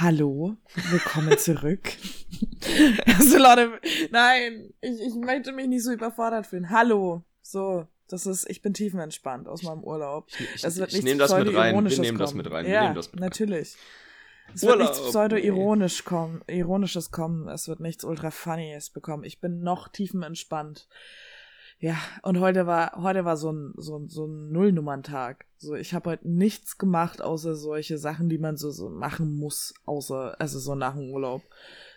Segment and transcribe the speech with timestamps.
[0.00, 0.56] Hallo,
[0.90, 1.90] willkommen zurück.
[3.18, 3.80] also Leute,
[4.12, 6.70] nein, ich, ich möchte mich nicht so überfordert fühlen.
[6.70, 10.28] Hallo, so, das ist, ich bin tiefenentspannt aus meinem Urlaub.
[10.28, 11.84] Ich, ich, Das wird ich nichts nehme das mit rein.
[11.84, 12.66] Wir nehmen das mit rein.
[12.66, 13.28] Ja, Wir nehmen das mit rein.
[13.28, 13.76] natürlich.
[14.54, 17.48] Es wird nichts Urlaub, pseudo-ironisch kommen, ironisches kommen.
[17.48, 19.24] Es wird nichts ultra funnyes bekommen.
[19.24, 20.86] Ich bin noch tiefenentspannt.
[21.80, 25.44] Ja, und heute war, heute war so ein, so ein, so ein Nullnummern-Tag.
[25.58, 29.74] So, ich habe heute nichts gemacht, außer solche Sachen, die man so, so machen muss,
[29.86, 31.42] außer, also so nach dem Urlaub.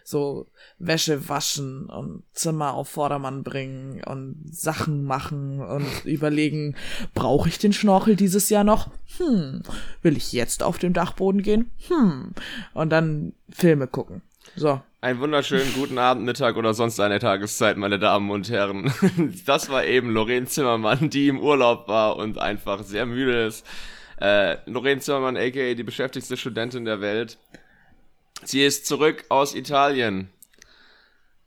[0.03, 6.75] So Wäsche waschen und Zimmer auf Vordermann bringen und Sachen machen und überlegen,
[7.13, 8.89] brauche ich den Schnorchel dieses Jahr noch?
[9.17, 9.61] Hm,
[10.01, 11.71] will ich jetzt auf den Dachboden gehen?
[11.87, 12.33] Hm,
[12.73, 14.21] und dann Filme gucken.
[14.55, 18.93] So, Einen wunderschönen guten Abend, Mittag oder sonst eine Tageszeit, meine Damen und Herren.
[19.45, 23.65] Das war eben Lorraine Zimmermann, die im Urlaub war und einfach sehr müde ist.
[24.19, 27.37] Äh, Lorraine Zimmermann, aka die beschäftigste Studentin der Welt.
[28.43, 30.29] Sie ist zurück aus Italien.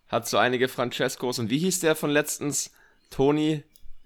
[0.08, 2.72] Hat so einige Francescos und wie hieß der von letztens?
[3.10, 3.62] Toni?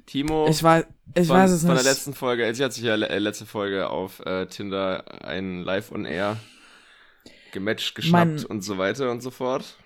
[0.06, 0.48] Timo?
[0.48, 1.84] ich weiß, ich von, weiß es von nicht.
[1.84, 2.55] der letzten Folge.
[2.55, 6.39] Sie hat sich ja äh, letzte Folge auf äh, Tinder ein Live on Air
[7.52, 9.77] gematcht, geschnappt Mein- und so weiter und so fort.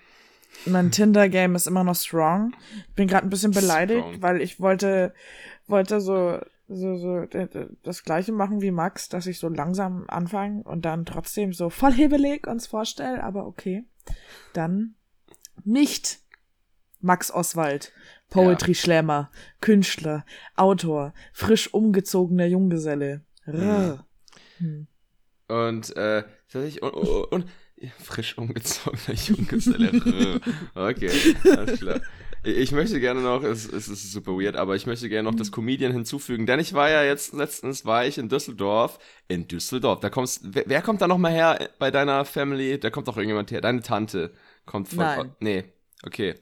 [0.65, 2.53] mein Tinder-Game ist immer noch strong.
[2.89, 4.21] Ich bin gerade ein bisschen beleidigt, Strong.
[4.21, 5.13] weil ich wollte,
[5.67, 7.25] wollte so, so, so
[7.83, 11.93] das gleiche machen wie Max, dass ich so langsam anfange und dann trotzdem so voll
[11.93, 13.85] hebelig uns vorstelle, aber okay.
[14.53, 14.95] Dann
[15.63, 16.19] nicht
[16.99, 17.91] Max Oswald,
[18.29, 19.29] Poetry Slammer,
[19.61, 20.25] Künstler,
[20.55, 23.21] Autor, frisch umgezogener Junggeselle.
[23.47, 24.05] Rrr.
[24.57, 24.87] Hm.
[25.47, 26.23] Und, äh,
[26.53, 27.45] tatsächlich, und, und,
[27.99, 30.39] frisch umgezogener Junggeselle.
[30.75, 31.09] okay,
[31.43, 32.01] alles klar.
[32.45, 35.51] Ich möchte gerne noch, es, es ist super weird, aber ich möchte gerne noch das
[35.51, 40.09] Comedian hinzufügen, denn ich war ja jetzt, letztens war ich in Düsseldorf, in Düsseldorf, da
[40.09, 42.79] kommst, wer, wer kommt da noch mal her bei deiner Family?
[42.79, 44.33] Da kommt doch irgendjemand her, deine Tante
[44.65, 45.35] kommt von, Nein.
[45.39, 45.63] nee,
[46.05, 46.35] okay.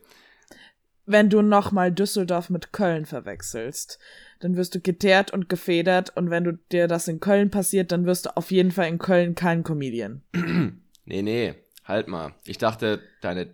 [1.06, 4.00] wenn du nochmal Düsseldorf mit Köln verwechselst.
[4.42, 8.06] Dann wirst du geteert und gefedert und wenn du dir das in Köln passiert, dann
[8.06, 10.22] wirst du auf jeden Fall in Köln kein Comedian.
[11.04, 12.34] Nee, nee, halt mal.
[12.46, 13.48] Ich dachte, deine.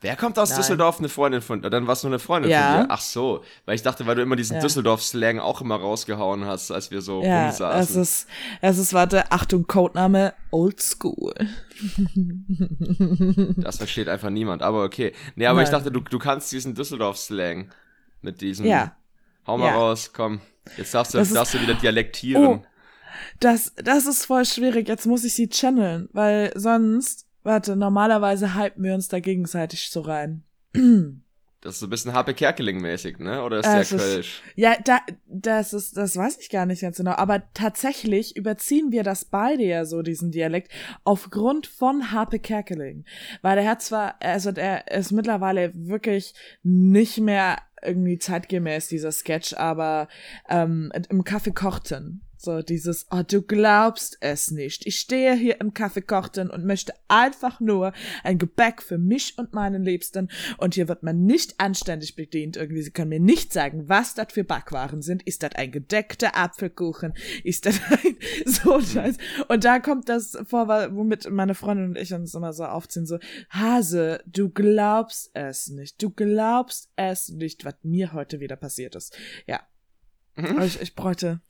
[0.00, 0.58] Wer kommt aus Nein.
[0.60, 0.98] Düsseldorf?
[0.98, 1.60] Eine Freundin von.
[1.60, 2.72] Dann warst du eine Freundin Ja.
[2.78, 2.86] von dir.
[2.90, 3.44] Ach so.
[3.66, 4.62] Weil ich dachte, weil du immer diesen Ja.
[4.62, 8.02] Düsseldorf-Slang auch immer rausgehauen hast, als wir so Ja, es rumsaßen.
[8.02, 8.26] ist,
[8.62, 11.34] es ist, warte, Achtung, Codename, Old School.
[13.58, 15.12] Das versteht einfach niemand, aber okay.
[15.36, 15.78] Nee, aber ich Nein.
[15.80, 17.70] dachte, du, du kannst diesen Düsseldorf-Slang
[18.22, 18.66] mit diesem.
[18.66, 18.96] Ja.
[19.46, 19.74] Hau mal Ja.
[19.76, 20.40] raus, komm.
[20.76, 22.44] Jetzt darfst du, Das ist- darfst du wieder dialektieren.
[22.44, 22.62] Oh.
[23.40, 24.88] Das, das ist voll schwierig.
[24.88, 30.00] Jetzt muss ich sie channeln, weil sonst, warte, normalerweise hypen wir uns da gegenseitig so
[30.02, 30.42] rein.
[31.62, 33.42] Das ist so ein bisschen Happe Kerkeling-mäßig, ne?
[33.42, 34.42] Oder ist Äh, der ist- Kölsch?
[34.56, 37.10] Ja, da, das ist, das weiß ich gar nicht ganz genau.
[37.12, 40.70] Aber tatsächlich überziehen wir das beide ja so, diesen Dialekt,
[41.04, 43.04] aufgrund von Harpe Kerkeling.
[43.42, 49.54] Weil der hat zwar, also der ist mittlerweile wirklich nicht mehr irgendwie zeitgemäß, dieser Sketch,
[49.54, 50.08] aber
[50.48, 52.22] ähm, im Kaffee kochten.
[52.42, 54.86] So dieses, oh, du glaubst es nicht.
[54.86, 57.92] Ich stehe hier im Kaffee kochten und möchte einfach nur
[58.24, 60.30] ein Gebäck für mich und meinen Liebsten.
[60.56, 62.56] Und hier wird man nicht anständig bedient.
[62.56, 65.22] Irgendwie, sie können mir nicht sagen, was das für Backwaren sind.
[65.24, 67.12] Ist das ein gedeckter Apfelkuchen?
[67.44, 69.16] Ist das ein so ein Scheiß?
[69.48, 73.18] Und da kommt das vor, womit meine Freundin und ich uns immer so aufziehen, so,
[73.50, 76.02] Hase, du glaubst es nicht.
[76.02, 79.14] Du glaubst es nicht, was mir heute wieder passiert ist.
[79.46, 79.60] Ja.
[80.40, 80.62] Mhm.
[80.62, 81.40] Ich, ich bräuchte,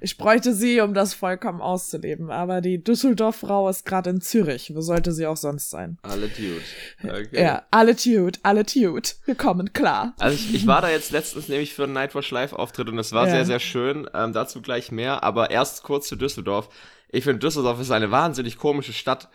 [0.00, 2.30] ich bräuchte sie, um das vollkommen auszuleben.
[2.30, 4.72] Aber die Düsseldorf-Frau ist gerade in Zürich.
[4.74, 5.98] Wo sollte sie auch sonst sein?
[6.02, 6.60] Alle Dude.
[7.02, 7.42] Okay.
[7.42, 9.14] Ja, alle Tute, alle Tute.
[9.24, 10.14] Wir kommen klar.
[10.18, 13.26] Also ich, ich war da jetzt letztens nämlich für einen Nightwatch Live-Auftritt und es war
[13.26, 13.30] Ja.
[13.32, 14.08] sehr, sehr schön.
[14.14, 16.68] Ähm, dazu gleich mehr, aber erst kurz zu Düsseldorf.
[17.10, 19.28] Ich finde, Düsseldorf ist eine wahnsinnig komische Stadt.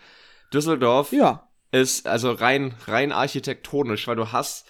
[0.52, 1.48] Düsseldorf Ja.
[1.70, 4.66] ist also rein, rein architektonisch, weil du hast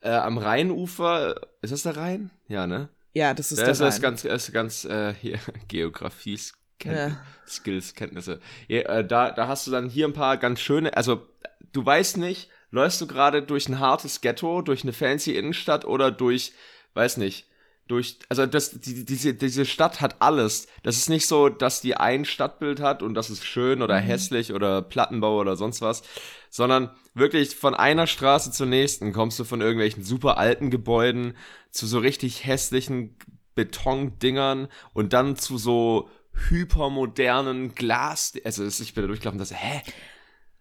[0.00, 2.30] äh, am Rheinufer, ist das der Rhein?
[2.48, 2.88] Ja, ne?
[3.14, 6.38] Ja, das ist der das ist ganz, das ist ganz äh, hier, Geografie,
[6.84, 7.16] Ja.
[7.46, 8.40] Skills, Kenntnisse.
[8.68, 11.26] Ja, äh, da, da hast du dann hier ein paar ganz schöne, also
[11.72, 16.10] du weißt nicht, läufst du gerade durch ein hartes Ghetto, durch eine fancy Innenstadt oder
[16.10, 16.52] durch,
[16.94, 17.46] weiß nicht,
[17.88, 20.66] durch, also das, die, diese, diese Stadt hat alles.
[20.82, 24.52] Das ist nicht so, dass die ein Stadtbild hat und das ist schön oder hässlich
[24.52, 26.02] oder Plattenbau oder sonst was,
[26.48, 31.34] sondern wirklich von einer Straße zur nächsten kommst du von irgendwelchen super alten Gebäuden
[31.70, 33.16] zu so richtig hässlichen
[33.54, 36.08] Betondingern und dann zu so
[36.48, 39.82] hypermodernen Glas, also ich bin da durchgelaufen dachte, hä?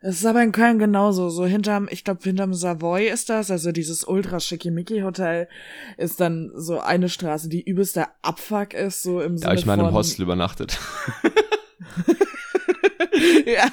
[0.03, 1.29] Das ist aber in Köln genauso.
[1.29, 5.47] So hinterm, ich glaube, hinterm Savoy ist das, also dieses ultra schickimicki Hotel,
[5.97, 9.65] ist dann so eine Straße, die übelster Abfuck ist, so im Da Sinne habe ich
[9.67, 10.79] mal von- Hostel übernachtet.
[13.45, 13.67] ja,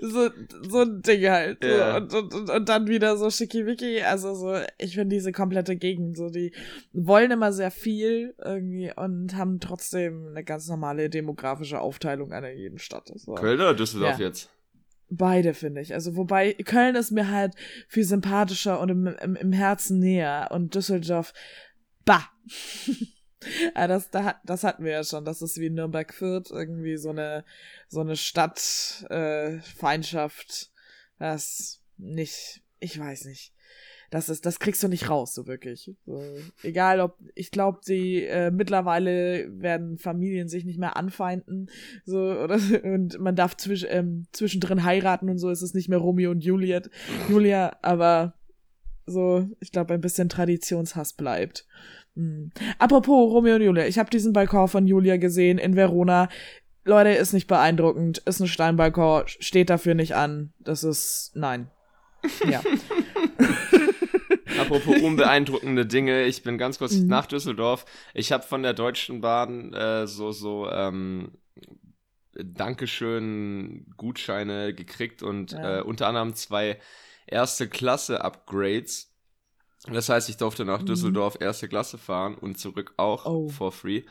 [0.00, 0.30] so,
[0.68, 1.62] so ein Ding halt.
[1.64, 2.00] Ja.
[2.08, 2.18] So.
[2.18, 4.02] Und, und, und dann wieder so schickimicki.
[4.02, 6.52] Also so, ich finde diese komplette Gegend, so, die
[6.92, 12.78] wollen immer sehr viel irgendwie und haben trotzdem eine ganz normale demografische Aufteilung einer jeden
[12.78, 13.10] Stadt.
[13.14, 13.34] So.
[13.34, 14.26] Köln oder Düsseldorf Ja.
[14.26, 14.50] jetzt?
[15.10, 15.92] Beide finde ich.
[15.92, 17.54] Also wobei Köln ist mir halt
[17.88, 21.34] viel sympathischer und im, im, im Herzen näher und Düsseldorf,
[22.04, 22.30] bah.
[23.74, 25.24] ja, das, da, das hatten wir ja schon.
[25.24, 27.44] Das ist wie Nürnberg-Fürth, irgendwie so eine,
[27.88, 30.70] so eine Stadt, äh, Feindschaft.
[31.18, 33.52] Das nicht, ich weiß nicht.
[34.10, 35.92] Das ist, das kriegst du nicht raus, so wirklich.
[36.04, 36.22] So,
[36.64, 41.70] egal ob, ich glaube, die äh, mittlerweile werden Familien sich nicht mehr anfeinden,
[42.04, 45.98] so oder und man darf zwisch, ähm, zwischendrin heiraten und so ist es nicht mehr
[45.98, 46.90] Romeo und Juliet,
[47.28, 48.34] Julia, aber
[49.06, 51.66] so, ich glaube, ein bisschen Traditionshass bleibt.
[52.16, 52.50] Hm.
[52.78, 56.28] Apropos Romeo und Julia, ich habe diesen Balkon von Julia gesehen in Verona.
[56.84, 60.52] Leute, ist nicht beeindruckend, ist ein Steinbalkon, steht dafür nicht an.
[60.58, 61.70] Das ist nein.
[62.48, 62.62] Ja.
[64.70, 67.06] Apropos unbeeindruckende Dinge, ich bin ganz kurz Mhm.
[67.08, 67.84] nach Düsseldorf.
[68.14, 71.32] Ich habe von der Deutschen Bahn äh, so, so, ähm,
[72.32, 75.78] Dankeschön Gutscheine gekriegt und Ja.
[75.78, 76.80] äh, unter anderem zwei
[77.26, 79.12] erste Klasse Upgrades.
[79.90, 80.86] Das heißt, ich durfte nach Mhm.
[80.86, 83.48] Düsseldorf erste Klasse fahren und zurück auch Oh.
[83.48, 84.02] for free.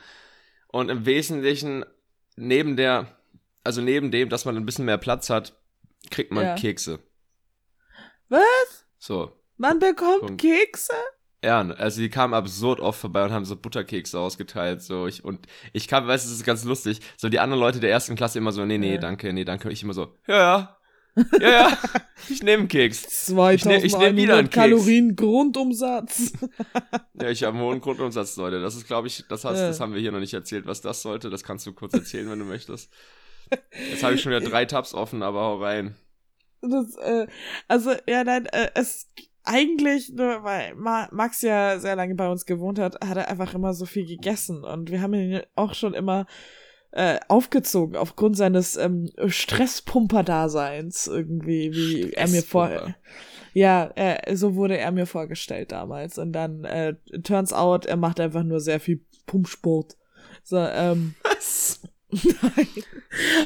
[0.68, 1.84] Und im Wesentlichen
[2.36, 3.16] neben der,
[3.64, 5.54] also neben dem, dass man ein bisschen mehr Platz hat,
[6.10, 6.54] kriegt man Ja.
[6.56, 7.00] Kekse.
[8.28, 8.84] Was?
[8.98, 9.32] So.
[9.60, 10.40] Man bekommt Punkt.
[10.40, 10.94] Kekse?
[11.44, 14.80] Ja, also die kamen absurd oft vorbei und haben so Butterkekse ausgeteilt.
[14.80, 17.00] So ich, und ich kam, weißt du, das ist ganz lustig.
[17.18, 19.70] So die anderen Leute der ersten Klasse immer so, nee, nee, danke, nee, danke.
[19.70, 20.76] Ich immer so, ja, ja.
[21.40, 21.78] Ja, ja,
[22.30, 23.26] ich nehme einen Keks.
[23.26, 24.54] 2100 ich nehm wieder einen Keks.
[24.54, 26.32] Kalorien Grundumsatz.
[27.20, 28.62] Ja, ich habe einen hohen Grundumsatz, Leute.
[28.62, 29.66] Das ist, glaube ich, das, hast, Ja.
[29.66, 31.28] das haben wir hier noch nicht erzählt, was das sollte.
[31.28, 32.90] Das kannst du kurz erzählen, wenn du möchtest.
[33.90, 35.96] Jetzt habe ich schon wieder drei Tabs offen, aber hau rein.
[36.62, 37.26] Das, äh,
[37.68, 39.08] also, ja, nein, äh, es
[39.50, 43.52] eigentlich, nur weil Ma Max ja sehr lange bei uns gewohnt hat, hat er einfach
[43.54, 46.26] immer so viel gegessen und wir haben ihn auch schon immer
[46.92, 52.96] äh, aufgezogen aufgrund seines ähm, Stresspumper-Daseins irgendwie, wie er mir vor Stresspumper.
[53.52, 58.20] ja, äh, so wurde er mir vorgestellt damals und dann äh, turns out, er macht
[58.20, 59.96] einfach nur sehr viel Pumpsport.
[60.44, 61.80] So, ähm, Was?
[62.12, 62.68] Nein.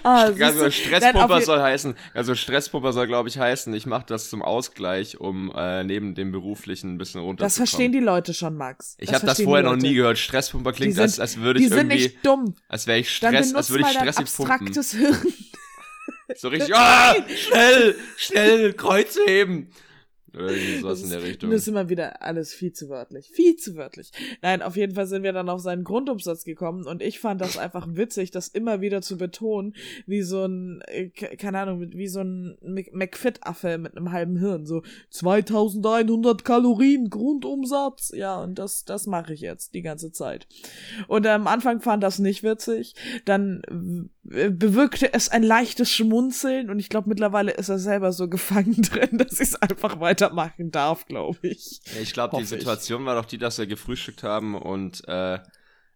[0.02, 4.42] ah, Also Stresspumper soll heißen, also Stresspumper soll, glaube ich, heißen, ich mache das zum
[4.42, 7.46] Ausgleich, um äh, neben dem beruflichen ein bisschen runterzukommen.
[7.48, 8.96] Das verstehen die Leute schon, Max.
[8.98, 10.18] Ich habe das vorher noch nie gehört.
[10.18, 12.54] Stresspumper klingt, sind- als, als würde ich sind irgendwie, nicht dumm.
[12.68, 14.72] als wäre ich Stress, als würde ich dein stressig pumpen.
[14.72, 15.16] Hirn.
[16.36, 19.68] So richtig, ah, schnell, schnell, Kreuze heben.
[20.80, 21.50] Sowas in der Richtung.
[21.50, 23.28] Das ist immer wieder alles viel zu wörtlich.
[23.30, 24.10] Viel zu wörtlich.
[24.42, 27.56] Nein, auf jeden Fall sind wir dann auf seinen Grundumsatz gekommen und ich fand das
[27.56, 29.74] einfach witzig, das immer wieder zu betonen,
[30.06, 34.36] wie so ein, äh, ke- keine Ahnung, wie so ein Mc- McFit-Affe mit einem halben
[34.38, 34.66] Hirn.
[34.66, 38.12] So 2100 Kalorien Grundumsatz.
[38.14, 40.46] Ja, und das, das mache ich jetzt die ganze Zeit.
[41.08, 42.94] Und am Anfang fand das nicht witzig.
[43.24, 48.80] Dann bewirkte es ein leichtes Schmunzeln und ich glaube, mittlerweile ist er selber so gefangen
[48.82, 51.80] drin, dass ich es einfach weitermachen darf, glaube ich.
[51.94, 52.60] Ja, ich glaube, die Hoffe ich.
[52.60, 55.38] Situation war doch die, dass wir gefrühstückt haben und äh,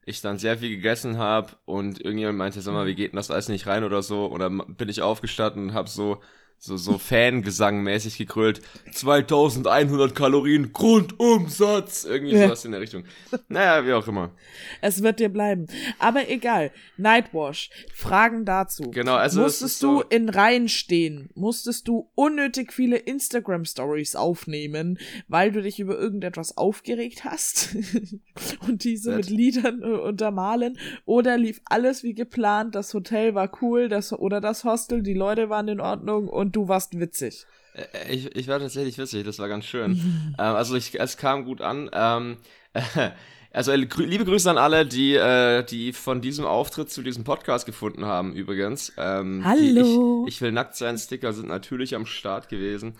[0.05, 3.31] ich dann sehr viel gegessen habe und irgendjemand meinte, sag mal, wie geht denn das
[3.31, 4.27] alles nicht rein oder so?
[4.27, 6.21] Und dann bin ich aufgestanden und habe so
[6.61, 8.61] so so Fangesang-mäßig gegrölt.
[8.93, 12.05] 2100 Kalorien Grundumsatz.
[12.05, 12.47] Irgendwie Ja.
[12.47, 13.05] sowas in der Richtung.
[13.49, 14.33] Naja, wie auch immer.
[14.81, 15.67] Es wird dir bleiben.
[16.01, 16.73] Aber egal.
[16.97, 17.71] Nightwash.
[17.95, 18.91] Fragen dazu.
[18.91, 21.31] Genau, also Musstest ist du so- in Reihen stehen?
[21.35, 24.99] Musstest du unnötig viele Instagram-Stories aufnehmen,
[25.29, 27.77] weil du dich über irgendetwas aufgeregt hast?
[28.67, 30.77] und diese mit Liedern äh, untermalen?
[31.05, 32.75] Oder lief alles wie geplant?
[32.75, 36.69] Das Hotel war cool, das, oder das Hostel, die Leute waren in Ordnung und du
[36.69, 37.47] warst witzig.
[37.75, 39.93] Äh, Ich, ich war tatsächlich witzig, das war ganz schön.
[40.39, 41.91] ähm, also ich, es kam gut an.
[41.93, 42.37] Ähm,
[43.53, 47.25] also äh, grü- liebe Grüße an alle, die, äh, die von diesem Auftritt zu diesem
[47.25, 48.93] Podcast gefunden haben, übrigens.
[48.97, 50.25] Ähm, Hallo.
[50.27, 52.97] Ich, ich will nackt sein, Sticker sind natürlich am Start gewesen.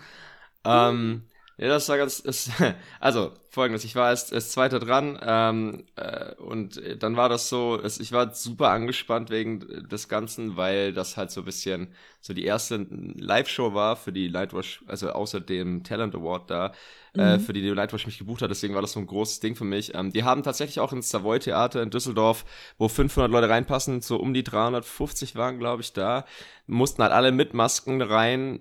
[0.65, 1.23] Ähm,
[1.59, 2.49] ja, das war ganz, es,
[3.01, 7.49] also folgendes, ich war erst, erst zweiter dran ähm, äh, und äh, dann war das
[7.49, 11.93] so, es, ich war super angespannt wegen des Ganzen, weil das halt so ein bisschen
[12.21, 16.71] so die erste Live-Show war für die Lightwash, also außer dem Talent Award da,
[17.13, 19.55] äh, für die die Lightwash mich gebucht hat, deswegen war das so ein großes Ding
[19.55, 19.95] für mich.
[19.95, 22.45] Ähm, die haben tatsächlich auch ins Savoy Theater in Düsseldorf,
[22.77, 26.25] wo 500 Leute reinpassen, so um die 350 waren, glaube ich, da,
[26.67, 28.59] mussten halt alle mit Masken rein,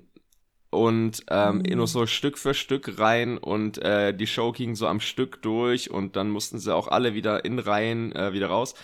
[0.70, 1.76] und ähm, Mhm.
[1.76, 5.90] nur so Stück für Stück rein und äh, die Show ging so am Stück durch
[5.90, 8.74] und dann mussten sie auch alle wieder in Reihen äh, wieder raus.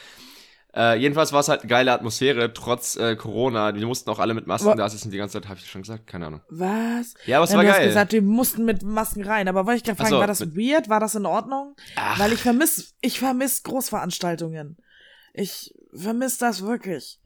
[0.76, 3.70] Äh, jedenfalls war es halt eine geile Atmosphäre, trotz äh, Corona.
[3.70, 5.82] Die mussten auch alle mit Masken Wa- da sitzen die ganze Zeit, habe ich schon
[5.82, 6.40] gesagt, keine Ahnung.
[6.48, 7.14] Was?
[7.26, 7.86] Ja, aber es Ja, war du hast geil.
[7.86, 9.46] gesagt, wir mussten mit Masken rein.
[9.46, 10.88] Aber wollte ich gerade fragen, so, war das weird?
[10.88, 11.76] War das in Ordnung?
[11.94, 12.18] Ach.
[12.18, 14.76] Weil ich vermiss, ich vermiss Großveranstaltungen.
[15.32, 17.20] Ich vermiss das wirklich.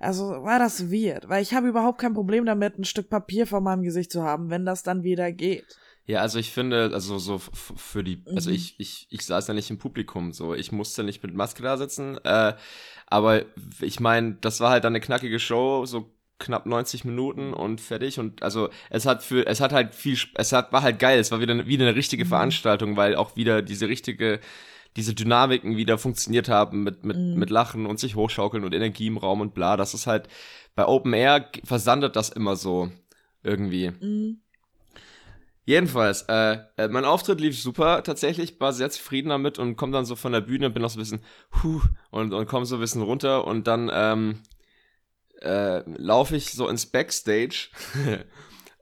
[0.00, 3.60] Also war das weird, weil ich habe überhaupt kein Problem damit, ein Stück Papier vor
[3.60, 5.66] meinem Gesicht zu haben, wenn das dann wieder geht.
[6.06, 8.56] Ja, also ich finde, also so für die, also Mhm.
[8.56, 11.76] ich, ich, ich saß ja nicht im Publikum, so ich musste nicht mit Maske da
[11.76, 12.54] sitzen, äh,
[13.06, 13.42] aber
[13.80, 18.18] ich meine, das war halt dann eine knackige Show, so knapp 90 Minuten und fertig
[18.18, 21.30] und also es hat für, es hat halt viel, es hat, war halt geil, es
[21.30, 22.28] war wieder, eine- wieder eine richtige Mhm.
[22.30, 24.40] Veranstaltung, weil auch wieder diese richtige,
[24.96, 27.34] diese Dynamiken wieder funktioniert haben mit, mit, Mhm.
[27.34, 30.28] mit Lachen und sich hochschaukeln und Energie im Raum und bla, das ist halt,
[30.74, 32.90] bei Open Air versandet das immer so
[33.42, 33.90] irgendwie.
[33.90, 34.40] Mhm.
[35.64, 40.04] Jedenfalls, äh, äh, mein Auftritt lief super, tatsächlich, war sehr zufrieden damit und komm dann
[40.04, 41.20] so von der Bühne, bin noch so ein bisschen,
[41.62, 41.80] huh,
[42.10, 44.40] und, und komm so ein bisschen runter und dann, ähm,
[45.40, 47.68] äh, laufe ich so ins Backstage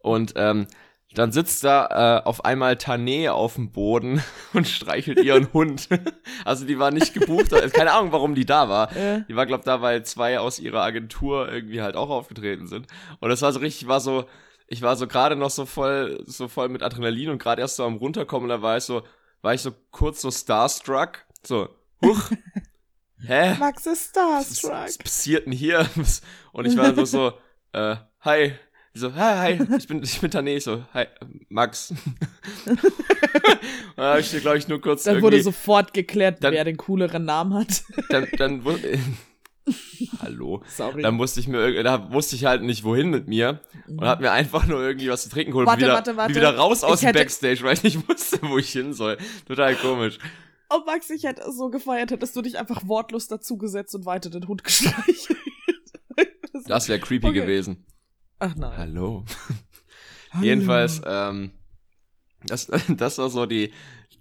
[0.03, 0.67] und, ähm,
[1.15, 4.23] dann sitzt da äh, auf einmal Tane auf dem Boden
[4.53, 5.89] und streichelt ihren Hund.
[6.45, 8.95] Also die war nicht gebucht, keine Ahnung, warum die da war.
[8.97, 12.87] Äh, Die war, glaub, da, weil zwei aus ihrer Agentur irgendwie halt auch aufgetreten sind.
[13.21, 14.25] Und das war so richtig, war so,
[14.67, 17.85] ich war so gerade noch so voll, so voll mit Adrenalin und gerade erst so
[17.85, 19.03] am runterkommen, da war ich so,
[19.43, 21.69] war ich so kurz so starstruck, so,
[22.05, 22.31] huch,
[23.27, 23.55] hä?
[23.59, 24.73] Max ist Was, starstruck.
[24.73, 25.87] was passiert denn hier?
[26.53, 27.33] Und ich war so, so,
[27.73, 28.53] äh, hi.
[28.95, 31.07] Die so, hi, hi, ich bin, ich bin Tane, Ich so, hi,
[31.49, 31.93] Max.
[33.97, 36.77] da hab ich dir, glaube ich, nur kurz Dann wurde sofort geklärt, Dann- wer den
[36.77, 37.83] cooleren Namen hat.
[38.09, 38.79] dann, dann, wu-
[40.23, 40.63] hallo.
[40.69, 41.03] Sorry.
[41.03, 43.61] Da musste ich mir, da wusste ich halt nicht, wohin mit mir.
[43.87, 45.67] Und hab mir einfach nur irgendwie was zu trinken geholt.
[45.67, 46.35] Warte, wieder, warte, warte.
[46.35, 49.19] wieder raus aus Ich dem Backstage, weil ich nicht wusste, wo ich hin soll.
[49.47, 50.19] Total komisch.
[50.71, 54.49] Oh, Max, ich hätte so gefeiert, hättest du dich einfach wortlos dazugesetzt und weiter den
[54.49, 55.39] Hund gestreichelt.
[56.67, 57.41] Das wäre creepy Okay.
[57.41, 57.85] gewesen.
[58.39, 58.77] Ach nein.
[58.77, 59.25] Hallo.
[60.31, 60.45] Hallo.
[60.45, 61.53] Jedenfalls, ähm,
[62.45, 63.73] das, das war so die,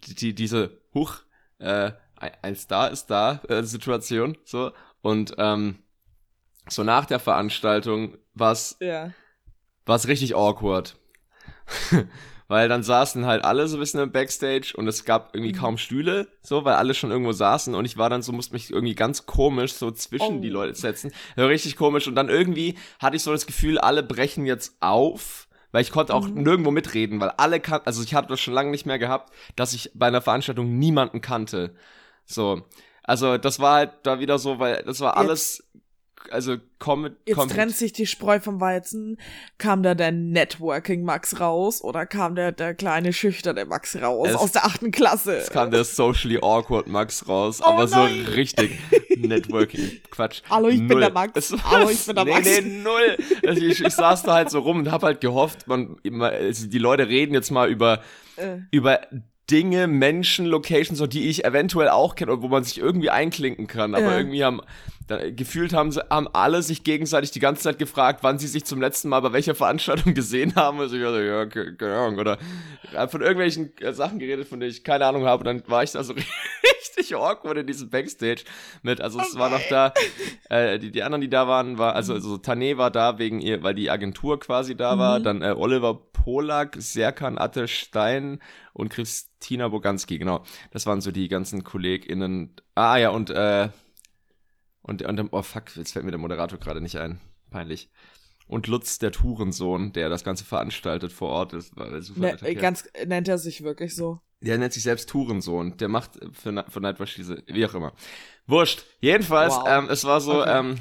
[0.08, 1.20] die, diese, huch,
[1.60, 4.72] äh, ein Star ist da, äh, Situation, so.
[5.02, 5.80] Und, ähm,
[6.70, 9.14] so nach der Veranstaltung war's Ja.
[9.86, 10.98] war es richtig awkward.
[12.48, 15.58] weil dann saßen halt alle so ein bisschen im Backstage und es gab irgendwie Mhm.
[15.58, 18.72] kaum Stühle, so, weil alle schon irgendwo saßen und ich war dann so, musste mich
[18.72, 20.42] irgendwie ganz komisch so zwischen Oh.
[20.42, 21.12] die Leute setzen.
[21.38, 25.82] Richtig komisch und dann irgendwie hatte ich so das Gefühl, alle brechen jetzt auf, weil
[25.82, 26.44] ich konnte auch Mhm.
[26.44, 29.74] nirgendwo mitreden, weil alle kannten, also ich hatte das schon lange nicht mehr gehabt, dass
[29.74, 31.76] ich bei einer Veranstaltung niemanden kannte.
[32.26, 32.62] So.
[33.04, 35.66] Also, das war halt da wieder so, weil das war alles,
[36.32, 39.18] also, komm, Jetzt komm, trennt sich die Spreu vom Weizen.
[39.58, 44.36] Kam da der Networking Max raus oder kam der, der kleine schüchterne Max raus Es-
[44.36, 45.36] aus der achten Klasse?
[45.38, 48.26] Jetzt kam der socially awkward Max raus, Oh aber nein.
[48.26, 48.78] so richtig
[49.18, 50.42] Networking Quatsch.
[50.50, 51.00] Hallo, ich bin Null.
[51.02, 51.34] der Max.
[51.52, 52.46] Es Hallo, ich bin der nee, Max.
[52.46, 53.18] Nee, null.
[53.46, 56.78] Also ich, ich saß da halt so rum und hab halt gehofft, man, also die
[56.80, 58.02] Leute reden jetzt mal über,
[58.36, 59.02] Äh, über
[59.50, 63.66] Dinge, Menschen, Locations, so die ich eventuell auch kenne und wo man sich irgendwie einklinken
[63.68, 63.96] kann.
[63.96, 64.18] Aber Ja.
[64.18, 64.60] irgendwie haben,
[65.08, 68.66] da, gefühlt haben, sie, haben alle sich gegenseitig die ganze Zeit gefragt, wann sie sich
[68.66, 70.80] zum letzten Mal bei welcher Veranstaltung gesehen haben.
[70.80, 72.20] Also ich war so, ja, ke- keine Ahnung.
[72.20, 72.38] Oder
[73.10, 75.40] von irgendwelchen äh, Sachen geredet, von denen ich keine Ahnung habe.
[75.42, 76.14] Und dann war ich da so
[76.88, 78.44] richtig awkward in diesem Backstage
[78.82, 79.00] mit.
[79.02, 79.94] Also es war noch da,
[80.50, 83.64] äh, die, die anderen, die da waren, war, also, also Tane war da wegen ihr,
[83.64, 85.20] weil die Agentur quasi da war.
[85.20, 85.24] Mhm.
[85.24, 88.40] Dann äh, Oliver Polak, Serkan Atte Stein
[88.74, 90.44] und Christina Boganski, genau.
[90.72, 92.54] Das waren so die ganzen KollegInnen.
[92.76, 93.70] Ah ja, und, äh,
[94.88, 97.20] und, und, oh fuck, jetzt fällt mir der Moderator gerade nicht ein.
[97.52, 97.90] Peinlich.
[98.48, 102.86] Und Lutz, der Tourensohn, der das Ganze veranstaltet vor Ort, das war super ne, ganz
[103.06, 104.22] nennt er sich wirklich so.
[104.40, 105.76] Der nennt sich selbst Tourensohn.
[105.78, 107.94] Der macht für, für Nightwatch diese, wie auch immer.
[108.46, 108.86] Wurscht.
[109.02, 109.66] Jedenfalls, Wow.
[109.68, 110.60] ähm, es war so, Okay.
[110.60, 110.78] ähm,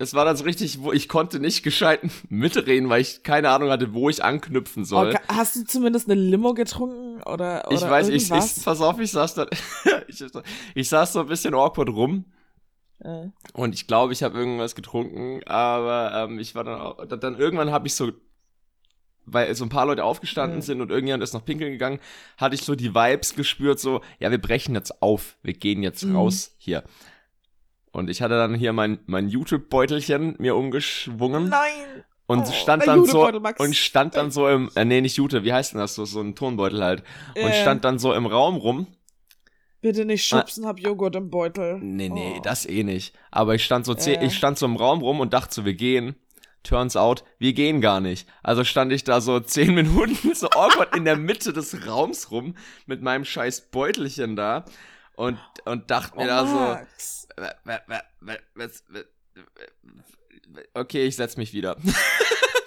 [0.00, 3.70] es war dann so richtig, wo ich konnte nicht gescheit mitreden, weil ich keine Ahnung
[3.70, 5.10] hatte, wo ich anknüpfen soll.
[5.10, 8.56] Okay, hast du zumindest eine Limo getrunken oder, oder ich weiß, ich, irgendwas?
[8.56, 9.46] ich, pass auf, ich saß da,
[10.08, 10.24] ich,
[10.74, 12.24] ich saß so ein bisschen awkward rum
[13.02, 17.38] Äh, und ich glaube, ich habe irgendwas getrunken, aber ähm, ich war dann auch, dann,
[17.38, 18.12] irgendwann habe ich so,
[19.26, 20.62] weil so ein paar Leute aufgestanden Mhm.
[20.62, 22.00] sind und irgendjemand ist noch pinkeln gegangen,
[22.36, 26.04] hatte ich so die Vibes gespürt, so, ja, wir brechen jetzt auf, wir gehen jetzt
[26.04, 26.16] Mhm.
[26.16, 26.84] raus hier.
[27.92, 32.04] Und ich hatte dann hier mein, mein YouTube-Beutelchen mir umgeschwungen Nein!
[32.26, 33.28] und Oh, stand dann so
[33.58, 36.20] und stand dann so im, äh, nee, nicht Jute, wie heißt denn das, so, so
[36.20, 37.02] ein Tonbeutel halt.
[37.42, 37.52] Und Äh.
[37.52, 38.86] stand dann so im Raum rum
[39.80, 41.78] Bitte nicht schubsen, hab Joghurt im Beutel.
[41.80, 42.40] Nee, nee, Oh.
[42.42, 43.14] das eh nicht.
[43.30, 44.24] Aber ich stand so Äh.
[44.24, 46.16] ich stand so im Raum rum und dachte so, wir gehen.
[46.62, 48.28] Turns out, wir gehen gar nicht.
[48.42, 52.54] Also stand ich da so zehn Minuten so awkward in der Mitte des Raums rum
[52.84, 54.66] mit meinem scheiß Beutelchen da.
[55.16, 57.28] und, und dachte mir Oh, da so, Max.
[57.64, 57.80] wa-
[60.74, 61.76] okay, ich setz mich wieder.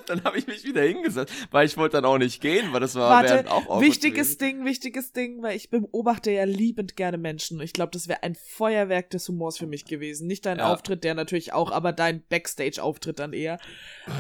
[0.09, 2.95] dann habe ich mich wieder hingesetzt, weil ich wollte dann auch nicht gehen, weil das
[2.95, 4.57] war Warte, auch awkward wichtiges gewesen.
[4.57, 7.59] Ding, wichtiges Ding, weil ich beobachte ja liebend gerne Menschen.
[7.61, 10.27] Ich glaube, das wäre ein Feuerwerk des Humors für mich gewesen.
[10.27, 10.71] Nicht dein Ja.
[10.71, 13.59] Auftritt, der natürlich auch, aber dein Backstage-Auftritt dann eher.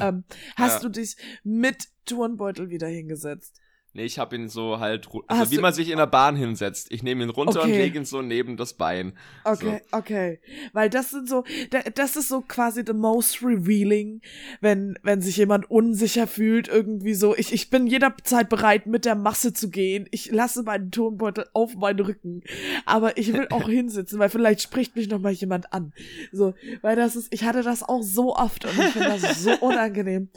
[0.01, 0.23] Ähm,
[0.55, 0.89] hast Ja.
[0.89, 3.59] du dich mit Turnbeutel wieder hingesetzt?
[3.95, 6.91] Nee, ich habe ihn so halt, ru- also wie man sich in der Bahn hinsetzt.
[6.91, 7.77] Ich nehme ihn runter und Okay.
[7.83, 9.13] lege ihn so neben das Bein.
[9.43, 10.39] Okay, okay.
[10.73, 14.21] Weil das sind so, da- das ist so quasi the most revealing,
[14.61, 19.13] wenn, wenn sich jemand unsicher fühlt, irgendwie so, ich, ich bin jederzeit bereit, mit der
[19.13, 20.07] Masse zu gehen.
[20.09, 22.41] Ich lasse meinen Tonbeutel auf meinen Rücken.
[22.87, 25.93] Aber ich will auch hinsitzen, weil vielleicht spricht mich noch mal jemand an.
[26.31, 29.51] So, weil das ist, ich hatte das auch so oft und ich finde das so
[29.61, 30.29] unangenehm.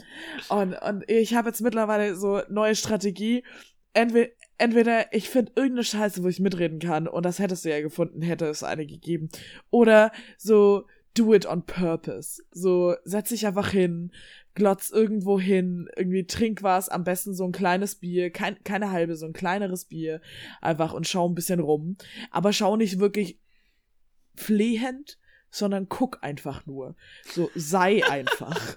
[0.50, 3.44] Und, und ich habe jetzt mittlerweile so neue Strategie.
[3.96, 7.80] Entweder, entweder ich finde irgendeine Scheiße, wo ich mitreden kann, und das hättest du ja
[7.80, 9.30] gefunden, hätte es eine gegeben.
[9.70, 12.42] Oder so, do it on purpose.
[12.50, 14.12] So, setz dich einfach hin,
[14.54, 19.16] glotz irgendwo hin, irgendwie trink was, am besten so ein kleines Bier, kein, keine halbe,
[19.16, 20.20] so ein kleineres Bier,
[20.60, 21.96] einfach und schau ein bisschen rum.
[22.30, 23.40] Aber schau nicht wirklich
[24.34, 26.96] flehend, sondern guck einfach nur.
[27.32, 28.76] So, sei einfach.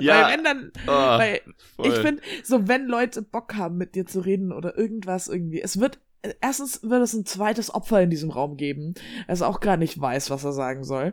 [0.00, 1.40] Ja, Weil wenn dann, oh, weil
[1.76, 1.86] voll.
[1.88, 5.80] ich finde, so wenn Leute Bock haben, mit dir zu reden oder irgendwas irgendwie, es
[5.80, 5.98] wird,
[6.40, 8.94] erstens wird es ein zweites Opfer in diesem Raum geben,
[9.28, 11.12] das auch gar nicht weiß, was er sagen soll.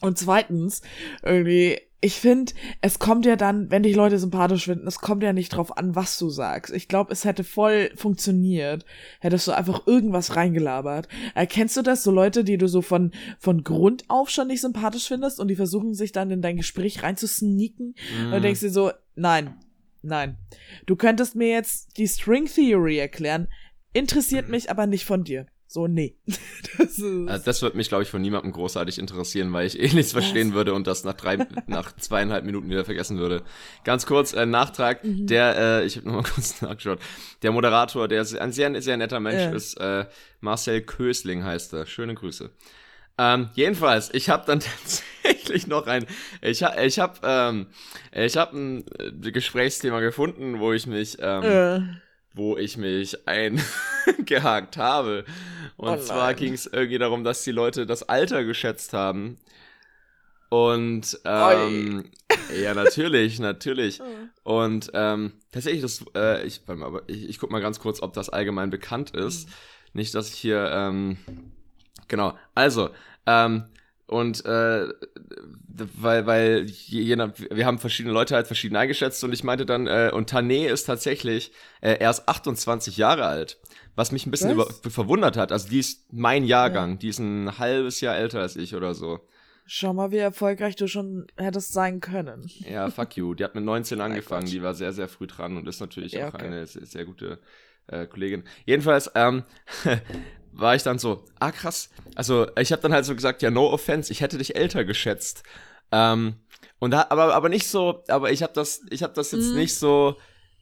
[0.00, 0.82] Und zweitens,
[1.22, 5.32] irgendwie, ich finde, es kommt ja dann, wenn dich Leute sympathisch finden, es kommt ja
[5.32, 6.74] nicht drauf an, was du sagst.
[6.74, 8.84] Ich glaube, es hätte voll funktioniert,
[9.20, 11.08] hättest du einfach irgendwas reingelabert.
[11.34, 15.08] Erkennst du das, so Leute, die du so von, von Grund auf schon nicht sympathisch
[15.08, 18.42] findest und die versuchen sich dann in dein Gespräch reinzusneaken und du Mm.
[18.42, 19.54] denkst dir so, nein,
[20.02, 20.36] nein.
[20.84, 23.48] Du könntest mir jetzt die String Theory erklären,
[23.94, 25.46] interessiert mich aber nicht von dir.
[25.74, 26.14] So, nee.
[26.78, 30.12] Das Also das wird mich, glaube ich, von niemandem großartig interessieren, weil ich eh nichts
[30.12, 33.42] verstehen würde und das nach drei, nach zweieinhalb Minuten wieder vergessen würde.
[33.82, 35.26] Ganz kurz, äh, Nachtrag, Mhm.
[35.26, 37.00] der, äh, ich habe nochmal kurz nachgeschaut,
[37.42, 39.50] der Moderator, der ein sehr, sehr netter Mensch Ja.
[39.52, 40.06] ist, äh,
[40.40, 41.86] Marcel Kösling heißt er.
[41.86, 42.50] Schöne Grüße.
[43.18, 46.06] Ähm, jedenfalls, ich habe dann tatsächlich noch ein,
[46.40, 47.66] ich habe, ich habe, ähm,
[48.12, 51.80] ich habe ein äh, Gesprächsthema gefunden, wo ich mich, ähm, äh,
[52.34, 55.24] wo ich mich eingehakt habe.
[55.76, 59.38] Und Oh zwar ging es irgendwie darum, dass die Leute das Alter geschätzt haben.
[60.50, 62.10] Und ähm,
[62.60, 64.00] ja, natürlich, natürlich.
[64.44, 68.02] Und ähm, tatsächlich, das, äh, ich, warte mal, aber ich, ich guck mal ganz kurz,
[68.02, 69.48] ob das allgemein bekannt ist.
[69.94, 71.16] Nicht, dass ich hier, ähm,
[72.08, 72.36] genau.
[72.54, 72.90] Also,
[73.26, 73.64] ähm,
[74.14, 74.86] und äh,
[75.66, 79.66] weil, weil je, je nach, wir haben verschiedene Leute halt verschieden eingeschätzt und ich meinte
[79.66, 83.58] dann, äh, und Tané ist tatsächlich äh, erst 28 Jahre alt,
[83.96, 85.52] was mich ein bisschen über, verwundert hat.
[85.52, 89.20] Also die ist mein Jahrgang, die ist ein halbes Jahr älter als ich oder so.
[89.66, 92.50] schau mal, wie erfolgreich du schon hättest sein können.
[92.68, 93.34] Ja, fuck you.
[93.34, 96.12] Die hat mit 19 Mein angefangen, die war sehr, sehr früh dran und ist natürlich
[96.12, 96.46] Ja, auch okay.
[96.46, 97.38] eine sehr, sehr gute
[97.86, 98.44] äh, Kollegin.
[98.66, 99.42] Jedenfalls, ähm,
[100.56, 101.90] war ich dann so, ah krass.
[102.14, 105.42] Also ich habe dann halt so gesagt, ja, no offense, ich hätte dich älter geschätzt.
[105.92, 106.34] Ähm,
[106.78, 109.56] und da, aber, aber nicht so, aber ich habe das, ich habe das jetzt Mhm.
[109.56, 110.16] nicht so,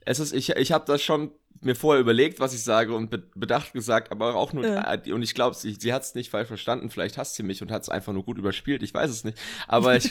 [0.04, 3.18] es ist, ich, ich habe das schon mir vorher überlegt, was ich sage und be
[3.36, 6.48] bedacht gesagt, aber auch nur, äh, und ich glaube, sie, sie hat es nicht falsch
[6.48, 9.22] verstanden, vielleicht hasst sie mich und hat es einfach nur gut überspielt, ich weiß es
[9.22, 10.10] nicht, aber ich,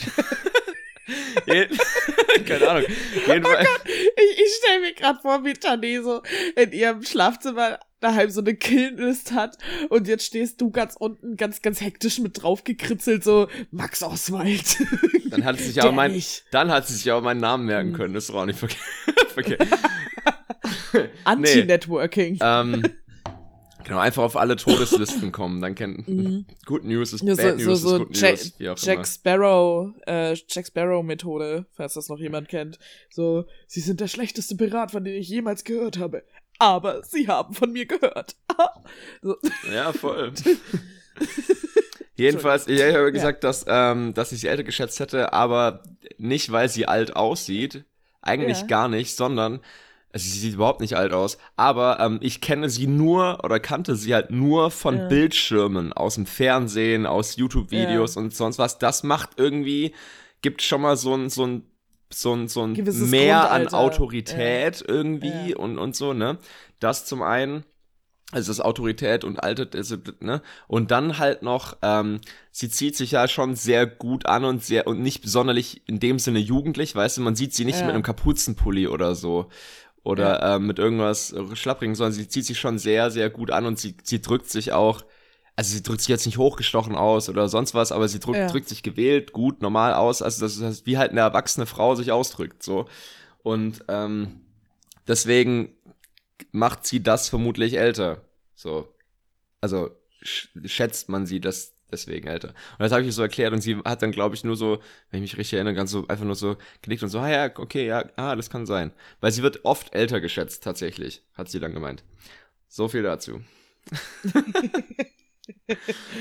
[2.46, 2.84] keine Ahnung,
[3.26, 6.22] jedenfalls, Ich, ich stelle mir gerade vor, wie Tané so
[6.56, 11.62] in ihrem Schlafzimmer daheim so eine Killlist hat und jetzt stehst du ganz unten ganz,
[11.62, 14.78] ganz hektisch mit drauf gekritzelt, so Max Oswald.
[15.30, 16.44] Dann hat sie sich aber mein, nicht.
[16.50, 17.94] dann hat sie sich aber meinen Namen merken Mhm.
[17.94, 18.14] können.
[18.14, 18.78] Das doch auch nicht verkehrt.
[21.24, 22.38] Anti-Networking.
[22.42, 22.82] ähm,
[23.84, 25.60] genau, einfach auf alle Todeslisten kommen.
[25.62, 26.46] Dann kennt Mhm.
[26.66, 28.84] Good News ist Ja, Bad so, News so, so ist Good Jack, News.
[28.84, 29.06] Jack.
[29.06, 32.78] Sparrow, äh, Jack Sparrow Methode, falls das noch jemand kennt.
[33.10, 36.24] So, sie sind der schlechteste Pirat, von dem ich jemals gehört habe.
[36.58, 38.36] Aber sie haben von mir gehört.
[39.22, 39.36] so.
[39.72, 40.32] Ja, voll.
[42.16, 45.82] Jedenfalls, ich habe gesagt, dass, ähm, dass ich sie älter geschätzt hätte, aber
[46.18, 47.84] nicht, weil sie alt aussieht.
[48.20, 48.66] Eigentlich Ja.
[48.66, 49.60] gar nicht, sondern
[50.12, 53.96] also sie sieht überhaupt nicht alt aus, aber ähm, ich kenne sie nur oder kannte
[53.96, 55.08] sie halt nur von Ja.
[55.08, 58.78] Bildschirmen aus dem Fernsehen, aus YouTube-Videos und sonst was.
[58.78, 59.94] Das macht irgendwie,
[60.42, 61.66] gibt schon mal so ein, so ein,
[62.12, 63.68] so ein, so ein Gewisses mehr an.
[63.68, 65.56] Autorität irgendwie Ja.
[65.56, 66.38] und, und so, ne?
[66.80, 67.64] Das zum einen.
[68.34, 70.40] Also das Autorität und Alter, das, ne?
[70.66, 72.18] Und dann halt noch, ähm,
[72.50, 76.18] sie zieht sich ja schon sehr gut an und sehr und nicht sonderlich in dem
[76.18, 77.84] Sinne jugendlich, weißt du, man sieht sie nicht Ja.
[77.86, 79.50] mit einem Kapuzenpulli oder so.
[80.04, 80.56] oder ja.
[80.56, 83.96] ähm, mit irgendwas schlapprigen, sondern sie zieht sich schon sehr, sehr gut an und sie,
[84.02, 85.02] sie drückt sich auch,
[85.56, 88.48] also sie drückt sich jetzt nicht hochgestochen aus oder sonst was, aber sie drückt, ja.
[88.48, 92.10] drückt sich gewählt, gut, normal aus, also das ist wie halt eine erwachsene Frau sich
[92.10, 92.86] ausdrückt, so.
[93.42, 94.40] Und ähm,
[95.06, 95.74] deswegen
[96.52, 98.22] macht sie das vermutlich älter,
[98.54, 98.88] so.
[99.60, 99.90] Also
[100.22, 102.48] schätzt man sie das deswegen älter.
[102.48, 104.78] Und das habe ich ihr so erklärt und sie hat dann, glaube ich, nur so,
[105.10, 107.50] wenn ich mich richtig erinnere, ganz so einfach nur so genickt und so, ah ja,
[107.56, 108.92] okay, ja, ah, das kann sein.
[109.20, 112.02] Weil sie wird oft älter geschätzt, tatsächlich, hat sie dann gemeint.
[112.68, 113.42] So viel dazu.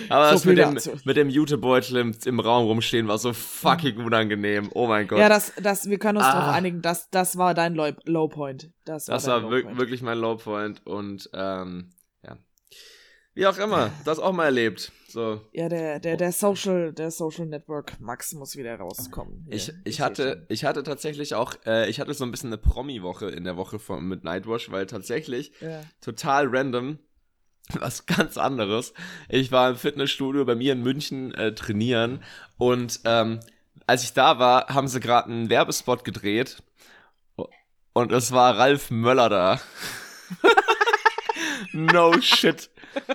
[0.09, 3.97] Aber so das mit dem, mit dem Jutebeutel im, im Raum rumstehen war so fucking
[3.97, 4.69] unangenehm.
[4.73, 5.19] Oh mein Gott.
[5.19, 6.33] Ja, das, das, wir können uns ah.
[6.33, 8.71] darauf einigen, das, das war dein Low, Low Point.
[8.85, 11.91] Das war, das war wirklich mein Low Point und ähm,
[13.33, 14.91] wie auch immer, das auch mal erlebt.
[15.07, 15.41] So.
[15.53, 19.45] Ja, der, der, der Social, der Social Network Max muss wieder rauskommen.
[19.45, 22.57] Hier, ich, ich hatte, ich hatte tatsächlich auch, äh, ich hatte so ein bisschen eine
[22.57, 25.81] Promi-Woche in der Woche von, mit Nightwash, weil tatsächlich ja.
[26.01, 26.99] total random
[27.79, 28.93] was ganz anderes.
[29.29, 32.23] Ich war im Fitnessstudio bei mir in München äh, trainieren
[32.57, 33.39] und ähm,
[33.87, 36.63] als ich da war, haben sie gerade einen Werbespot gedreht
[37.93, 39.59] und es war Ralf Möller da.
[41.73, 42.69] no shit.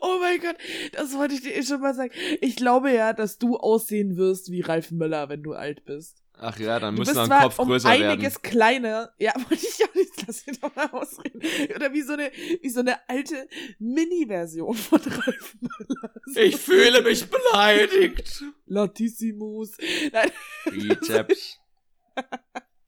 [0.00, 0.56] oh mein Gott,
[0.92, 2.12] das wollte ich dir eh schon mal sagen.
[2.40, 6.21] Ich glaube ja, dass du aussehen wirst wie Ralf Möller, wenn du alt bist.
[6.44, 8.02] Ach ja, dann müssen wir Kopf um größer werden.
[8.02, 9.12] einiges kleiner.
[9.16, 11.40] Ja, wollte ich auch nicht, lass mich doch mal ausreden.
[11.74, 16.14] Oder wie so eine, wie so eine alte Mini-Version von Ralf Möller.
[16.26, 18.42] So ich fühle mich beleidigt.
[18.66, 19.76] Latissimus.
[20.12, 20.30] Nein.
[20.64, 21.60] Bizeps.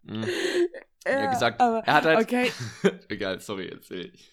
[0.07, 0.25] hm.
[1.07, 2.21] Ja, gesagt, aber, er hat halt.
[2.23, 2.51] Okay.
[3.09, 4.33] Egal, sorry, erzähl ich.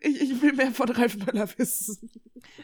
[0.00, 0.20] ich.
[0.22, 2.10] Ich will mehr von Ralf Möller wissen.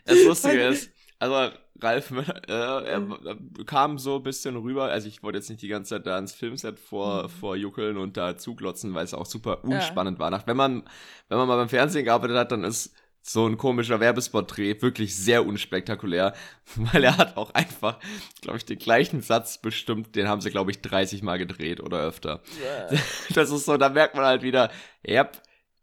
[0.05, 5.07] Das Lustige ist, also Ralf Möller, äh, er, er, kam so ein bisschen rüber, also
[5.07, 7.29] ich wollte jetzt nicht die ganze Zeit da ins Filmset vor, mhm.
[7.29, 10.25] vorjuckeln und da zuglotzen, weil es auch super unspannend ja.
[10.25, 10.31] war.
[10.31, 10.83] Nach, wenn man,
[11.29, 15.47] wenn man mal beim Fernsehen gearbeitet hat, dann ist so ein komischer Werbespot-Dreh, wirklich sehr
[15.47, 16.35] unspektakulär,
[16.75, 17.99] weil er hat auch einfach,
[18.41, 22.01] glaube ich, den gleichen Satz bestimmt, den haben sie, glaube ich, 30 Mal gedreht oder
[22.01, 22.41] öfter.
[22.63, 22.99] Yeah.
[23.35, 24.71] Das ist so, da merkt man halt wieder,
[25.03, 25.31] ja,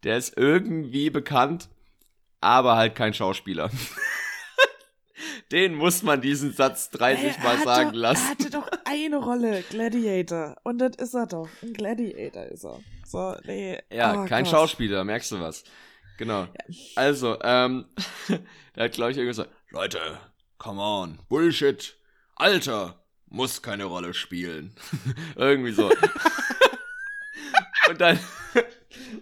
[0.02, 1.68] der ist irgendwie bekannt,
[2.40, 3.70] aber halt kein Schauspieler.
[5.52, 8.24] den muss man diesen Satz 30 hey, Mal sagen doch, lassen.
[8.24, 10.56] Er hatte doch eine Rolle, Gladiator.
[10.64, 11.48] Und das ist er doch.
[11.62, 12.80] Ein Gladiator ist er.
[13.06, 13.78] So, nee.
[13.90, 14.52] Ja, oh, kein Gott.
[14.52, 15.64] Schauspieler, merkst du was.
[16.18, 16.42] Genau.
[16.42, 16.48] Ja.
[16.96, 17.86] Also, ähm,
[18.76, 20.00] der hat, glaube ich, irgendwie gesagt, Leute,
[20.58, 21.96] come on, Bullshit,
[22.36, 24.74] Alter, muss keine Rolle spielen.
[25.36, 25.88] irgendwie so.
[27.88, 28.18] und dann,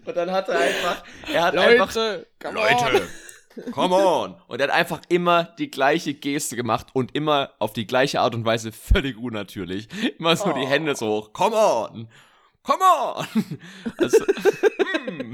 [0.05, 1.95] und dann hat er einfach, er hat Leute, einfach,
[2.41, 3.09] come Leute, on.
[3.73, 4.37] Come on.
[4.49, 8.35] Und er hat einfach immer die gleiche Geste gemacht und immer auf die gleiche Art
[8.35, 9.89] und Weise völlig unnatürlich.
[10.19, 10.59] Immer so oh.
[10.59, 12.09] die Hände so hoch, come on.
[12.67, 13.27] Come on!
[13.99, 14.25] Also,
[15.07, 15.33] hm.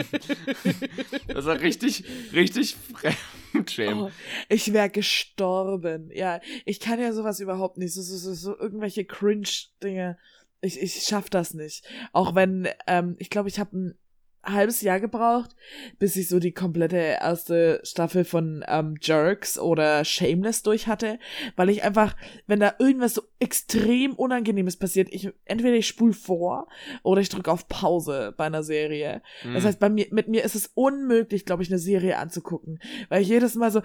[1.28, 2.04] Das war richtig,
[2.35, 4.02] richtig fremdschämen.
[4.04, 4.11] Oh,
[4.50, 6.11] ich wäre gestorben.
[6.12, 7.94] Ja, ich kann ja sowas überhaupt nicht.
[7.94, 10.18] So, so, so, so irgendwelche Cringe-Dinge.
[10.61, 11.85] Ich, ich schaff das nicht.
[12.12, 13.98] Auch wenn, ähm, ich glaube, ich habe ein
[14.44, 15.55] halbes Jahr gebraucht,
[15.98, 21.18] bis ich so die komplette erste Staffel von ähm, Jerks oder Shameless durch hatte,
[21.57, 26.68] weil ich einfach, wenn da irgendwas so extrem Unangenehmes passiert, ich entweder ich spul vor
[27.02, 29.22] oder ich drücke auf Pause bei einer Serie.
[29.44, 29.55] Mhm.
[29.55, 33.22] Das heißt, bei mir, mit mir ist es unmöglich, glaube ich, eine Serie anzugucken, weil
[33.22, 33.83] ich jedes Mal so,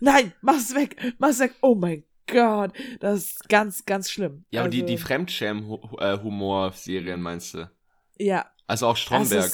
[0.00, 4.44] nein, mach's weg, mach's weg, oh mein Gott, das ist ganz, ganz schlimm.
[4.50, 7.68] Ja, also, und die, die Fremdschäm-Humor-Serien meinst du?
[8.18, 8.46] Ja.
[8.66, 9.52] Also auch Stromberg.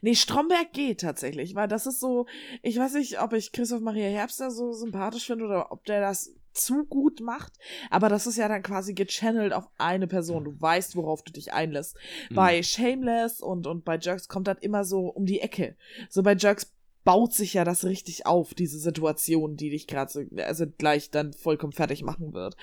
[0.00, 2.26] Nee, Stromberg geht tatsächlich, weil das ist so,
[2.62, 6.34] ich weiß nicht, ob ich Christoph Maria Herbster so sympathisch finde oder ob der das
[6.52, 7.52] zu gut macht,
[7.90, 10.44] aber das ist ja dann quasi gechannelt auf eine Person.
[10.44, 11.96] Du weißt, worauf du dich einlässt.
[12.30, 12.34] Mhm.
[12.34, 15.76] Bei Shameless und, und bei Jerks kommt das immer so um die Ecke.
[16.08, 16.72] So bei Jerks
[17.04, 21.32] baut sich ja das richtig auf, diese Situation, die dich gerade so, also gleich dann
[21.32, 22.56] vollkommen fertig machen wird.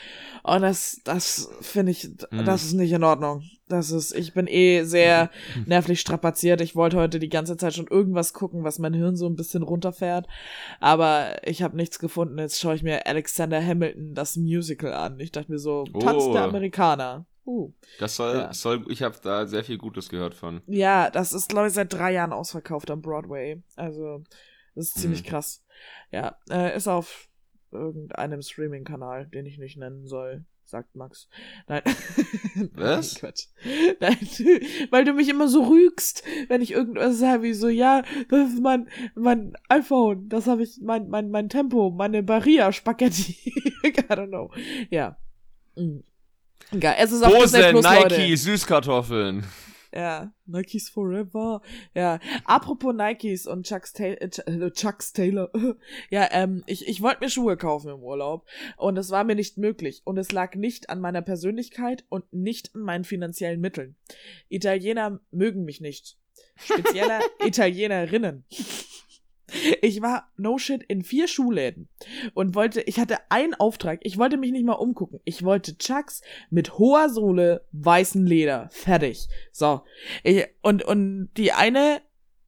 [0.44, 2.46] Und das, das finde ich, mhm.
[2.46, 3.44] das ist nicht in Ordnung.
[3.68, 5.30] Das ist, ich bin eh sehr
[5.66, 6.62] nervlich strapaziert.
[6.62, 9.64] Ich wollte heute die ganze Zeit schon irgendwas gucken, was mein Hirn so ein bisschen
[9.64, 10.28] runterfährt.
[10.80, 12.38] Aber ich habe nichts gefunden.
[12.40, 15.20] Jetzt schaue ich mir Alexander Hamilton das Musical an.
[15.20, 16.34] Ich dachte mir so, Tanz oh.
[16.34, 17.26] der Amerikaner.
[17.50, 18.54] Uh, das soll, ja.
[18.54, 20.62] soll ich habe da sehr viel Gutes gehört von.
[20.68, 23.64] Ja, das ist, glaube ich, seit drei Jahren ausverkauft am Broadway.
[23.76, 24.24] Also,
[24.76, 25.26] das ist ziemlich hm.
[25.26, 25.66] krass.
[26.12, 27.28] Ja, äh, ist auf
[27.72, 31.28] irgendeinem Streaming-Kanal, den ich nicht nennen soll, sagt Max.
[31.68, 31.82] Nein.
[32.74, 33.14] Was?
[33.14, 33.48] Nein, Quatsch.
[34.00, 34.18] Nein,
[34.92, 38.62] weil du mich immer so rügst, wenn ich irgendwas sage, wie so, ja, das ist
[38.62, 43.54] mein, mein iPhone, das habe ich, mein, mein, mein Tempo, meine Barilla-Spaghetti.
[43.84, 44.52] I don't know.
[44.92, 45.18] Ja.
[45.76, 46.04] Mhm.
[46.78, 46.96] Geil.
[47.00, 48.38] Es ist Bose, Nike, Leute.
[48.38, 49.46] Süßkartoffeln.
[49.94, 51.62] Ja, Nikes Forever.
[51.96, 55.50] Ja, apropos Nikes und Chuck's, Ta äh, äh Chuck's Taylor.
[56.12, 58.46] ja, ähm, ich, ich wollte mir Schuhe kaufen im Urlaub
[58.78, 62.76] und es war mir nicht möglich und es lag nicht an meiner Persönlichkeit und nicht
[62.76, 63.96] an meinen finanziellen Mitteln.
[64.48, 66.18] Italiener mögen mich nicht.
[66.56, 68.46] Spezieller Italienerinnen.
[69.82, 71.90] Ich war no shit in vier Schuhläden
[72.34, 75.20] und wollte, ich hatte einen Auftrag, ich wollte mich nicht mal umgucken.
[75.24, 78.70] Ich wollte Chucks mit hoher Sohle, weißen Leder.
[78.72, 79.28] Fertig.
[79.52, 79.82] So.
[80.24, 82.02] Ich, und, und die eine,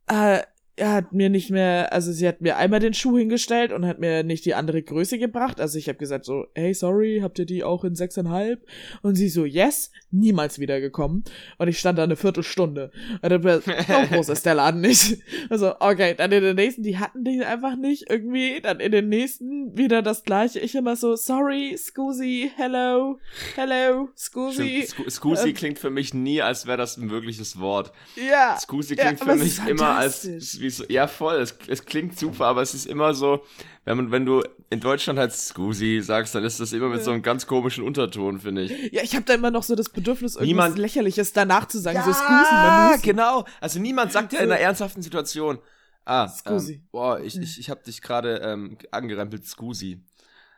[0.08, 0.42] äh,
[0.90, 4.24] hat mir nicht mehr, also sie hat mir einmal den Schuh hingestellt und hat mir
[4.24, 5.62] nicht die andere Größe gebracht.
[5.62, 8.66] Also ich habe gesagt so, hey, sorry, habt ihr die auch in sechseinhalb?
[9.02, 11.24] Und sie so, yes, niemals wiedergekommen.
[11.58, 12.92] Und ich stand da eine Viertelstunde.
[13.22, 13.72] Und dann war, so
[14.10, 15.20] groß ist der Laden nicht.
[15.50, 18.62] Also, okay, dann in den nächsten, die hatten die einfach nicht irgendwie.
[18.62, 20.60] Dann in den nächsten wieder das gleiche.
[20.60, 23.20] Ich immer so, sorry, Scusi, hello,
[23.56, 24.88] hello, Scusi.
[25.10, 27.92] Scusi ähm, klingt für mich nie, als wäre das ein wirkliches Wort.
[28.30, 28.58] Ja.
[28.60, 30.26] Scusi klingt ja, für mich immer als
[30.60, 33.44] wie so, ja voll, es, es klingt super, aber es ist immer so,
[33.86, 37.12] wenn man, wenn du in Deutschland halt Scusi sagst, dann ist das immer mit so
[37.12, 38.94] einem ganz komischen Unterton, finde ich.
[38.94, 41.98] Ja, ich habe da immer noch so das Bedürfnis, irgendwas niemand, Lächerliches danach zu sagen,
[41.98, 43.46] ja, so Scusi, Ja, genau.
[43.60, 45.60] Also niemand sagt ja in einer ernsthaften Situation,
[46.06, 46.74] ah, Scusi.
[46.74, 50.04] Ähm, boah, ich, ich, ich habe dich gerade ähm, angerempelt, Scusi.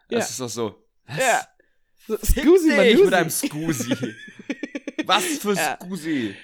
[0.09, 0.25] Das ja.
[0.25, 1.17] ist doch so, was?
[1.17, 1.47] Ja.
[2.07, 3.95] So, Scusi, dich mit einem Scusi.
[5.05, 5.77] was für ja.
[5.81, 6.35] Scusi?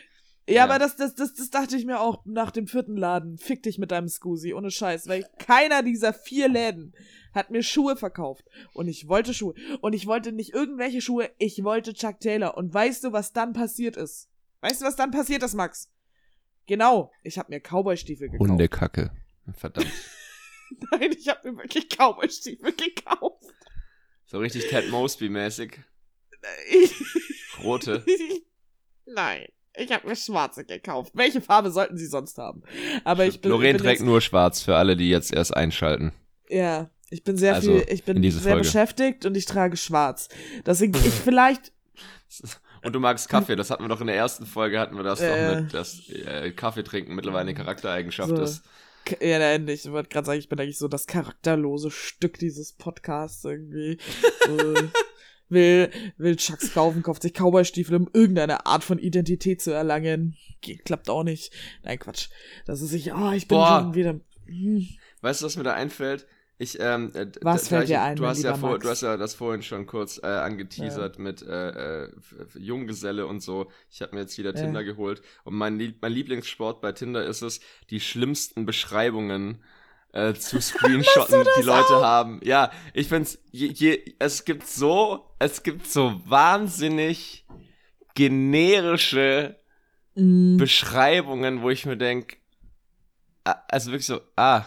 [0.50, 3.38] Ja, ja, aber das, das, das, das dachte ich mir auch nach dem vierten Laden.
[3.38, 5.08] Fick dich mit deinem Scusi, ohne Scheiß.
[5.08, 6.96] Weil keiner dieser vier Läden
[7.34, 8.46] hat mir Schuhe verkauft.
[8.74, 9.54] Und ich wollte Schuhe.
[9.82, 12.58] Und ich wollte nicht irgendwelche Schuhe, ich wollte Chuck Taylor.
[12.58, 14.28] Und weißt du, was dann passiert ist?
[14.62, 15.92] Weißt du, was dann passiert ist, Max?
[16.66, 18.50] Genau, ich habe mir Cowboy-Stiefel gekauft.
[18.50, 19.12] Hundekacke.
[19.54, 19.92] Verdammt.
[20.92, 23.44] Nein, ich habe mir wirklich Cowboy-Stiefel gekauft.
[24.26, 25.80] So richtig Ted Mosby-mäßig.
[27.64, 28.04] Rote.
[29.06, 29.48] Nein.
[29.80, 31.14] Ich habe mir schwarze gekauft.
[31.16, 32.64] Welche Farbe sollten sie sonst haben?
[33.04, 33.52] Aber ich bin.
[33.52, 36.12] Lorraine trägt nur schwarz für alle, die jetzt erst einschalten.
[36.50, 38.60] Ja, ich bin sehr also, viel, ich bin sehr Folge.
[38.60, 40.30] beschäftigt und ich trage schwarz.
[40.66, 41.72] Deswegen ich vielleicht.
[42.84, 45.20] Und du magst Kaffee, das hatten wir doch in der ersten Folge, hatten wir das
[45.20, 48.42] äh, doch mit, dass äh, Kaffee trinken mittlerweile eine Charaktereigenschaft so.
[48.42, 48.64] ist.
[49.22, 49.86] Ja, endlich.
[49.86, 53.98] Ich wollte gerade sagen, ich bin eigentlich so das charakterlose Stück dieses Podcasts irgendwie.
[54.46, 54.74] so,
[55.50, 60.38] will, will Chucks kaufen, kauft sich Cowboy-Stiefel, um irgendeine Art von Identität zu erlangen.
[60.62, 61.52] Geht, klappt auch nicht.
[61.84, 62.30] Nein, Quatsch.
[62.66, 63.82] Das ist sich, oh, ich bin Boah.
[63.82, 64.20] schon wieder.
[64.46, 64.88] Hm.
[65.22, 66.26] Weißt du, was mir da einfällt?
[66.62, 68.18] Ich, ähm, äh, was fällt dir ein?
[68.18, 71.22] Du hast, ja vor, du hast ja das vorhin schon kurz äh, angeteasert ja.
[71.22, 72.12] mit äh, äh,
[72.58, 73.72] Junggeselle und so.
[73.90, 75.22] Ich habe mir jetzt wieder Tinder geholt.
[75.46, 79.79] Und mein, mein Lieblingssport bei Tinder ist es, die schlimmsten Beschreibungen äh,
[80.12, 82.04] zu screenshotten, die Leute auch?
[82.04, 82.40] haben.
[82.44, 87.46] Ja, ich find's, je, je, es gibt so, es gibt so wahnsinnig
[88.16, 89.58] generische
[90.16, 90.58] mm.
[90.58, 92.38] Beschreibungen, wo ich mir denk,
[93.44, 94.66] also wirklich so, ah,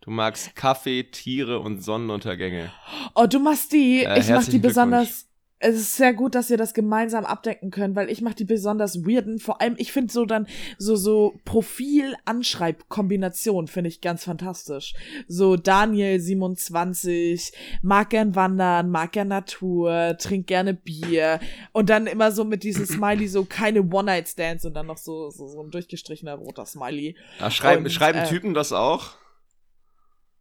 [0.00, 2.72] du magst Kaffee, Tiere und Sonnenuntergänge.
[3.14, 6.58] Oh, du machst die, äh, ich mach die besonders, es ist sehr gut, dass ihr
[6.58, 9.38] das gemeinsam abdecken könnt, weil ich mache die besonders weirden.
[9.38, 14.92] Vor allem, ich finde so dann so so Profil-Anschreib-Kombination finde ich ganz fantastisch.
[15.28, 21.40] So Daniel 27 mag gern wandern, mag gern Natur, trinkt gerne Bier
[21.72, 25.46] und dann immer so mit diesem Smiley so keine One-Night-Stands und dann noch so, so
[25.46, 27.16] so ein durchgestrichener roter Smiley.
[27.40, 29.14] Ja, schreiben und, schreiben äh, Typen das auch?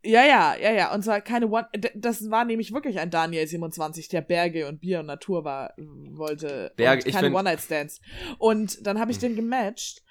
[0.05, 0.93] Ja, ja, ja, ja.
[0.93, 1.67] Und zwar keine One.
[1.95, 6.71] Das war nämlich wirklich ein Daniel 27, der Berge und Bier und Natur war, wollte.
[6.75, 7.99] Berge, und keine One-Night-Stands.
[8.37, 10.03] Und dann habe ich den gematcht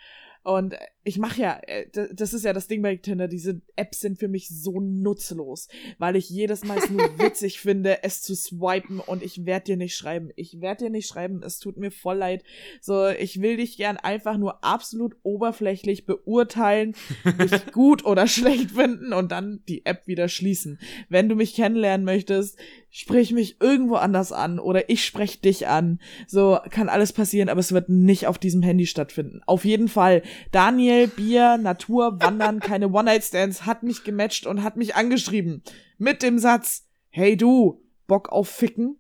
[0.44, 4.18] und ich mache ja, äh, das ist ja das Ding bei Tinder, diese Apps sind
[4.18, 9.00] für mich so nutzlos, weil ich jedes Mal es nur witzig finde, es zu swipen
[9.00, 10.30] und ich werde dir nicht schreiben.
[10.36, 12.44] Ich werde dir nicht schreiben, es tut mir voll leid.
[12.82, 16.94] So, ich will dich gern einfach nur absolut oberflächlich beurteilen,
[17.40, 20.78] dich gut oder schlecht finden und dann die App wieder schließen.
[21.08, 22.58] Wenn du mich kennenlernen möchtest,
[22.96, 25.98] sprich mich irgendwo anders an oder ich sprech dich an.
[26.28, 29.40] So kann alles passieren, aber es wird nicht auf diesem Handy stattfinden.
[29.46, 30.22] Auf jeden Fall.
[30.52, 35.64] Daniel, Bier, Natur, Wandern, keine One-Night-Stands hat mich gematcht und hat mich angeschrieben.
[35.98, 38.96] Mit dem Satz, hey du, Bock auf Ficken?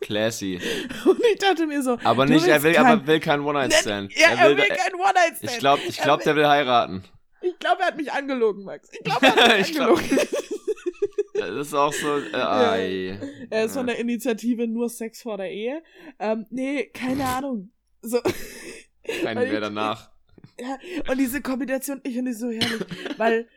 [0.00, 0.60] Classy.
[1.04, 1.98] Und ich dachte mir so.
[2.04, 4.12] Aber nicht, er will, kein, aber will kein One-Night-Stand.
[4.14, 5.52] Ja, er will, will kein One-Night-Stand.
[5.52, 7.02] Ich glaube, ich glaub, der will heiraten.
[7.42, 8.88] Ich glaube, er hat mich angelogen, Max.
[8.92, 10.18] Ich glaube, er hat mich angelogen.
[11.56, 12.18] Das ist auch so.
[12.18, 12.76] Äh, ja.
[13.50, 15.82] Er ist von der Initiative Nur Sex vor der Ehe.
[16.18, 17.70] Ähm, nee, keine Ahnung.
[18.02, 18.20] So.
[19.22, 20.10] Keinen mehr danach.
[20.60, 20.76] Ja,
[21.10, 22.84] und diese Kombination, ich finde die so herrlich,
[23.16, 23.48] weil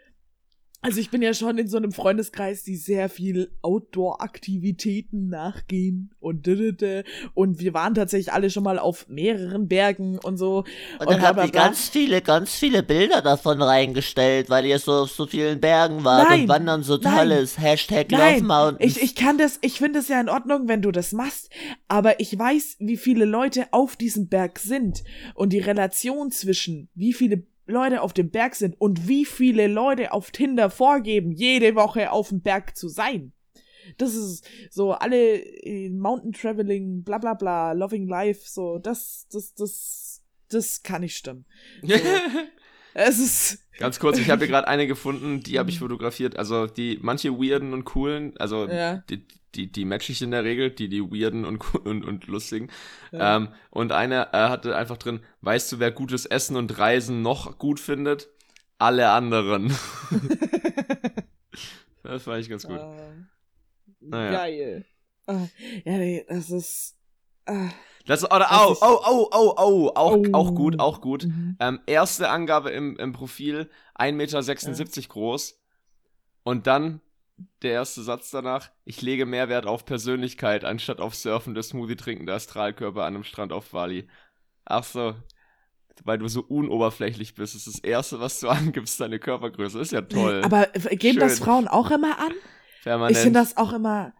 [0.83, 6.41] Also ich bin ja schon in so einem Freundeskreis, die sehr viel Outdoor-Aktivitäten nachgehen und
[7.35, 10.63] und wir waren tatsächlich alle schon mal auf mehreren Bergen und so.
[10.99, 15.11] Und dann habt ihr ganz viele, ganz viele Bilder davon reingestellt, weil ihr so auf
[15.11, 17.57] so vielen Bergen wart nein, und wandern so tolles.
[17.57, 18.97] Nein, Hashtag nein, Love Mountains.
[18.97, 21.51] Ich, ich kann das, ich finde es ja in Ordnung, wenn du das machst,
[21.87, 25.03] aber ich weiß, wie viele Leute auf diesem Berg sind
[25.35, 30.13] und die Relation zwischen wie viele Leute auf dem Berg sind und wie viele Leute
[30.13, 33.33] auf Tinder vorgeben, jede Woche auf dem Berg zu sein.
[33.97, 39.53] Das ist so alle äh, Mountain Traveling, bla bla bla, Loving Life, so, das, das,
[39.55, 41.45] das, das kann nicht stimmen.
[41.81, 41.95] So.
[42.93, 43.67] es ist.
[43.79, 46.37] Ganz kurz, ich habe hier gerade eine gefunden, die habe ich fotografiert.
[46.37, 48.97] Also die manche weirden und coolen, also ja.
[49.09, 49.25] die,
[49.55, 52.69] die, die match ich in der Regel, die, die weirden und, und, und lustigen.
[53.11, 53.37] Ja.
[53.37, 57.57] Ähm, und eine äh, hatte einfach drin, weißt du, wer gutes Essen und Reisen noch
[57.57, 58.29] gut findet?
[58.77, 59.67] Alle anderen.
[62.03, 62.79] das fand ich ganz gut.
[62.79, 63.25] Uh,
[63.99, 64.31] naja.
[64.31, 64.85] Geil.
[65.29, 65.47] Uh,
[65.85, 66.97] ja, nee, das ist.
[67.47, 67.69] Uh,
[68.05, 70.33] das, oder, oh, oh, oh, oh, oh, auch, oh.
[70.33, 71.25] auch gut, auch gut.
[71.25, 71.57] Mhm.
[71.59, 75.07] Ähm, erste Angabe im, im Profil, 1,76 Meter ja.
[75.07, 75.59] groß.
[76.43, 77.01] Und dann
[77.61, 82.33] der erste Satz danach, ich lege Mehrwert auf Persönlichkeit, anstatt auf Surfen, der Smoothie trinkende
[82.33, 84.07] Astralkörper an einem Strand auf Bali.
[84.65, 85.15] Ach so,
[86.03, 87.55] weil du so unoberflächlich bist.
[87.55, 89.79] Das ist das Erste, was du angibst, deine Körpergröße.
[89.79, 90.41] Ist ja toll.
[90.43, 91.19] Aber geben Schön.
[91.19, 92.33] das Frauen auch immer an?
[92.83, 93.15] Permanent.
[93.15, 94.13] Ich finde das auch immer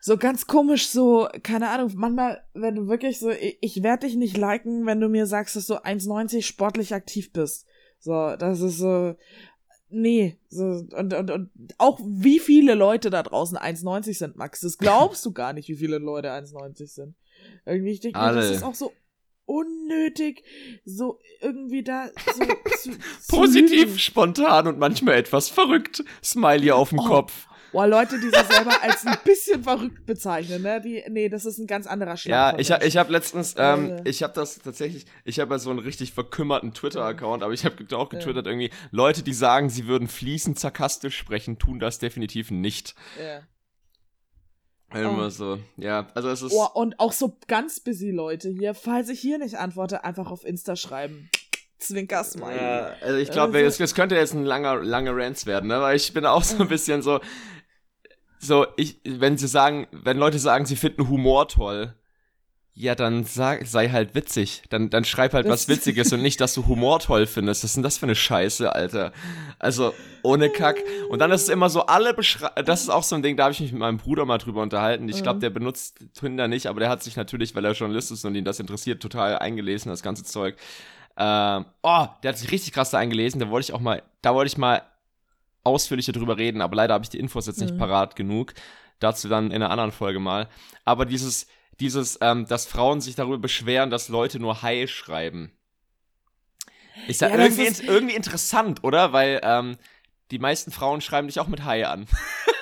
[0.00, 4.16] so ganz komisch, so, keine Ahnung, manchmal, wenn du wirklich so, ich, ich werde dich
[4.16, 7.66] nicht liken, wenn du mir sagst, dass du 1,90 sportlich aktiv bist.
[7.98, 9.14] So, das ist so,
[9.92, 14.60] Nee, so, und, und, und auch wie viele Leute da draußen 1,90 sind, Max.
[14.60, 17.16] Das glaubst du gar nicht, wie viele Leute 1,90 sind.
[17.66, 18.92] Irgendwie, ich denke das ist auch so
[19.46, 20.44] unnötig,
[20.84, 22.44] so irgendwie da so
[22.78, 22.90] zu,
[23.28, 26.04] Positiv, zu spontan und manchmal etwas verrückt.
[26.22, 27.48] Smiley auf dem oh, Kopf.
[27.72, 30.80] Boah, Leute, die sich selber als ein bisschen verrückt bezeichnen, ne?
[30.80, 32.58] Die, nee, das ist ein ganz anderer Schlag.
[32.58, 34.08] Ja, ich, ich habe letztens, ähm, äh.
[34.08, 37.76] ich habe das tatsächlich, ich habe ja so einen richtig verkümmerten Twitter-Account, aber ich habe
[37.96, 38.52] auch getwittert ja.
[38.52, 42.94] irgendwie, Leute, die sagen, sie würden fließend sarkastisch sprechen, tun das definitiv nicht.
[43.18, 43.42] Ja.
[44.92, 45.30] Immer oh.
[45.30, 46.52] so, ja, also es ist.
[46.52, 50.44] Oh, und auch so ganz busy Leute hier, falls ich hier nicht antworte, einfach auf
[50.44, 51.30] Insta schreiben.
[51.78, 52.56] Zwinker-Smiley.
[52.56, 55.80] Ja, also ich glaube, also, es, könnte jetzt ein langer, langer Rants werden, ne?
[55.80, 57.20] Weil ich bin auch so ein bisschen so,
[58.42, 61.94] so, ich, wenn sie sagen, wenn Leute sagen, sie finden Humor toll,
[62.72, 64.62] ja, dann sag, sei halt witzig.
[64.70, 67.62] Dann, dann schreib halt was Witziges und nicht, dass du Humor toll findest.
[67.62, 69.12] Was ist denn das für eine Scheiße, Alter?
[69.58, 70.78] Also, ohne Kack.
[71.10, 73.44] Und dann ist es immer so, alle beschreiben, das ist auch so ein Ding, da
[73.44, 75.08] habe ich mich mit meinem Bruder mal drüber unterhalten.
[75.10, 75.40] Ich glaube, mhm.
[75.40, 78.46] der benutzt Tinder nicht, aber der hat sich natürlich, weil er Journalist ist und ihn
[78.46, 80.56] das interessiert, total eingelesen, das ganze Zeug.
[81.18, 83.40] Ähm, oh, der hat sich richtig krass da eingelesen.
[83.40, 84.82] Da wollte ich auch mal, da wollte ich mal
[85.62, 87.78] ausführlicher drüber reden, aber leider habe ich die Infos jetzt nicht mhm.
[87.78, 88.54] parat genug.
[88.98, 90.48] Dazu dann in einer anderen Folge mal.
[90.84, 91.46] Aber dieses,
[91.80, 95.52] dieses, ähm, dass Frauen sich darüber beschweren, dass Leute nur Hi schreiben.
[97.08, 99.12] Ist ja, ja irgendwie, ist irgendwie interessant, oder?
[99.12, 99.76] Weil ähm,
[100.30, 102.06] die meisten Frauen schreiben dich auch mit Hi an.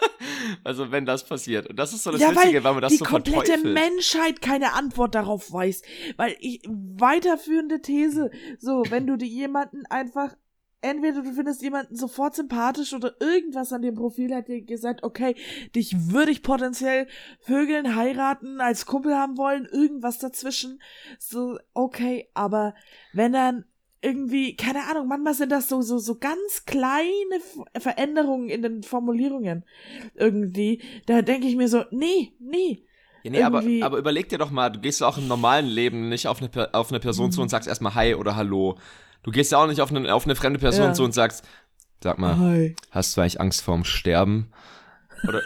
[0.64, 1.66] also wenn das passiert.
[1.66, 3.58] Und das ist so das ja, Witzige, weil, weil man das die so Die komplette
[3.66, 5.82] Menschheit keine Antwort darauf weiß.
[6.16, 10.34] Weil ich, weiterführende These, so, wenn du dir jemanden einfach
[10.80, 15.34] entweder du findest jemanden sofort sympathisch oder irgendwas an dem Profil hat dir gesagt, okay,
[15.74, 17.06] dich würde ich potenziell
[17.40, 20.80] vögeln, heiraten, als Kumpel haben wollen, irgendwas dazwischen.
[21.18, 22.74] So, okay, aber
[23.12, 23.64] wenn dann
[24.00, 27.40] irgendwie, keine Ahnung, manchmal sind das so, so, so ganz kleine
[27.76, 29.64] Veränderungen in den Formulierungen
[30.14, 30.82] irgendwie.
[31.06, 32.84] Da denke ich mir so, nee, nee.
[33.24, 36.28] Ja, nee, aber, aber überleg dir doch mal, du gehst auch im normalen Leben nicht
[36.28, 37.32] auf eine, auf eine Person mhm.
[37.32, 38.78] zu und sagst erstmal Hi oder Hallo.
[39.28, 40.92] Du gehst ja auch nicht auf eine, auf eine fremde Person ja.
[40.94, 41.44] zu und sagst,
[42.02, 42.76] sag mal, Hi.
[42.90, 44.50] hast du eigentlich Angst vorm Sterben?
[45.28, 45.42] Oder,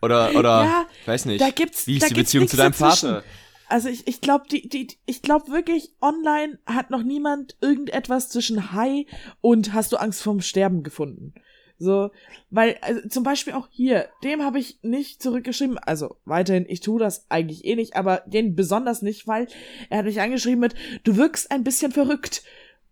[0.00, 3.10] oder, oder, ja, weiß nicht, da gibt's, wie ist die Beziehung zu deinem dazwischen.
[3.10, 3.24] Vater?
[3.68, 8.72] Also ich, ich glaube, die, die, ich glaube wirklich, online hat noch niemand irgendetwas zwischen
[8.72, 9.06] Hi
[9.42, 11.34] und hast du Angst vorm Sterben gefunden.
[11.76, 12.12] So,
[12.48, 16.98] weil, also zum Beispiel auch hier, dem habe ich nicht zurückgeschrieben, also weiterhin, ich tue
[16.98, 19.46] das eigentlich eh nicht, aber den besonders nicht, weil
[19.90, 22.44] er hat mich angeschrieben mit, du wirkst ein bisschen verrückt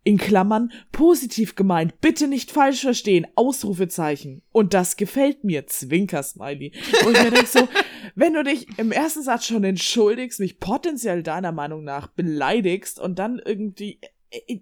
[0.05, 4.43] in Klammern positiv gemeint, bitte nicht falsch verstehen, Ausrufezeichen.
[4.53, 6.73] Und das gefällt mir, Zwinker-Smiley.
[7.05, 7.69] Und ich mir denke so,
[8.15, 13.19] wenn du dich im ersten Satz schon entschuldigst, mich potenziell deiner Meinung nach beleidigst und
[13.19, 13.99] dann irgendwie,
[14.31, 14.61] äh, äh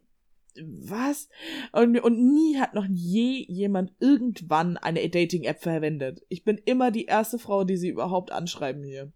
[0.58, 1.28] was?
[1.72, 6.22] Und, und nie hat noch je jemand irgendwann eine Dating-App verwendet.
[6.28, 9.12] Ich bin immer die erste Frau, die sie überhaupt anschreiben hier.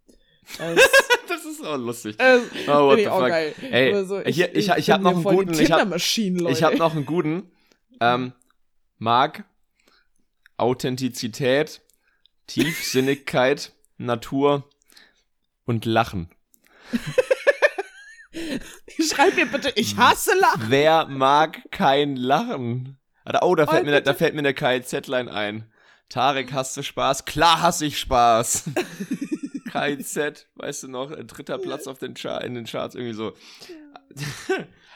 [1.28, 2.16] das ist auch lustig.
[2.18, 3.28] Äh, oh, what the fuck.
[3.28, 3.54] Geil.
[3.70, 5.54] Ey, so, ich, ich, ich, ich, ich habe noch einen guten.
[5.54, 7.50] Ich habe hab noch einen guten.
[8.00, 8.32] Ähm,
[8.98, 9.44] Marc,
[10.56, 11.80] Authentizität,
[12.46, 14.68] Tiefsinnigkeit, Natur
[15.64, 16.30] und Lachen.
[19.00, 20.66] Schreib mir bitte, ich hasse Lachen.
[20.68, 22.98] Wer mag kein Lachen?
[23.42, 25.70] Oh, da fällt, oh, mir, da fällt mir eine KIZ-Line ein.
[26.08, 27.24] Tarek, hast du Spaß?
[27.24, 28.64] Klar hasse ich Spaß.
[29.70, 33.32] KIZ, weißt du noch, dritter Platz auf den Char in den Charts, irgendwie so.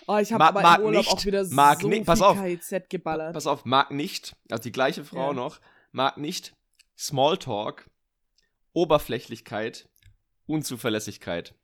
[0.07, 2.39] Oh, ich habe aber mag im Urlaub nicht, auch wieder mag so nicht, pass auf,
[2.39, 3.33] KIZ geballert.
[3.33, 5.33] Pass auf, mag nicht, also die gleiche Frau ja.
[5.33, 5.61] noch,
[5.93, 6.55] mag nicht
[6.99, 7.89] Smalltalk,
[8.75, 9.89] Oberflächlichkeit,
[10.47, 11.55] Unzuverlässigkeit.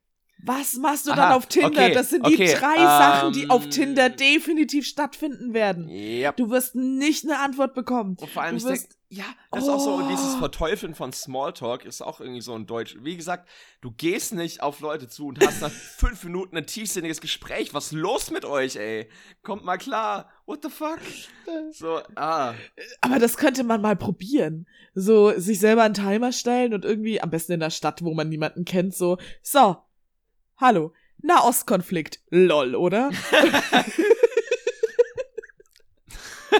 [0.43, 1.67] Was machst du Aha, dann auf Tinder?
[1.67, 5.87] Okay, das sind die okay, drei ähm, Sachen, die auf Tinder definitiv stattfinden werden.
[5.87, 6.37] Yep.
[6.37, 8.17] Du wirst nicht eine Antwort bekommen.
[8.19, 9.67] Und vor allem, du wirst, ja, das oh.
[9.67, 12.95] ist auch so, dieses Verteufeln von Smalltalk ist auch irgendwie so ein Deutsch.
[13.01, 13.49] Wie gesagt,
[13.81, 17.73] du gehst nicht auf Leute zu und hast nach fünf Minuten ein tiefsinniges Gespräch.
[17.73, 19.09] Was ist los mit euch, ey?
[19.43, 20.29] Kommt mal klar.
[20.45, 20.99] What the fuck?
[21.71, 22.53] So, ah.
[23.01, 24.65] Aber das könnte man mal probieren.
[24.95, 28.29] So, sich selber einen Timer stellen und irgendwie, am besten in der Stadt, wo man
[28.29, 29.75] niemanden kennt, so, so,
[30.55, 33.09] hallo, Nahostkonflikt, lol, oder?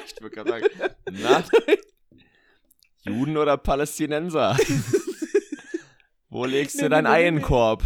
[0.05, 0.65] ich würde gerade sagen,
[3.01, 4.57] Juden oder Palästinenser?
[6.29, 7.83] Wo legst du deinen in den Korb?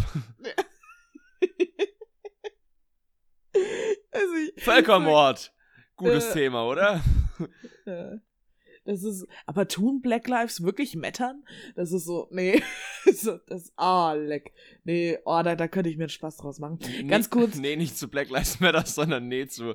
[4.12, 5.52] Also ich, Völkermord.
[5.96, 7.02] Gutes äh, Thema, oder?
[8.86, 11.42] Das ist, aber tun Black Lives wirklich mettern?
[11.74, 12.62] Das ist so, nee,
[13.12, 14.52] so, das, ah, oh, leck.
[14.84, 16.78] Nee, oh, da, da könnte ich mir einen Spaß draus machen.
[16.80, 17.56] Nee, Ganz kurz.
[17.56, 19.74] Nee, nicht zu Black Lives Matter, sondern nee zu,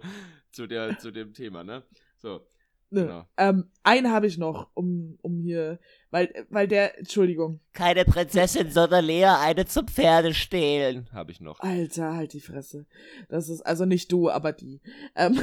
[0.52, 1.84] zu, der, zu dem Thema, ne?
[2.16, 2.48] So.
[2.94, 3.26] Ne, genau.
[3.38, 5.80] ähm, einen habe ich noch, um, um hier,
[6.10, 7.62] weil, weil der, Entschuldigung.
[7.72, 11.08] Keine Prinzessin, sondern Lea eine zum Pferde stehlen.
[11.14, 11.62] Habe ich noch.
[11.62, 12.86] Alter, halt die Fresse.
[13.30, 14.82] Das ist, also nicht du, aber die.
[15.16, 15.40] Ähm,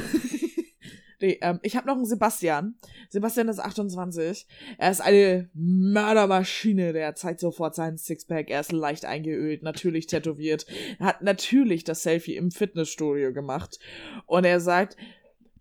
[1.21, 2.75] nee, ähm, ich habe noch einen Sebastian.
[3.09, 4.45] Sebastian ist 28.
[4.77, 8.51] Er ist eine Mördermaschine, der zeigt sofort seinen Sixpack.
[8.51, 10.67] Er ist leicht eingeölt, natürlich tätowiert.
[10.99, 13.79] Er hat natürlich das Selfie im Fitnessstudio gemacht.
[14.27, 14.97] Und er sagt,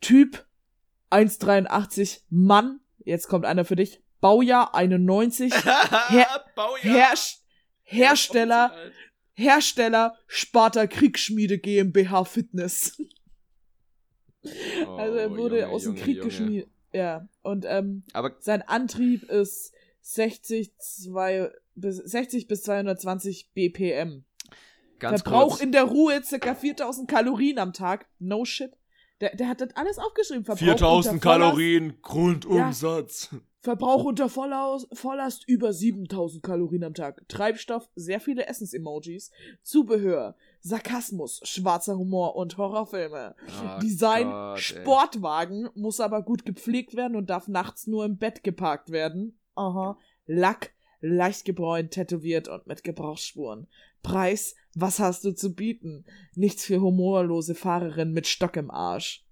[0.00, 0.46] Typ
[1.10, 2.80] 1,83 Mann.
[3.04, 4.02] Jetzt kommt einer für dich.
[4.20, 5.52] Baujahr 91.
[6.08, 6.82] Her Baujahr.
[6.82, 7.14] Her
[7.82, 8.72] Hersteller.
[9.34, 13.00] Hersteller Sparta Kriegsschmiede GmbH Fitness.
[14.86, 16.68] Oh, also er wurde Junge, aus dem Junge, Krieg geschmiedet.
[16.92, 17.28] Ja.
[17.42, 24.24] Und ähm, Aber sein Antrieb ist 60, 2, bis, 60 bis 220 BPM.
[24.98, 25.60] Ganz Verbrauch kurz.
[25.60, 26.54] in der Ruhe ca.
[26.54, 28.06] 4000 Kalorien am Tag.
[28.18, 28.72] No shit.
[29.20, 30.44] Der, der hat das alles aufgeschrieben.
[30.44, 33.30] Verbrauch 4000 Kalorien Grundumsatz.
[33.32, 33.38] Ja.
[33.60, 37.28] Verbrauch unter Vollaus Volllast über 7000 Kalorien am Tag.
[37.28, 39.32] Treibstoff, sehr viele Essensemojis.
[39.62, 43.34] Zubehör, Sarkasmus, schwarzer Humor und Horrorfilme.
[43.48, 48.44] Oh Design, Gott, Sportwagen, muss aber gut gepflegt werden und darf nachts nur im Bett
[48.44, 49.38] geparkt werden.
[49.56, 49.98] Aha.
[50.26, 53.66] Lack, leicht gebräunt, tätowiert und mit Gebrauchsspuren.
[54.04, 56.04] Preis, was hast du zu bieten?
[56.34, 59.24] Nichts für humorlose Fahrerin mit Stock im Arsch.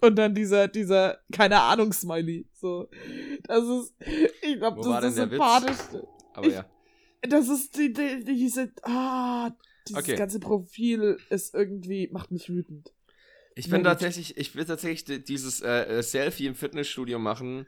[0.00, 2.48] Und dann dieser, dieser, keine Ahnung, Smiley.
[2.54, 2.88] So.
[3.44, 3.94] Das ist,
[4.42, 6.08] ich glaube, das ist das Sympathischste.
[6.34, 6.64] Aber ja.
[7.22, 9.50] das ist die, die, diese, ah,
[9.88, 10.16] dieses okay.
[10.16, 12.92] ganze Profil ist irgendwie, macht mich wütend.
[13.56, 17.66] Ich bin tatsächlich, ich will tatsächlich dieses äh, äh, Selfie im Fitnessstudio machen.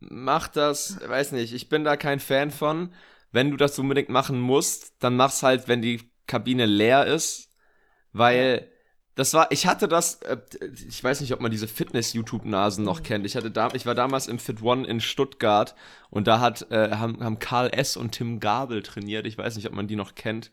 [0.00, 2.92] Mach das, weiß nicht, ich bin da kein Fan von.
[3.30, 7.50] Wenn du das unbedingt machen musst, dann mach's halt, wenn die Kabine leer ist,
[8.12, 8.70] weil
[9.18, 10.36] das war, ich hatte das, äh,
[10.88, 13.04] ich weiß nicht, ob man diese Fitness-YouTube-Nasen noch mhm.
[13.04, 13.26] kennt.
[13.26, 15.74] Ich hatte da, ich war damals im Fit One in Stuttgart
[16.08, 17.96] und da hat, äh, haben, haben Karl S.
[17.96, 19.26] und Tim Gabel trainiert.
[19.26, 20.52] Ich weiß nicht, ob man die noch kennt.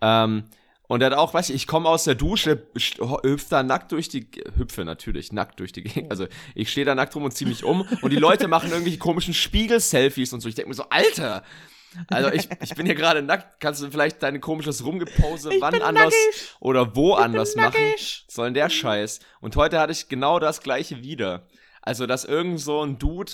[0.00, 0.42] Ähm,
[0.88, 4.08] und er hat auch, weiß ich, ich komme aus der Dusche, hüpfe da nackt durch
[4.08, 6.10] die, hüpfe natürlich, nackt durch die Gegend.
[6.10, 8.98] Also ich stehe da nackt rum und ziehe mich um und die Leute machen irgendwelche
[8.98, 10.48] komischen Spiegel-Selfies und so.
[10.48, 11.44] Ich denke mir so, Alter,
[12.08, 13.60] also ich, ich bin hier gerade nackt.
[13.60, 16.56] Kannst du vielleicht deine komisches Rumgepose ich wann anders nackig.
[16.60, 17.94] oder wo ich anders machen?
[18.28, 19.20] Sollen der Scheiß.
[19.40, 21.46] Und heute hatte ich genau das gleiche wieder.
[21.82, 23.32] Also, dass irgend so ein Dude,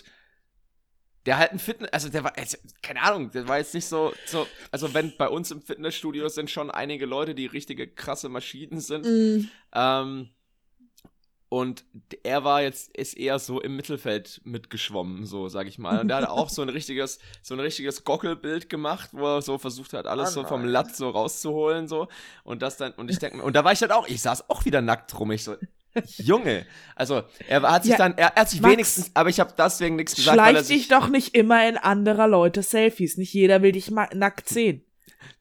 [1.27, 4.13] der halt ein Fitness, also der war, also, keine Ahnung, der war jetzt nicht so,
[4.27, 8.81] so, also wenn bei uns im Fitnessstudio sind schon einige Leute, die richtige krasse Maschinen
[8.81, 9.05] sind.
[9.05, 9.49] Mm.
[9.75, 10.31] Ähm,
[11.49, 11.84] und
[12.24, 16.01] er war jetzt, ist eher so im Mittelfeld mitgeschwommen, so sag ich mal.
[16.01, 19.57] Und er hat auch so ein richtiges, so ein richtiges Gockelbild gemacht, wo er so
[19.57, 22.09] versucht hat, alles oh so vom Latt so rauszuholen, so.
[22.42, 24.64] Und das dann, und ich denke, und da war ich dann auch, ich saß auch
[24.64, 25.30] wieder nackt rum.
[25.30, 25.55] Ich so,
[26.18, 29.38] Junge, also er hat sich ja, dann, er, er, hat sich Max, wenigstens, aber ich
[29.38, 30.34] habe deswegen nichts gesagt.
[30.34, 33.16] Schleich dich doch nicht immer in anderer Leute Selfies.
[33.18, 34.84] Nicht jeder will dich nackt sehen.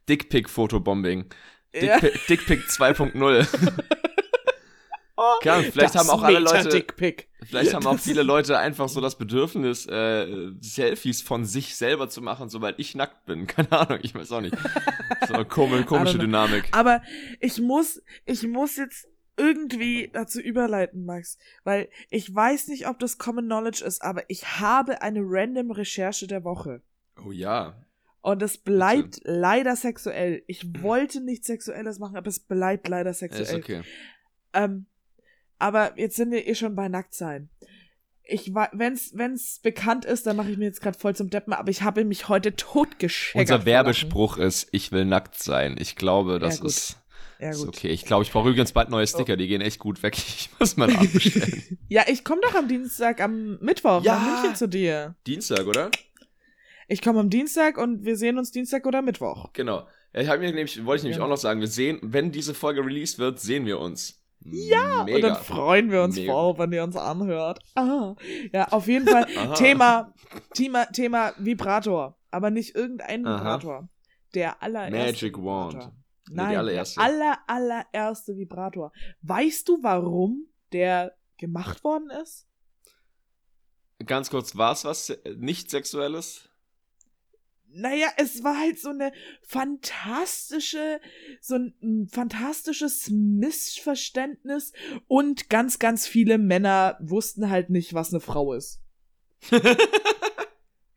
[0.08, 1.26] Dickpick-Fotobombing.
[1.74, 2.22] Dickpick, ja.
[2.30, 3.48] Dickpick 2.0.
[5.18, 6.86] Oh, Klar, vielleicht haben auch alle Leute.
[7.46, 12.22] Vielleicht haben auch viele Leute einfach so das Bedürfnis, äh, Selfies von sich selber zu
[12.22, 13.48] machen, sobald ich nackt bin.
[13.48, 14.58] Keine Ahnung, ich weiß auch nicht.
[15.28, 16.66] So eine komische, komische Dynamik.
[16.72, 17.02] Aber
[17.40, 19.08] ich muss, ich muss jetzt
[19.38, 24.60] irgendwie dazu überleiten, Max, weil ich weiß nicht, ob das Common Knowledge ist, aber ich
[24.60, 26.82] habe eine random Recherche der Woche.
[27.26, 27.82] Oh ja.
[28.22, 29.32] Und es bleibt Bitte.
[29.32, 30.44] leider sexuell.
[30.48, 33.44] Ich wollte nichts Sexuelles machen, aber es bleibt leider sexuell.
[33.44, 33.82] Ist okay.
[34.54, 34.88] Ähm,
[35.60, 37.50] aber jetzt sind wir eh schon bei Nacktsein.
[38.28, 41.70] Ich wenn's wenn's bekannt ist, dann mache ich mir jetzt gerade voll zum Deppen, aber
[41.70, 43.52] ich habe mich heute totgeschägert.
[43.52, 45.76] Unser Werbespruch ist, ich will nackt sein.
[45.80, 46.98] Ich glaube, das ja, ist,
[47.40, 47.90] ja, ist okay.
[47.90, 49.36] Ich glaube, ich brauche übrigens bald neue Sticker, oh.
[49.36, 50.16] die gehen echt gut weg.
[50.38, 51.78] Ich muss mal abbestellen.
[51.88, 54.16] ja, ich komme doch am Dienstag, am Mittwoch ja.
[54.16, 55.16] nach München zu dir.
[55.28, 55.92] Dienstag, oder?
[56.88, 59.54] Ich komme am Dienstag und wir sehen uns Dienstag oder Mittwoch.
[59.54, 59.88] Genau.
[60.14, 61.24] Ich habe mir nämlich, wollte ich nämlich ja.
[61.24, 64.25] auch noch sagen, wir sehen, wenn diese Folge released wird, sehen wir uns.
[64.46, 65.16] Ja, Mega.
[65.16, 66.32] und dann freuen wir uns Mega.
[66.32, 67.60] voll, wenn ihr uns anhört.
[67.76, 68.16] Ah.
[68.54, 69.26] Ja, auf jeden Fall
[69.56, 70.14] Thema,
[70.54, 72.18] Thema, Thema Vibrator.
[72.30, 73.40] Aber nicht irgendein Aha.
[73.40, 73.90] Vibrator.
[74.36, 74.98] Der allererste.
[74.98, 75.80] Magic Vibrator.
[75.82, 75.94] Wand.
[76.30, 77.00] Nein, der, allererste.
[77.00, 78.92] der aller, allererste Vibrator.
[79.22, 82.48] Weißt du, warum der gemacht worden ist?
[84.06, 86.50] Ganz kurz, war es was nicht Sexuelles?
[87.76, 89.12] Naja, es war halt so eine
[89.42, 91.00] fantastische,
[91.42, 94.72] so ein fantastisches Missverständnis
[95.08, 98.82] und ganz, ganz viele Männer wussten halt nicht, was eine Frau ist.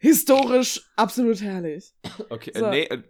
[0.00, 1.92] Historisch absolut herrlich.
[2.28, 2.70] Okay, so.
[2.70, 3.02] nee, äh,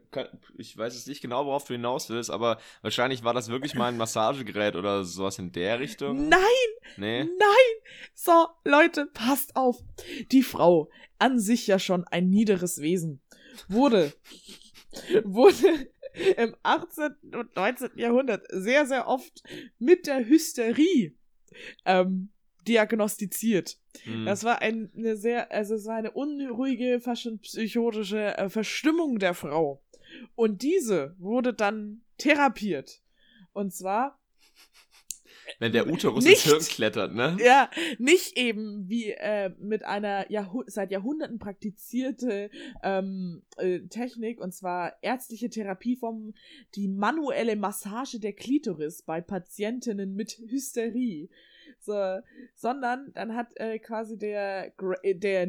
[0.56, 3.88] ich weiß jetzt nicht genau, worauf du hinaus willst, aber wahrscheinlich war das wirklich mal
[3.88, 6.30] ein Massagegerät oder sowas in der Richtung.
[6.30, 6.40] Nein!
[6.96, 7.24] Nee.
[7.24, 7.92] Nein!
[8.14, 9.76] So, Leute, passt auf.
[10.32, 10.88] Die Frau,
[11.18, 13.20] an sich ja schon ein niederes Wesen
[13.68, 14.12] wurde,
[15.24, 15.90] wurde
[16.36, 17.16] im 18.
[17.34, 17.90] und 19.
[17.96, 19.42] Jahrhundert sehr, sehr oft
[19.78, 21.16] mit der Hysterie
[21.84, 22.30] ähm,
[22.66, 23.78] diagnostiziert.
[24.04, 24.26] Mhm.
[24.26, 29.18] Das war ein, eine sehr, also es war eine unruhige, fast schon psychotische äh, Verstimmung
[29.18, 29.82] der Frau.
[30.34, 33.02] Und diese wurde dann therapiert.
[33.52, 34.17] Und zwar
[35.58, 37.36] wenn der Uterus nicht, ins Hirn klettert, ne?
[37.40, 42.50] Ja, nicht eben wie äh, mit einer Jahrh seit Jahrhunderten praktizierte
[42.82, 46.34] ähm, äh, Technik, und zwar ärztliche Therapieform,
[46.74, 51.28] die manuelle Massage der Klitoris bei Patientinnen mit Hysterie.
[51.80, 52.18] So,
[52.54, 55.48] sondern dann hat äh, quasi der, äh, der,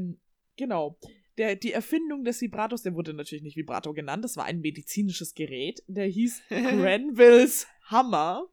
[0.57, 0.97] genau,
[1.37, 5.33] der, die Erfindung des Vibrators, der wurde natürlich nicht Vibrator genannt, das war ein medizinisches
[5.33, 8.47] Gerät, der hieß Granvilles Hammer.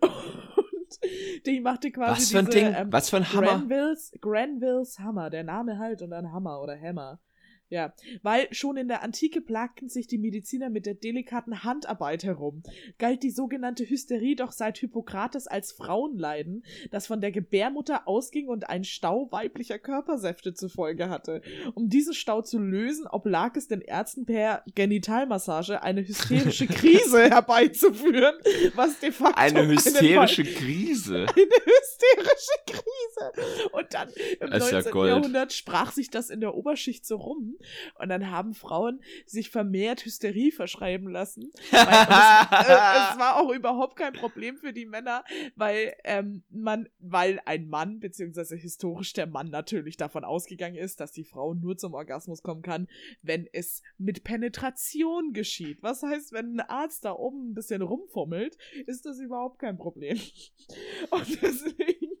[0.00, 2.74] Und die machte quasi Was für ein diese, Ding?
[2.74, 3.46] Ähm, Was für ein Hammer?
[3.46, 7.20] Granvilles, Granvilles Hammer, der Name halt und dann Hammer oder Hammer.
[7.68, 7.92] Ja,
[8.22, 12.62] weil schon in der Antike plagten sich die Mediziner mit der delikaten Handarbeit herum.
[12.98, 18.68] Galt die sogenannte Hysterie doch seit Hippokrates als Frauenleiden, das von der Gebärmutter ausging und
[18.68, 21.42] einen Stau weiblicher Körpersäfte zur Folge hatte.
[21.74, 28.36] Um diesen Stau zu lösen, oblag es den Ärzten per Genitalmassage eine hysterische Krise herbeizuführen,
[28.76, 31.26] was de facto eine hysterische Krise.
[31.36, 33.70] Eine hysterische Krise.
[33.72, 34.08] Und dann
[34.40, 34.94] im 19.
[34.94, 37.55] Ja Jahrhundert sprach sich das in der Oberschicht so rum
[37.98, 41.52] und dann haben Frauen sich vermehrt Hysterie verschreiben lassen.
[41.70, 46.88] Weil, es, äh, es, war auch überhaupt kein Problem für die Männer, weil ähm, man,
[46.98, 51.76] weil ein Mann, beziehungsweise historisch der Mann natürlich davon ausgegangen ist, dass die Frau nur
[51.76, 52.88] zum Orgasmus kommen kann,
[53.22, 55.82] wenn es mit Penetration geschieht.
[55.82, 60.16] Was heißt, wenn ein Arzt da oben ein bisschen rumfummelt, ist das überhaupt kein Problem.
[61.10, 62.16] Und deswegen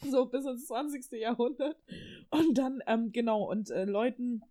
[0.10, 1.12] so bis ins 20.
[1.12, 1.76] Jahrhundert.
[2.30, 4.42] Und dann, ähm, genau, und äh, Leuten,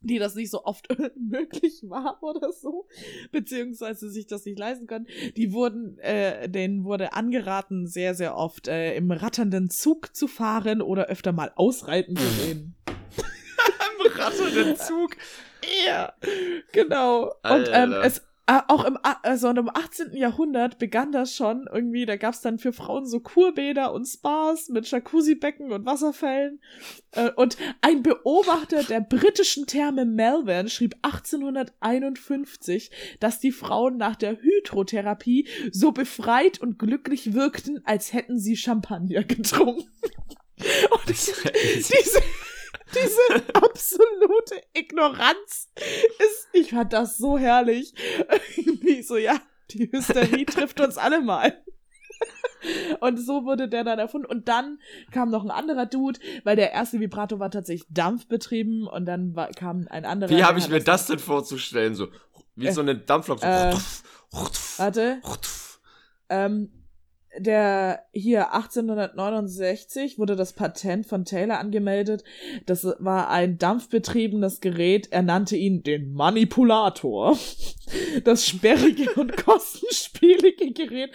[0.00, 2.86] die das nicht so oft möglich war oder so,
[3.32, 8.68] beziehungsweise sich das nicht leisten können, die wurden, äh, denen wurde angeraten, sehr, sehr oft
[8.68, 12.74] äh, im ratternden Zug zu fahren oder öfter mal ausreiten zu gehen.
[14.06, 15.16] Im ratternden Zug?
[15.86, 16.12] Ja,
[16.72, 17.34] genau.
[17.42, 20.12] Und ähm, es auch im, also im 18.
[20.14, 24.88] Jahrhundert begann das schon irgendwie, da gab's dann für Frauen so Kurbäder und Spas mit
[24.88, 26.60] Jacuzzi-Becken und Wasserfällen.
[27.10, 34.40] Äh, und ein Beobachter der britischen Therme Melbourne schrieb 1851, dass die Frauen nach der
[34.40, 39.90] Hydrotherapie so befreit und glücklich wirkten, als hätten sie Champagner getrunken.
[40.90, 42.22] Und diese,
[42.94, 47.94] diese absolute Ignoranz ist, ich fand das so herrlich.
[48.56, 49.36] Irgendwie so, ja,
[49.70, 51.62] die Hysterie trifft uns alle mal.
[53.00, 54.26] Und so wurde der dann erfunden.
[54.26, 54.78] Und dann
[55.12, 59.50] kam noch ein anderer Dude, weil der erste Vibrato war tatsächlich dampfbetrieben und dann war,
[59.50, 60.30] kam ein anderer.
[60.30, 61.94] Wie habe ich mir das denn vorzustellen?
[61.94, 62.08] So,
[62.56, 63.40] wie äh, so eine Dampflok.
[63.40, 63.46] So.
[63.46, 63.74] Äh,
[64.78, 65.20] warte.
[66.28, 66.75] ähm,
[67.38, 72.24] der hier 1869 wurde das Patent von Taylor angemeldet.
[72.66, 75.08] Das war ein dampfbetriebenes Gerät.
[75.10, 77.36] Er nannte ihn den Manipulator.
[78.24, 81.10] Das sperrige und kostenspielige Gerät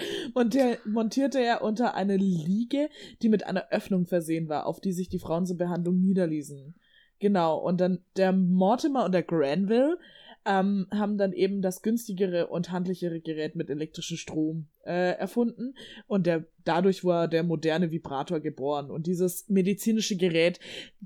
[0.85, 2.89] montierte er unter eine Liege,
[3.21, 6.75] die mit einer Öffnung versehen war, auf die sich die Frauen zur Behandlung niederließen.
[7.19, 7.57] Genau.
[7.57, 9.97] Und dann der Mortimer und der Granville
[10.45, 15.75] ähm, haben dann eben das günstigere und handlichere Gerät mit elektrischem Strom äh, erfunden
[16.07, 20.59] und der dadurch war der moderne Vibrator geboren und dieses medizinische Gerät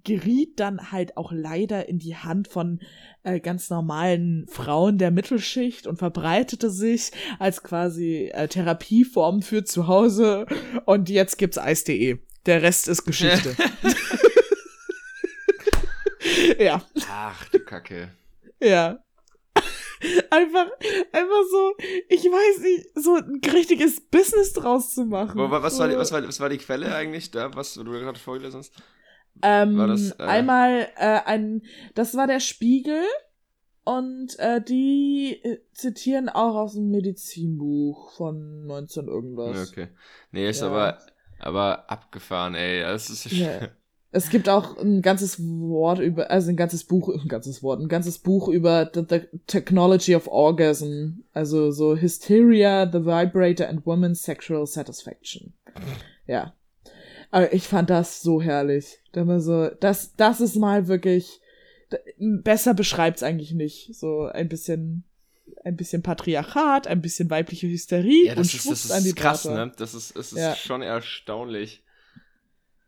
[0.03, 2.79] geriet dann halt auch leider in die Hand von
[3.23, 9.87] äh, ganz normalen Frauen der Mittelschicht und verbreitete sich als quasi äh, Therapieform für zu
[9.87, 10.45] Hause
[10.85, 12.19] und jetzt gibt's Eis.de.
[12.45, 13.55] Der Rest ist Geschichte.
[16.59, 16.81] ja.
[17.09, 18.11] Ach, du Kacke.
[18.61, 19.04] Ja
[20.29, 20.67] einfach,
[21.11, 21.73] einfach so,
[22.09, 25.39] ich weiß nicht, so ein richtiges Business draus zu machen.
[25.39, 28.19] Was, was, war, die, was, war, was war die Quelle eigentlich da, was du gerade
[28.19, 28.73] vorgelesen hast?
[29.41, 33.01] Ähm, war das, äh, einmal äh, ein, das war der Spiegel
[33.83, 39.69] und äh, die äh, zitieren auch aus dem Medizinbuch von 19 irgendwas.
[39.69, 39.89] Okay.
[40.31, 40.67] Nee, ist ja.
[40.67, 40.99] aber,
[41.39, 42.81] aber abgefahren, ey.
[42.81, 43.69] Das ist ja.
[44.15, 47.89] Es gibt auch ein ganzes Wort über, also ein ganzes Buch, ein ganzes Wort, ein
[47.89, 51.23] ganzes Buch über the, the Technology of Orgasm.
[51.33, 55.53] Also so Hysteria, the Vibrator and Woman's Sexual Satisfaction.
[56.27, 56.53] Ja.
[57.29, 58.99] Aber ich fand das so herrlich.
[59.11, 61.41] Da so, das, das ist mal wirklich,
[62.17, 63.93] besser beschreibt's eigentlich nicht.
[63.95, 65.03] So ein bisschen,
[65.65, 69.73] ein bisschen Patriarchat, ein bisschen weibliche Hysterie ja, das und ist, das ist krass, ne?
[69.77, 70.55] Das ist, es ist ja.
[70.55, 71.83] schon erstaunlich.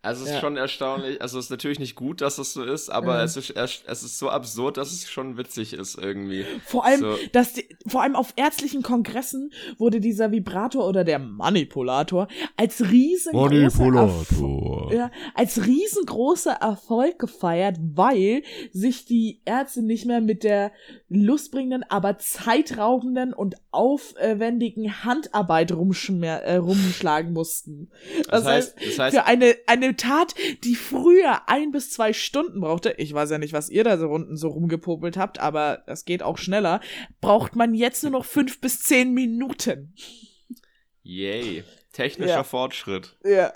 [0.04, 0.42] Also es ist ja.
[0.42, 3.24] schon erstaunlich, also es ist natürlich nicht gut, dass es so ist, aber ja.
[3.24, 6.46] es, ist, es ist so absurd, dass es schon witzig ist irgendwie.
[6.66, 7.18] Vor allem, so.
[7.34, 13.64] dass die, vor allem auf ärztlichen Kongressen wurde dieser Vibrator oder der Manipulator als riesengroßer
[13.64, 20.72] Erfolg, ja, als riesengroßer Erfolg gefeiert, weil sich die Ärzte nicht mehr mit der
[21.10, 27.90] lustbringenden, aber zeitraubenden und aufwendigen Handarbeit rumschmer, äh, rumschlagen mussten.
[28.18, 32.14] Das, das heißt, heißt, das heißt, für eine, eine Tat, die früher ein bis zwei
[32.14, 35.84] Stunden brauchte, ich weiß ja nicht, was ihr da so unten so rumgepopelt habt, aber
[35.88, 36.82] das geht auch schneller,
[37.22, 39.96] braucht man jetzt nur noch fünf bis zehn Minuten.
[41.04, 41.64] Yay.
[41.94, 42.44] Technischer ja.
[42.44, 43.18] Fortschritt.
[43.24, 43.54] Ja.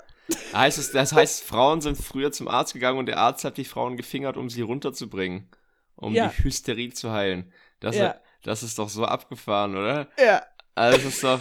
[0.54, 3.64] Heißt es, das heißt, Frauen sind früher zum Arzt gegangen und der Arzt hat die
[3.64, 5.50] Frauen gefingert, um sie runterzubringen.
[5.94, 6.28] Um ja.
[6.28, 7.52] die Hysterie zu heilen.
[7.80, 8.16] Das, ja.
[8.42, 10.08] das ist doch so abgefahren, oder?
[10.18, 10.42] Ja.
[10.74, 11.40] Also das ist doch.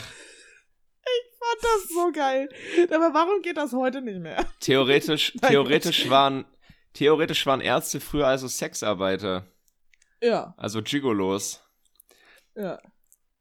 [1.51, 2.49] Fand das so geil.
[2.93, 4.45] Aber warum geht das heute nicht mehr?
[4.59, 6.45] Theoretisch, theoretisch waren,
[6.93, 9.45] theoretisch waren Ärzte früher also Sexarbeiter.
[10.21, 10.53] Ja.
[10.57, 11.61] Also Gigolos.
[12.55, 12.79] Ja.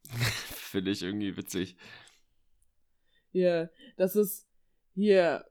[0.54, 1.76] Finde ich irgendwie witzig.
[3.32, 4.46] Ja, das ist
[4.94, 5.44] hier,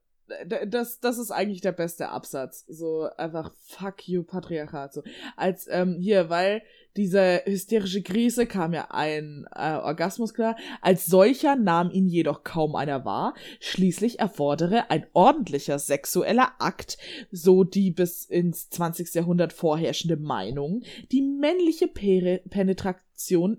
[0.68, 2.66] das, das ist eigentlich der beste Absatz.
[2.68, 4.94] So einfach fuck you Patriarchat.
[4.94, 5.04] So
[5.36, 6.62] als ähm, hier, weil
[6.98, 10.56] diese hysterische Krise kam ja ein äh, Orgasmus klar.
[10.82, 13.36] Als solcher nahm ihn jedoch kaum einer wahr.
[13.60, 16.98] Schließlich erfordere ein ordentlicher sexueller Akt,
[17.32, 19.14] so die bis ins 20.
[19.14, 23.09] Jahrhundert vorherrschende Meinung, die männliche Pere Penetration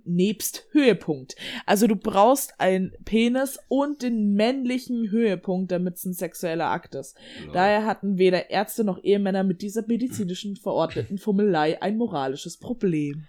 [0.04, 1.36] nebst Höhepunkt.
[1.66, 7.16] Also du brauchst ein Penis und den männlichen Höhepunkt, damit es ein sexueller Akt ist.
[7.46, 7.52] Ja.
[7.52, 13.26] Daher hatten weder Ärzte noch Ehemänner mit dieser medizinischen verordneten Fummelei ein moralisches Problem.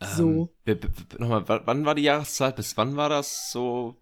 [0.00, 0.50] So.
[0.66, 0.78] Ähm,
[1.18, 2.56] nochmal, wann war die Jahreszeit?
[2.56, 3.96] Bis wann war das so?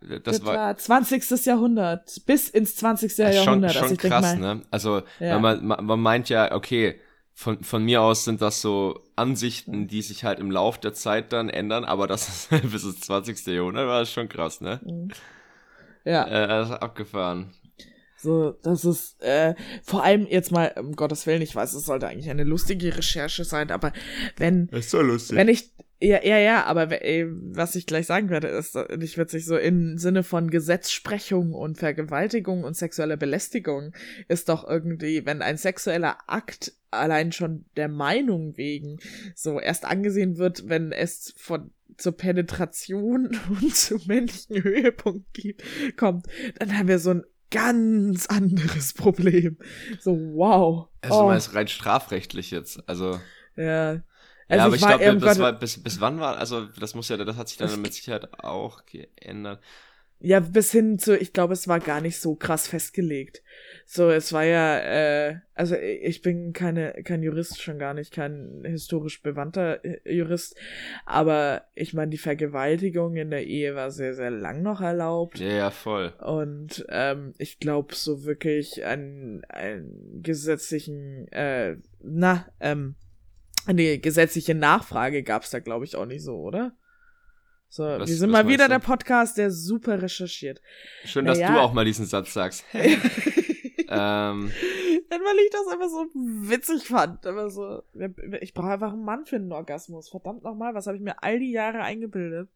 [0.00, 1.46] Das, das war, war 20.
[1.46, 2.22] Jahrhundert.
[2.26, 3.16] Bis ins 20.
[3.16, 3.72] Ja, Jahrhundert.
[3.72, 4.62] Schon, schon krass, ne?
[4.70, 5.38] Also, ja.
[5.38, 7.00] man, man meint ja, okay,
[7.38, 11.34] von, von mir aus sind das so Ansichten, die sich halt im Lauf der Zeit
[11.34, 13.46] dann ändern, aber das ist bis ins 20.
[13.48, 14.80] Jahrhundert war das schon krass, ne?
[14.82, 15.10] Mhm.
[16.04, 16.26] Ja.
[16.26, 17.52] Äh, also abgefahren.
[18.16, 22.08] So, das ist, äh, vor allem jetzt mal, um Gottes Willen, ich weiß, es sollte
[22.08, 23.92] eigentlich eine lustige Recherche sein, aber
[24.38, 24.68] wenn.
[24.68, 25.36] Ist so lustig.
[25.36, 29.46] Wenn ich, ja, ja, ja, aber ey, was ich gleich sagen werde, ist nicht witzig,
[29.46, 33.94] so im Sinne von Gesetzsprechung und Vergewaltigung und sexueller Belästigung
[34.28, 38.98] ist doch irgendwie, wenn ein sexueller Akt allein schon der Meinung wegen
[39.34, 45.62] so erst angesehen wird, wenn es von zur Penetration und zum männlichen Höhepunkt gibt,
[45.96, 46.26] kommt,
[46.58, 49.56] dann haben wir so ein ganz anderes Problem.
[50.00, 50.88] So, wow.
[51.00, 51.30] Also, oh.
[51.30, 52.86] ist rein strafrechtlich jetzt.
[52.88, 53.20] Also.
[53.56, 54.02] Ja.
[54.48, 57.16] Also ja, aber ich, glaube, das war, bis, bis wann war, also das muss ja,
[57.16, 59.60] das hat sich dann mit Sicherheit auch geändert.
[60.18, 63.42] Ja, bis hin zu, ich glaube, es war gar nicht so krass festgelegt.
[63.84, 68.62] So, es war ja, äh, also ich bin keine, kein Jurist, schon gar nicht, kein
[68.64, 70.56] historisch bewandter äh, Jurist,
[71.04, 75.38] aber ich meine, die Vergewaltigung in der Ehe war sehr, sehr lang noch erlaubt.
[75.38, 76.14] Ja, ja, voll.
[76.24, 82.94] Und ähm, ich glaube, so wirklich einen, einen gesetzlichen, äh, na, ähm,
[83.66, 86.72] eine gesetzliche Nachfrage gab's da, glaube ich, auch nicht so, oder?
[87.68, 88.70] So, was, wir sind mal wieder du?
[88.70, 90.62] der Podcast, der super recherchiert.
[91.04, 91.48] Schön, naja.
[91.48, 92.64] dass du auch mal diesen Satz sagst.
[92.72, 94.52] ähm.
[95.08, 96.06] Dann, weil ich das einfach so
[96.48, 97.26] witzig fand.
[97.26, 97.82] Aber so,
[98.40, 100.08] ich brauche einfach einen Mann für einen Orgasmus.
[100.08, 102.48] Verdammt nochmal, was habe ich mir all die Jahre eingebildet?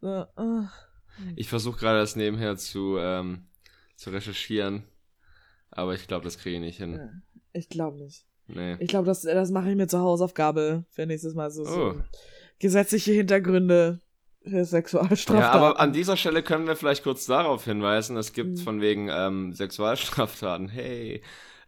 [0.00, 0.66] So, uh.
[1.34, 3.46] Ich versuche gerade das nebenher zu, ähm,
[3.96, 4.84] zu recherchieren.
[5.70, 7.22] Aber ich glaube, das kriege ich nicht hin.
[7.52, 8.26] Ich glaube nicht.
[8.48, 8.76] Nee.
[8.78, 11.50] Ich glaube, das, das mache ich mir zur Hausaufgabe für nächstes Mal.
[11.50, 11.66] So, oh.
[11.66, 11.94] so
[12.58, 14.00] gesetzliche Hintergründe
[14.42, 15.40] für Sexualstraftaten.
[15.40, 18.56] Ja, aber an dieser Stelle können wir vielleicht kurz darauf hinweisen, es gibt mhm.
[18.58, 21.22] von wegen ähm, Sexualstraftaten, hey,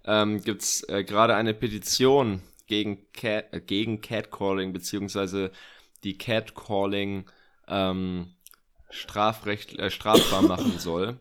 [0.05, 5.51] ähm, gibt es äh, gerade eine Petition gegen, Cat, äh, gegen Catcalling, beziehungsweise
[6.05, 7.29] die Catcalling
[7.67, 8.35] ähm,
[8.91, 11.21] strafrecht, äh, strafbar machen soll.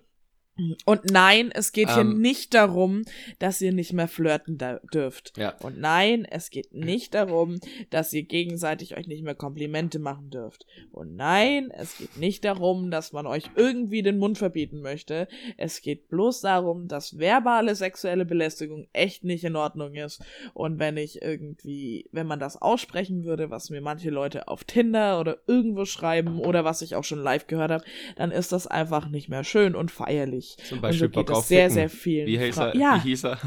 [0.86, 3.04] Und nein, es geht ähm, hier nicht darum,
[3.40, 4.58] dass ihr nicht mehr flirten
[4.94, 5.38] dürft.
[5.38, 5.56] Ja.
[5.62, 10.66] Und nein, es geht nicht darum, dass ihr gegenseitig euch nicht mehr Komplimente machen dürft.
[10.92, 15.28] Und nein, es geht nicht darum, dass man euch irgendwie den Mund verbieten möchte.
[15.58, 20.24] Es geht bloß darum, dass verbale sexuelle Belästigung echt nicht in Ordnung ist.
[20.54, 25.20] Und wenn ich irgendwie, wenn man das aussprechen würde, was mir manche Leute auf Tinder
[25.20, 27.84] oder irgendwo schreiben oder was ich auch schon live gehört habe,
[28.16, 30.68] dann ist das einfach nicht mehr schön und feierlich nicht.
[30.68, 31.74] Zum Beispiel Bock auf sehr, Ficken.
[31.74, 32.26] sehr viel.
[32.26, 32.76] Wie, hieß er?
[32.76, 32.96] Ja.
[32.96, 33.40] Wie hieß er?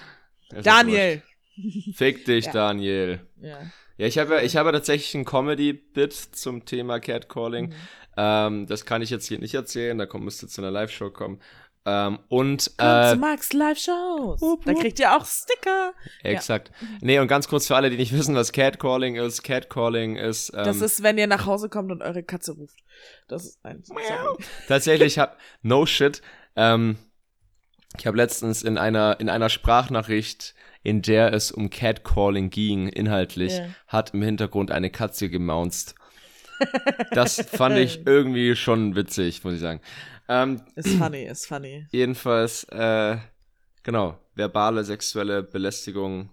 [0.62, 1.22] Daniel.
[1.94, 2.52] Fick dich, ja.
[2.52, 3.20] Daniel.
[3.40, 3.58] Ja.
[3.98, 7.68] Ja, ich habe, ich habe tatsächlich ein Comedy-Bit zum Thema Catcalling.
[7.68, 7.74] Mhm.
[8.16, 11.40] Ähm, das kann ich jetzt hier nicht erzählen, da kommt, müsste zu einer Live-Show kommen.
[11.84, 14.40] Ähm, und äh, zu Max Live-Shows.
[14.64, 15.94] Da kriegt ihr auch Sticker.
[16.22, 16.70] Exakt.
[16.80, 16.86] Ja.
[17.00, 19.42] Nee, und ganz kurz für alle, die nicht wissen, was Catcalling ist.
[19.42, 20.50] Catcalling ist.
[20.50, 22.78] Ähm, das ist, wenn ihr nach Hause kommt und eure Katze ruft.
[23.26, 23.82] Das ist ein.
[24.68, 26.22] Tatsächlich hab no shit.
[26.56, 26.96] Ähm,
[27.98, 33.52] ich habe letztens in einer, in einer Sprachnachricht, in der es um Catcalling ging, inhaltlich,
[33.52, 33.68] yeah.
[33.86, 35.94] hat im Hintergrund eine Katze gemaunzt.
[37.10, 39.80] Das fand ich irgendwie schon witzig, muss ich sagen.
[40.28, 41.88] Ähm, ist funny, ist funny.
[41.90, 43.16] Jedenfalls, äh,
[43.82, 46.30] genau, verbale sexuelle Belästigung.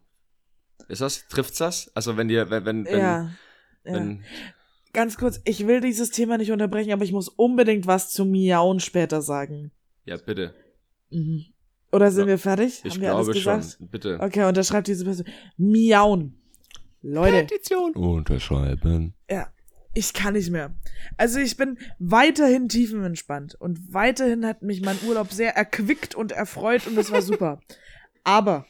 [0.88, 1.28] Ist das?
[1.30, 1.92] Trifft's das?
[1.96, 3.32] Also wenn dir, wenn, wenn, ja,
[3.84, 4.28] wenn, ja.
[4.94, 8.80] Ganz kurz, ich will dieses Thema nicht unterbrechen, aber ich muss unbedingt was zu Miauen
[8.80, 9.72] später sagen.
[10.06, 10.54] Ja, bitte.
[11.10, 11.46] Mhm.
[11.92, 12.82] Oder sind ja, wir fertig?
[12.84, 13.64] Ich Haben wir glaube schon.
[13.92, 14.20] Bitte.
[14.20, 15.26] Okay, unterschreibt diese Person.
[15.58, 16.36] Miauen.
[17.02, 17.46] Leute.
[17.46, 17.94] Petition.
[17.94, 19.14] Unterschreiben.
[19.30, 19.52] Ja.
[19.96, 20.72] Ich kann nicht mehr.
[21.18, 26.86] Also ich bin weiterhin tiefenentspannt und weiterhin hat mich mein Urlaub sehr erquickt und erfreut
[26.86, 27.60] und das war super.
[28.24, 28.68] Aber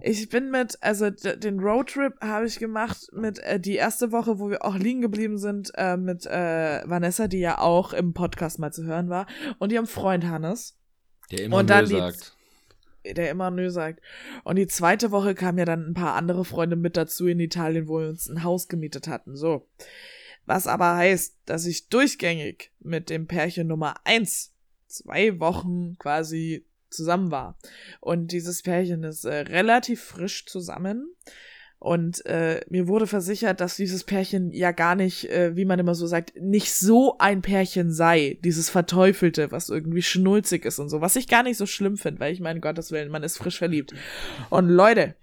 [0.00, 4.48] ich bin mit, also den Roadtrip habe ich gemacht mit äh, die erste Woche, wo
[4.48, 8.72] wir auch liegen geblieben sind, äh, mit äh, Vanessa, die ja auch im Podcast mal
[8.72, 9.26] zu hören war,
[9.58, 10.78] und ihrem Freund Hannes.
[11.32, 12.36] Der immer und dann Nö sagt.
[13.04, 14.00] der immer Nö sagt.
[14.44, 17.88] Und die zweite Woche kamen ja dann ein paar andere Freunde mit dazu in Italien,
[17.88, 19.36] wo wir uns ein Haus gemietet hatten.
[19.36, 19.68] So.
[20.46, 24.54] Was aber heißt, dass ich durchgängig mit dem Pärchen Nummer eins
[24.86, 27.56] zwei Wochen quasi zusammen war.
[28.00, 31.14] Und dieses Pärchen ist äh, relativ frisch zusammen.
[31.80, 35.94] Und äh, mir wurde versichert, dass dieses Pärchen ja gar nicht, äh, wie man immer
[35.94, 38.38] so sagt, nicht so ein Pärchen sei.
[38.42, 41.00] Dieses Verteufelte, was irgendwie schnulzig ist und so.
[41.00, 43.58] Was ich gar nicht so schlimm finde, weil ich meine, Gottes Willen, man ist frisch
[43.58, 43.94] verliebt.
[44.50, 45.14] Und Leute,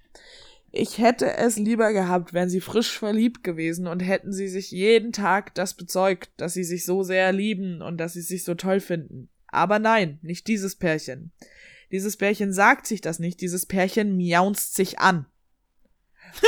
[0.72, 5.12] ich hätte es lieber gehabt, wären sie frisch verliebt gewesen und hätten sie sich jeden
[5.12, 8.80] Tag das bezeugt, dass sie sich so sehr lieben und dass sie sich so toll
[8.80, 9.30] finden.
[9.48, 11.32] Aber nein, nicht dieses Pärchen.
[11.92, 15.26] Dieses Pärchen sagt sich das nicht, dieses Pärchen miaunzt sich an.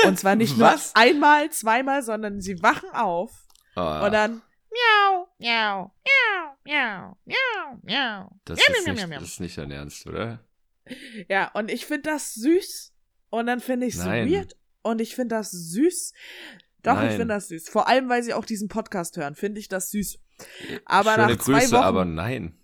[0.05, 4.05] Und zwar nicht nur einmal, zweimal, sondern sie wachen auf oh.
[4.05, 8.39] und dann miau, miau, miau, miau, miau, miau.
[8.45, 10.43] Das, miau, ist, miau, nicht, miau, das ist nicht dein Ernst, oder?
[11.29, 12.93] Ja, und ich finde das süß
[13.29, 16.13] und dann finde ich es so weird und ich finde das süß.
[16.83, 17.09] Doch, Nein.
[17.09, 17.69] ich finde das süß.
[17.69, 20.19] Vor allem, weil sie auch diesen Podcast hören, finde ich das süß.
[20.85, 22.57] Aber Schöne nach zwei Grüße, Wochen, aber nein.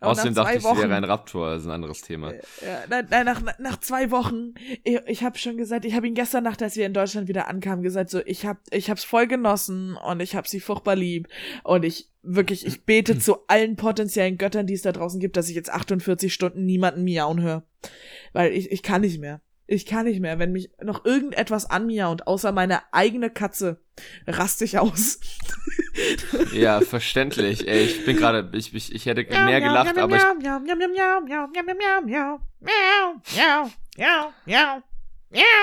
[0.00, 2.32] Außerdem dachte ich, Wochen, wäre ein Raptor, das ist ein anderes Thema.
[2.32, 2.40] Äh,
[2.88, 6.44] nein, nein, nach, nach zwei Wochen, ich, ich habe schon gesagt, ich habe ihn gestern
[6.44, 9.96] Nacht, als wir in Deutschland wieder ankamen, gesagt, so, ich habe ich hab's voll genossen
[9.96, 11.28] und ich habe sie furchtbar lieb
[11.62, 15.48] und ich wirklich, ich bete zu allen potenziellen Göttern, die es da draußen gibt, dass
[15.48, 17.64] ich jetzt 48 Stunden niemanden miauen höre.
[18.32, 19.40] Weil ich, ich kann nicht mehr.
[19.66, 20.38] Ich kann nicht mehr.
[20.38, 23.80] Wenn mich noch irgendetwas anmiaut, außer meine eigene Katze,
[24.26, 25.20] raste ich aus.
[26.52, 27.66] ja, verständlich.
[27.66, 30.22] Ey, ich bin gerade, ich, ich, ich hätte mehr gelacht, aber ich.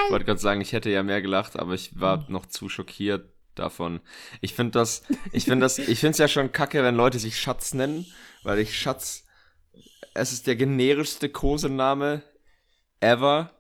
[0.06, 3.30] Ich wollte gerade sagen, ich hätte ja mehr gelacht, aber ich war noch zu schockiert
[3.56, 4.00] davon.
[4.42, 7.40] Ich finde das, ich finde das, ich finde es ja schon kacke, wenn Leute sich
[7.40, 8.06] Schatz nennen,
[8.44, 9.26] weil ich Schatz,
[10.14, 12.24] es ist der generischste Kosename
[13.00, 13.52] ever.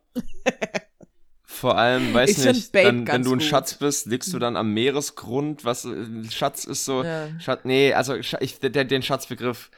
[1.43, 3.43] Vor allem, weiß ich nicht, dann, wenn du ein gut.
[3.43, 5.87] Schatz bist, liegst du dann am Meeresgrund, was
[6.31, 7.27] Schatz ist so, ja.
[7.39, 9.69] Schatz, nee, also ich, der, den Schatzbegriff,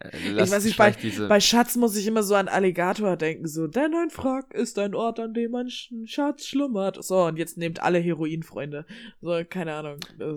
[0.00, 0.94] äh, ich weiß nicht, bei,
[1.28, 4.94] bei Schatz muss ich immer so an Alligator denken, so, denn ein Frack ist ein
[4.94, 7.04] Ort, an dem ein Schatz schlummert.
[7.04, 8.86] So, und jetzt nehmt alle Heroinfreunde.
[9.20, 10.00] So, keine Ahnung.
[10.18, 10.34] Äh,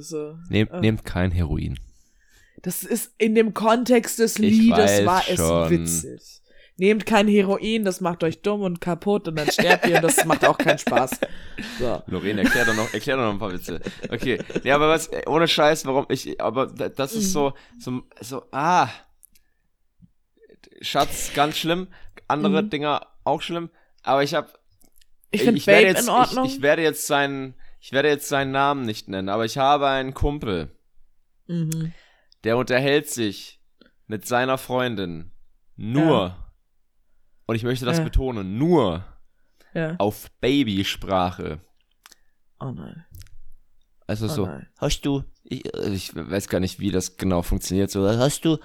[0.50, 1.80] nehmt, äh, nehmt kein Heroin.
[2.62, 6.42] Das ist in dem Kontext des Liedes war es witzig.
[6.80, 10.26] Nehmt kein Heroin, das macht euch dumm und kaputt und dann sterbt ihr und das
[10.26, 11.20] macht auch keinen Spaß.
[11.80, 12.04] So.
[12.06, 13.82] Lorraine, erklär doch noch, erklär doch noch ein paar Witze.
[14.12, 14.38] Okay.
[14.64, 18.90] Ja, aber was, ohne Scheiß, warum ich, aber das ist so, so, so, ah,
[20.82, 21.88] Schatz, ganz schlimm.
[22.28, 22.70] Andere mhm.
[22.70, 23.72] Dinger auch schlimm.
[24.04, 24.50] Aber ich habe
[25.32, 28.86] ich, ich, ich werde jetzt, ich, ich, werde jetzt seinen, ich werde jetzt seinen Namen
[28.86, 30.72] nicht nennen, aber ich habe einen Kumpel,
[31.48, 31.94] mhm.
[32.44, 33.62] der unterhält sich
[34.08, 35.32] mit seiner Freundin
[35.76, 36.47] nur, ja.
[37.48, 38.04] Und ich möchte das ja.
[38.04, 39.04] betonen, nur
[39.74, 39.96] ja.
[39.98, 41.60] auf Babysprache.
[42.60, 43.06] Oh nein.
[44.06, 44.68] Also oh so, nein.
[44.78, 48.58] hast du, ich, ich weiß gar nicht, wie das genau funktioniert, so, hast du,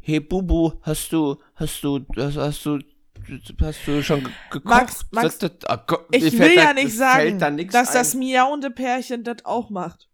[0.00, 2.78] hey Bubu, hast du, hast du, hast, hast du,
[3.60, 4.64] hast du schon gekocht?
[4.64, 7.94] Max, Max, das, das, oh ich will ja nicht sagen, da dass ein.
[7.94, 10.08] das miauende Pärchen das auch macht.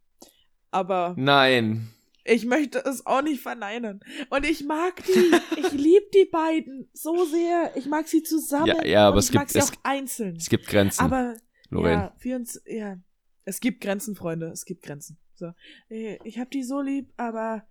[0.71, 1.15] Aber.
[1.17, 1.91] Nein.
[2.31, 4.01] Ich möchte es auch nicht verneinen.
[4.31, 5.11] Und ich mag die.
[5.61, 7.73] ich liebe die beiden so sehr.
[7.77, 8.67] Ich mag sie zusammen.
[8.67, 10.37] Ja, ja aber es ich gibt, mag sie es, auch einzeln.
[10.37, 11.03] Es gibt Grenzen.
[11.03, 11.37] Aber,
[11.71, 12.13] Lorraine.
[12.23, 12.99] Ja, uns, ja.
[13.45, 14.47] Es gibt Grenzen, Freunde.
[14.49, 15.19] Es gibt Grenzen.
[15.35, 15.53] So.
[15.89, 17.67] Ich hab die so lieb, aber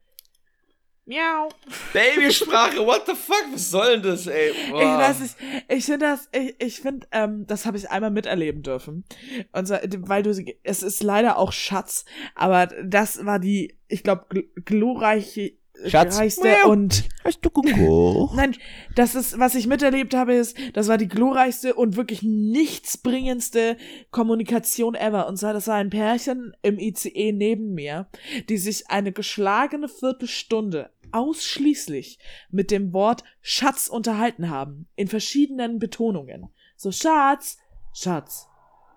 [1.10, 1.50] Miau.
[1.92, 3.46] Babysprache, what the fuck?
[3.52, 4.54] Was soll denn das, ey?
[4.70, 4.80] Boah.
[4.80, 5.36] Ich weiß nicht.
[5.68, 9.06] Ich finde das, ich, ich finde, ähm, das habe ich einmal miterleben dürfen.
[9.52, 10.30] Und so, weil du,
[10.62, 12.06] es ist leider auch Schatz,
[12.36, 15.54] aber das war die, ich glaube, gl glorreiche
[15.88, 16.20] Schatz.
[16.66, 18.30] und hast du?
[18.36, 18.56] Nein,
[18.96, 23.78] das ist was ich miterlebt habe ist, das war die glorreichste und wirklich nichtsbringendste
[24.12, 28.08] Kommunikation ever und zwar das war ein Pärchen im ICE neben mir,
[28.50, 36.50] die sich eine geschlagene Viertelstunde ausschließlich mit dem Wort Schatz unterhalten haben in verschiedenen Betonungen.
[36.76, 37.58] So Schatz,
[37.94, 38.48] Schatz,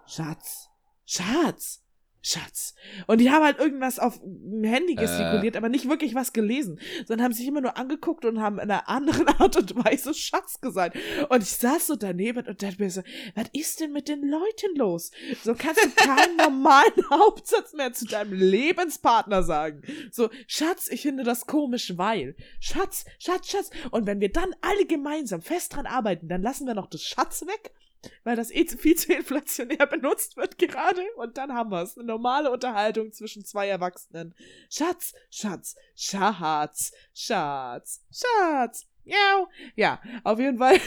[0.06, 0.70] Schatz,
[1.04, 1.81] Schatz.
[2.22, 2.74] Schatz.
[3.08, 5.58] Und die haben halt irgendwas auf dem Handy gestikuliert, äh.
[5.58, 8.88] aber nicht wirklich was gelesen, sondern haben sich immer nur angeguckt und haben in einer
[8.88, 10.96] anderen Art und Weise Schatz gesagt.
[11.28, 13.02] Und ich saß so daneben und dachte mir so,
[13.34, 15.10] was ist denn mit den Leuten los?
[15.42, 19.82] So kannst du keinen normalen Hauptsatz mehr zu deinem Lebenspartner sagen.
[20.12, 22.36] So, Schatz, ich finde das komisch, weil.
[22.60, 23.70] Schatz, Schatz, Schatz.
[23.90, 27.44] Und wenn wir dann alle gemeinsam fest dran arbeiten, dann lassen wir noch das Schatz
[27.46, 27.72] weg
[28.24, 31.02] weil das eh viel zu inflationär benutzt wird gerade.
[31.16, 31.96] Und dann haben wir es.
[31.96, 34.34] Eine normale Unterhaltung zwischen zwei Erwachsenen.
[34.70, 38.86] Schatz, Schatz, Schatz, Schatz, Schatz.
[39.04, 39.48] Miau.
[39.76, 40.78] Ja, auf jeden Fall.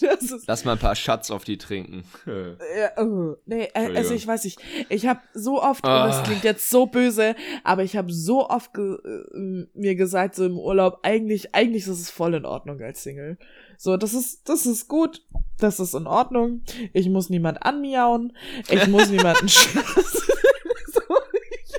[0.46, 2.04] Lass mal ein paar Schatz auf die trinken.
[2.26, 4.60] ja, oh, nee, äh, also ich weiß nicht.
[4.88, 6.04] Ich habe so oft, ah.
[6.04, 7.34] und das klingt jetzt so böse,
[7.64, 12.00] aber ich habe so oft ge äh, mir gesagt, so im Urlaub, eigentlich, eigentlich ist
[12.00, 13.38] es voll in Ordnung als Single.
[13.76, 15.22] So, das ist, das ist gut,
[15.58, 16.62] das ist in Ordnung.
[16.92, 18.36] Ich muss niemand anmiauen,
[18.68, 19.70] ich muss niemanden so,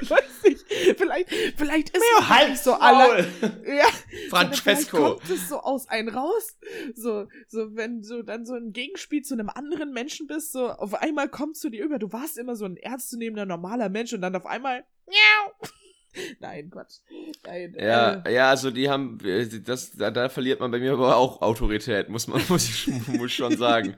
[0.01, 0.65] ich weiß nicht,
[0.97, 3.27] vielleicht, vielleicht ist es halt so alle,
[3.65, 3.87] ja,
[4.31, 4.97] Francesco.
[4.97, 6.57] Kommt es so aus einem raus,
[6.95, 10.95] so, so, wenn du dann so ein Gegenspiel zu einem anderen Menschen bist, so, auf
[10.95, 14.35] einmal kommst du dir über, du warst immer so ein ernstzunehmender, normaler Mensch und dann
[14.35, 15.69] auf einmal, miau,
[16.39, 16.97] Nein, Quatsch.
[17.45, 18.33] Nein, ja, äh.
[18.33, 22.09] ja, also die haben, äh, das, da, da, verliert man bei mir aber auch Autorität,
[22.09, 23.95] muss man, muss ich muss schon sagen.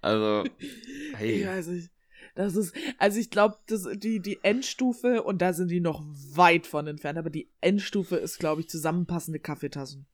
[0.00, 0.44] Also,
[1.16, 1.42] hey.
[1.42, 1.90] Ich weiß nicht.
[2.34, 3.56] Das ist, also ich glaube,
[3.94, 6.02] die, die Endstufe, und da sind die noch
[6.34, 10.06] weit von entfernt, aber die Endstufe ist, glaube ich, zusammenpassende Kaffeetassen.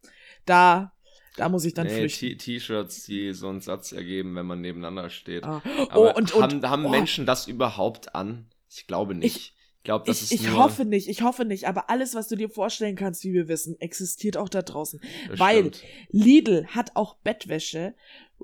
[0.45, 0.93] Da,
[1.37, 2.39] da muss ich dann nee, flüchten.
[2.39, 5.45] T-Shirts, die so einen Satz ergeben, wenn man nebeneinander steht.
[5.45, 5.63] Ah.
[5.95, 6.91] Oh, und, und, haben, haben oh.
[6.91, 8.47] Menschen das überhaupt an?
[8.71, 9.37] Ich glaube nicht.
[9.37, 9.55] Ich,
[9.85, 12.51] glaube, das ich, ist Ich hoffe nicht, ich hoffe nicht, aber alles, was du dir
[12.51, 15.01] vorstellen kannst, wie wir wissen, existiert auch da draußen.
[15.29, 15.83] Das Weil stimmt.
[16.11, 17.95] Lidl hat auch Bettwäsche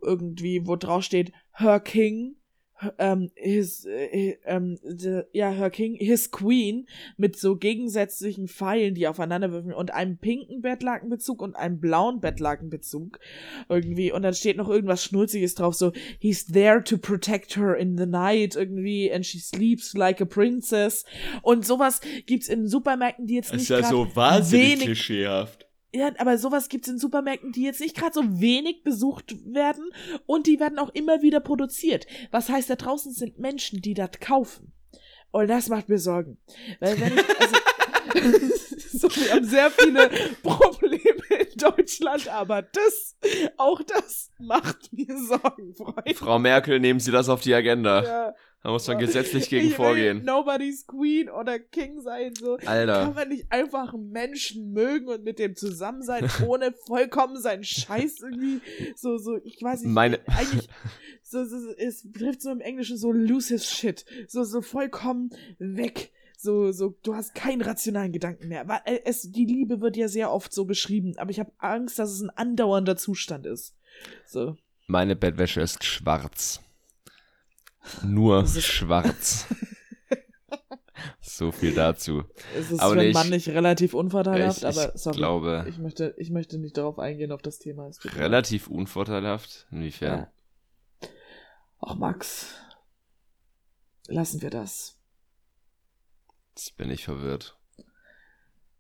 [0.00, 2.36] irgendwie, wo drauf steht, Her King,
[2.98, 9.08] ähm, his, äh, ähm, the, ja, her King, his Queen mit so gegensätzlichen Pfeilen, die
[9.08, 13.18] aufeinander würfeln und einem pinken Bettlakenbezug und einem blauen Bettlakenbezug
[13.68, 14.12] irgendwie.
[14.12, 18.06] Und dann steht noch irgendwas Schnulziges drauf, so he's there to protect her in the
[18.06, 21.04] night irgendwie and she sleeps like a princess.
[21.42, 26.38] Und sowas gibt's in Supermärkten, die jetzt nicht ist ja so wahnsinnig klischeehaft ja, aber
[26.38, 29.84] sowas gibt's in Supermärkten, die jetzt nicht gerade so wenig besucht werden
[30.26, 32.06] und die werden auch immer wieder produziert.
[32.30, 34.72] Was heißt, da draußen sind Menschen, die das kaufen.
[35.32, 36.38] Und das macht mir Sorgen.
[36.80, 37.56] Weil wenn ich, also,
[38.92, 40.10] so, wir haben sehr viele
[40.42, 43.16] Probleme in Deutschland, aber das,
[43.56, 46.14] auch das macht mir Sorgen, Freunde.
[46.14, 48.04] Frau Merkel, nehmen Sie das auf die Agenda.
[48.04, 48.34] Ja.
[48.62, 50.24] Da muss man gesetzlich gegen ich vorgehen.
[50.24, 52.56] Nobody's Queen oder King sein, so.
[52.64, 53.04] Alter.
[53.04, 57.64] Kann man nicht einfach einen Menschen mögen und mit dem zusammen sein, ohne vollkommen seinen
[57.64, 58.60] Scheiß irgendwie,
[58.96, 60.68] so, so, ich weiß nicht, Meine eigentlich,
[61.22, 66.12] so, so, es trifft so im Englischen so loose shit, so, so vollkommen weg.
[66.38, 68.66] So, so, du hast keinen rationalen Gedanken mehr.
[68.84, 72.10] Äh, es, die Liebe wird ja sehr oft so beschrieben, aber ich habe Angst, dass
[72.10, 73.76] es ein andauernder Zustand ist.
[74.26, 74.56] So.
[74.88, 76.60] Meine Bettwäsche ist schwarz.
[78.02, 79.46] Nur schwarz.
[81.20, 82.24] so viel dazu.
[82.56, 86.14] Es ist aber für einen Mann nicht relativ unvorteilhaft, ich, aber sorry, glaube, ich möchte,
[86.16, 87.90] ich möchte nicht darauf eingehen, auf das Thema.
[88.04, 89.66] relativ unvorteilhaft?
[89.70, 90.28] Inwiefern?
[91.00, 91.08] Ja.
[91.80, 92.54] Ach, Max.
[94.06, 94.98] Lassen wir das.
[96.50, 97.56] Jetzt bin ich verwirrt.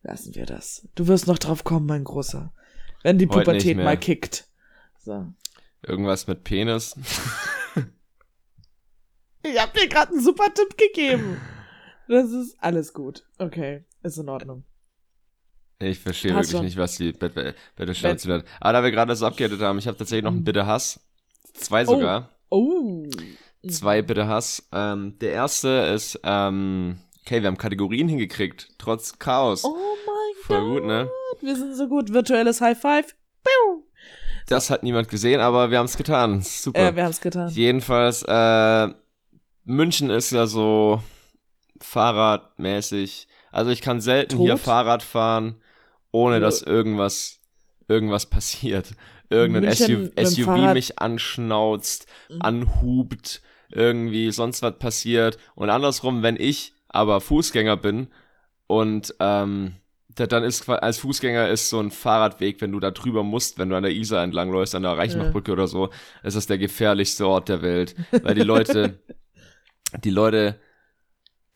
[0.02, 0.88] Lassen wir das.
[0.94, 2.52] Du wirst noch drauf kommen, mein Großer.
[3.02, 4.46] Wenn die Heute Pubertät mal kickt.
[4.98, 5.32] So.
[5.82, 6.96] Irgendwas mit Penis.
[9.42, 11.40] Ich hab dir gerade einen super Tipp gegeben.
[12.08, 13.24] Das ist alles gut.
[13.38, 14.64] Okay, ist in Ordnung.
[15.78, 16.64] Ich verstehe wirklich schon.
[16.64, 18.46] nicht, was die Bitte zu wird.
[18.60, 21.00] Aber da wir gerade so abgehedet haben, ich habe tatsächlich noch einen Bitte Hass.
[21.54, 22.30] Zwei sogar.
[22.50, 23.04] Oh.
[23.04, 23.68] oh.
[23.68, 24.68] Zwei Bitte Hass.
[24.72, 29.64] Ähm, der erste ist, ähm, okay, wir haben Kategorien hingekriegt, trotz Chaos.
[29.64, 29.76] Oh
[30.06, 30.80] mein Voll Gott.
[30.80, 31.10] gut, ne?
[31.40, 32.12] Wir sind so gut.
[32.12, 33.14] Virtuelles High Five.
[34.48, 36.42] Das hat niemand gesehen, aber wir haben es getan.
[36.42, 36.82] Super.
[36.82, 37.48] Ja, wir haben es getan.
[37.50, 38.88] Jedenfalls, äh,
[39.64, 41.02] München ist ja so
[41.80, 43.28] fahrradmäßig.
[43.50, 44.46] Also ich kann selten Tot?
[44.46, 45.56] hier Fahrrad fahren,
[46.10, 47.40] ohne dass irgendwas,
[47.88, 48.92] irgendwas passiert.
[49.30, 52.42] Irgendein SUV, SUV mich anschnauzt, mhm.
[52.42, 55.38] anhubt, irgendwie sonst was passiert.
[55.54, 58.08] Und andersrum, wenn ich aber Fußgänger bin
[58.66, 59.76] und ähm,
[60.14, 63.76] dann ist als Fußgänger ist so ein Fahrradweg, wenn du da drüber musst, wenn du
[63.76, 65.52] an der Isar entlangläufst, an der Reichenbachbrücke ja.
[65.54, 65.88] oder so,
[66.22, 68.98] ist das der gefährlichste Ort der Welt, weil die Leute
[69.98, 70.60] die Leute,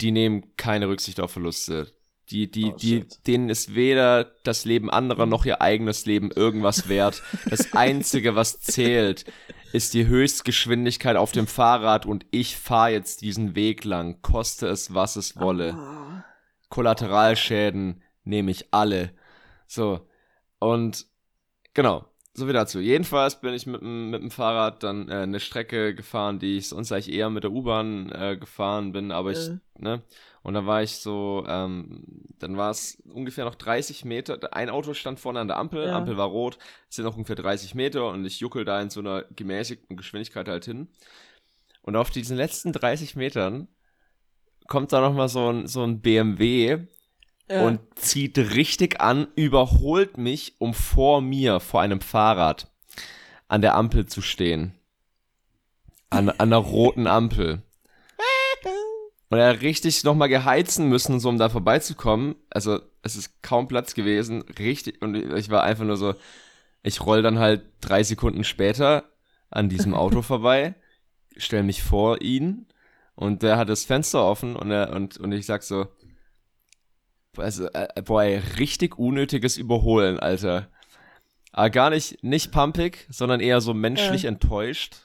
[0.01, 1.93] die nehmen keine Rücksicht auf Verluste.
[2.31, 6.89] Die, die, oh, die, denen ist weder das Leben anderer noch ihr eigenes Leben irgendwas
[6.89, 7.23] wert.
[7.49, 9.25] Das einzige, was zählt,
[9.73, 14.93] ist die Höchstgeschwindigkeit auf dem Fahrrad und ich fahre jetzt diesen Weg lang, koste es,
[14.93, 15.77] was es wolle.
[15.79, 16.23] Oh.
[16.69, 19.13] Kollateralschäden nehme ich alle.
[19.69, 20.09] So.
[20.59, 21.07] Und
[21.75, 22.07] genau
[22.37, 22.81] so wie dazu.
[22.81, 26.93] Jedenfalls bin ich mit, mit dem Fahrrad dann äh, eine Strecke gefahren, die ich sonst
[26.93, 29.59] eigentlich eher mit der U-Bahn äh, gefahren bin, aber ich, äh.
[29.79, 30.03] ne?
[30.43, 32.05] Und da war ich so, ähm,
[32.39, 34.39] dann war es ungefähr noch 30 Meter.
[34.55, 35.97] Ein Auto stand vorne an der Ampel, ja.
[35.97, 36.57] Ampel war rot,
[36.89, 40.47] es sind noch ungefähr 30 Meter und ich juckel da in so einer gemäßigten Geschwindigkeit
[40.47, 40.89] halt hin.
[41.83, 43.67] Und auf diesen letzten 30 Metern
[44.69, 46.87] kommt da nochmal so ein, so ein BMW
[47.49, 47.65] ja.
[47.65, 52.71] und zieht richtig an, überholt mich, um vor mir, vor einem Fahrrad,
[53.49, 54.75] an der Ampel zu stehen.
[56.11, 57.63] An, an der roten Ampel.
[59.29, 62.37] Und er richtig nochmal geheizen müssen, so um da vorbeizukommen.
[62.49, 64.43] Also, es ist kaum Platz gewesen.
[64.43, 65.03] Richtig.
[65.03, 66.15] Und ich war einfach nur so,
[66.85, 69.05] ich roll dann halt drei Sekunden später
[69.51, 70.75] an diesem Auto vorbei,
[71.37, 72.67] stell mich vor ihn
[73.17, 75.89] und der hat das Fenster offen und er, und, und ich sag so,
[77.39, 80.69] also, äh, boah, ey, richtig unnötiges Überholen, Alter.
[81.53, 84.29] Aber gar nicht, nicht pumpig, sondern eher so menschlich äh.
[84.29, 84.97] enttäuscht.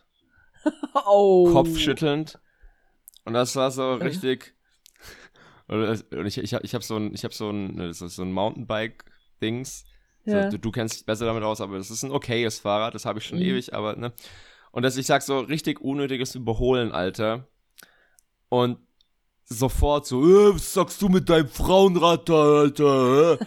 [1.05, 1.49] oh.
[1.51, 2.39] Kopfschüttelnd.
[3.25, 4.53] Und das war so richtig.
[5.67, 9.85] Und ich, ich, ich habe so ein, ich habe so ein, ist so ein Mountainbike-Dings.
[10.25, 10.43] Ja.
[10.43, 13.05] So, du, du kennst dich besser damit aus, aber das ist ein okayes Fahrrad, das
[13.05, 13.45] habe ich schon mhm.
[13.45, 14.11] ewig, aber, ne.
[14.71, 17.47] Und dass ich sag so richtig unnötiges Überholen, Alter.
[18.49, 18.79] Und
[19.51, 23.39] sofort so, äh, was sagst du mit deinem Frauenrad da, Alter?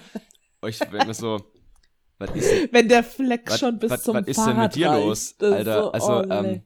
[0.67, 1.41] ich denke mir so,
[2.19, 4.93] was ist Wenn der Fleck was, schon bis was, zum was ist denn mit dir
[4.93, 5.83] los, Alter?
[5.83, 6.63] So, also, oh, ähm,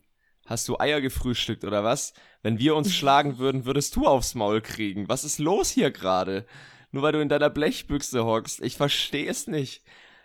[0.46, 2.12] hast du Eier gefrühstückt oder was?
[2.42, 5.08] Wenn wir uns schlagen würden, würdest du aufs Maul kriegen.
[5.08, 6.46] Was ist los hier gerade?
[6.90, 8.62] Nur weil du in deiner Blechbüchse hockst.
[8.62, 9.82] Ich verstehe es nicht.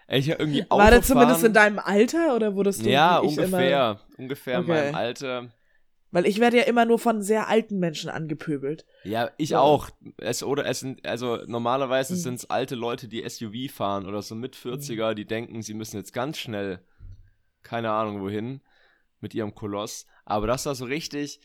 [0.08, 3.92] Ich irgendwie War der zumindest in deinem Alter oder wurdest du Ja, ungefähr.
[3.92, 4.00] Immer...
[4.18, 4.70] Ungefähr okay.
[4.70, 5.50] in meinem Alter.
[6.14, 8.86] Weil ich werde ja immer nur von sehr alten Menschen angepöbelt.
[9.04, 9.62] Ja, ich ja.
[9.62, 9.90] auch.
[10.18, 12.18] Es, oder es sind, also normalerweise mhm.
[12.18, 15.16] sind es alte Leute, die SUV fahren oder so mit 40er, mhm.
[15.16, 16.82] die denken, sie müssen jetzt ganz schnell,
[17.64, 18.62] keine Ahnung wohin,
[19.22, 20.06] mit ihrem Koloss.
[20.24, 21.40] Aber das war so richtig,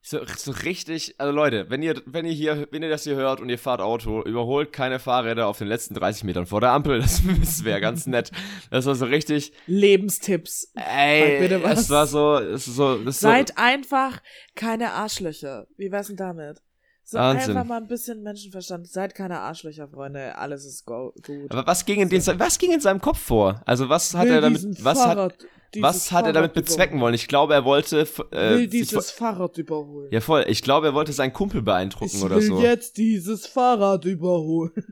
[0.00, 3.40] so, so richtig, also Leute, wenn ihr, wenn ihr hier, wenn ihr das hier hört
[3.40, 7.00] und ihr fahrt Auto, überholt keine Fahrräder auf den letzten 30 Metern vor der Ampel,
[7.00, 8.30] das, das wäre ganz nett.
[8.70, 9.52] Das war so richtig.
[9.66, 10.72] Lebenstipps.
[10.74, 11.80] Ey, bitte was.
[11.80, 14.22] es war so, es ist so, das Seid so, einfach
[14.54, 15.66] keine Arschlöcher.
[15.76, 16.62] Wie wär's denn damit?
[17.10, 17.56] So Wahnsinn.
[17.56, 18.86] einfach mal ein bisschen Menschenverstand.
[18.86, 20.36] Seid keine Arschlöcher, Freunde.
[20.36, 21.14] Alles ist gut.
[21.48, 23.62] Aber was ging in, den, was ging in seinem Kopf vor?
[23.64, 25.46] Also was hat Will er damit, was Fahrrad hat,
[25.80, 27.14] was hat er damit bezwecken wollen?
[27.14, 28.00] Ich glaube, er wollte.
[28.30, 30.08] Äh, will dieses Fahrrad überholen.
[30.10, 30.44] Ja, voll.
[30.48, 32.58] Ich glaube, er wollte seinen Kumpel beeindrucken ich oder so.
[32.58, 34.72] Ich will jetzt dieses Fahrrad überholen.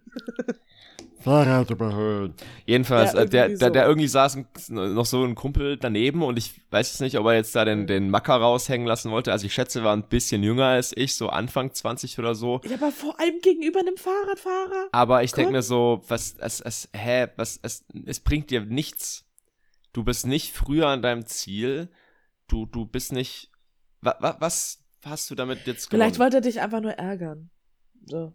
[1.27, 2.35] Fahrrad überholen.
[2.64, 3.57] Jedenfalls, ja, äh, der, so.
[3.57, 7.27] der, der irgendwie saß noch so ein Kumpel daneben und ich weiß jetzt nicht, ob
[7.27, 9.33] er jetzt da den, den Macker raushängen lassen wollte.
[9.33, 12.61] Also ich schätze, er war ein bisschen jünger als ich, so Anfang 20 oder so.
[12.64, 14.89] Ja, aber vor allem gegenüber einem Fahrradfahrer.
[14.93, 19.27] Aber ich denke mir so, was, es, es, hä, was, es, es bringt dir nichts
[19.97, 21.89] du bist nicht früher an deinem Ziel,
[22.49, 23.51] du, du bist nicht,
[24.03, 26.03] wa, wa, was hast du damit jetzt gemacht?
[26.03, 27.51] Vielleicht wollte er dich einfach nur ärgern.
[28.05, 28.35] So.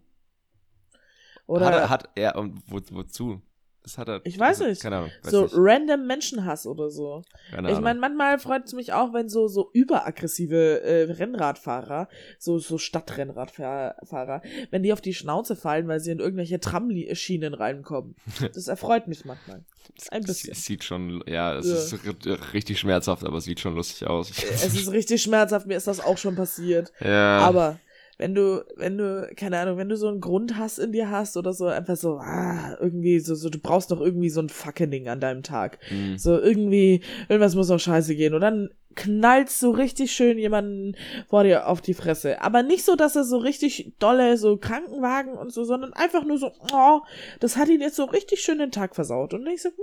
[1.52, 3.42] Oder hat er, hat er und wo, wozu?
[3.82, 4.20] Das hat er.
[4.24, 4.80] Ich weiß nicht.
[4.80, 5.10] Keine Ahnung.
[5.22, 5.54] so nicht.
[5.56, 7.22] random Menschenhass oder so.
[7.50, 12.58] Keine ich meine, manchmal freut es mich auch, wenn so, so überaggressive äh, Rennradfahrer, so,
[12.58, 18.14] so Stadtrennradfahrer, wenn die auf die Schnauze fallen, weil sie in irgendwelche Tramschienen reinkommen.
[18.54, 19.64] Das erfreut mich manchmal.
[20.10, 20.52] Ein bisschen.
[20.52, 21.74] Es sieht schon, ja, es ja.
[21.74, 24.30] ist richtig schmerzhaft, aber es sieht schon lustig aus.
[24.30, 26.92] Es ist richtig schmerzhaft, mir ist das auch schon passiert.
[27.02, 27.38] Ja.
[27.38, 27.78] Aber
[28.22, 31.52] wenn du, wenn du, keine Ahnung, wenn du so einen Grundhass in dir hast oder
[31.52, 35.18] so, einfach so, ah, irgendwie, so, so, du brauchst doch irgendwie so ein Fuckening an
[35.18, 35.80] deinem Tag.
[35.90, 36.18] Mhm.
[36.18, 38.32] So irgendwie, irgendwas muss doch scheiße gehen.
[38.34, 40.94] Und dann knallst du richtig schön jemanden
[41.28, 42.40] vor dir auf die Fresse.
[42.42, 46.38] Aber nicht so, dass er so richtig dolle, so Krankenwagen und so, sondern einfach nur
[46.38, 47.00] so, oh,
[47.40, 49.34] das hat ihn jetzt so richtig schön den Tag versaut.
[49.34, 49.76] Und ich so, hm,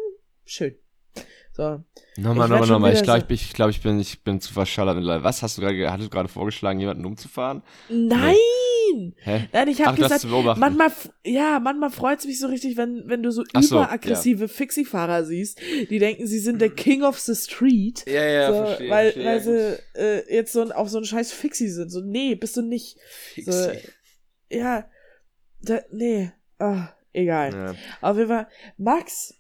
[0.46, 0.76] schön.
[1.60, 1.84] So.
[2.16, 2.94] Nochmal, nochmal, nochmal.
[2.94, 5.26] Ich glaube, ich, glaub, ich, bin, ich bin zu verschallert mittlerweile.
[5.26, 7.64] Was hast du gerade, hattest du gerade vorgeschlagen, jemanden umzufahren?
[7.90, 8.34] Nein!
[8.96, 9.14] Nee.
[9.18, 9.50] Hä?
[9.52, 10.24] Nein, ich habe gesagt,
[10.58, 10.90] manchmal,
[11.26, 14.48] ja, manchmal freut es mich so richtig, wenn, wenn du so Ach überaggressive ja.
[14.48, 18.06] Fixie-Fahrer siehst, die denken, sie sind der King of the Street.
[18.08, 18.90] Ja, ja, so, verstehe.
[18.90, 21.90] Weil, verstehe, weil sie äh, jetzt so auf so einen scheiß Fixie sind.
[21.90, 22.98] So, nee, bist du nicht.
[23.34, 23.52] Fixie.
[23.52, 23.72] So,
[24.50, 24.86] ja,
[25.62, 27.52] da, nee, oh, egal.
[27.54, 27.76] Ja.
[28.00, 28.48] Auf jeden Fall,
[28.78, 29.34] Max,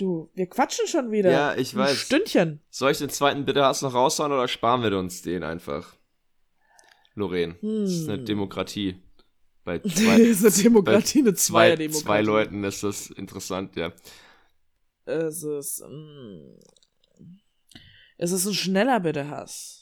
[0.00, 1.30] Du, wir quatschen schon wieder.
[1.30, 1.90] Ja, ich weiß.
[1.90, 2.60] Ein Stündchen.
[2.70, 5.94] Soll ich den zweiten bitte hast noch raushauen oder sparen wir uns den einfach?
[7.14, 7.82] Lorraine, hm.
[7.82, 8.24] das ist eine.
[8.24, 8.96] Demokratie.
[9.62, 12.02] Bei zwei, ist eine Demokratie, eine zwei, Demokratie.
[12.02, 13.92] zwei Leuten ist das interessant, ja.
[15.04, 16.58] Es ist, mm,
[18.16, 19.79] es ist ein schneller Bitte-Hass.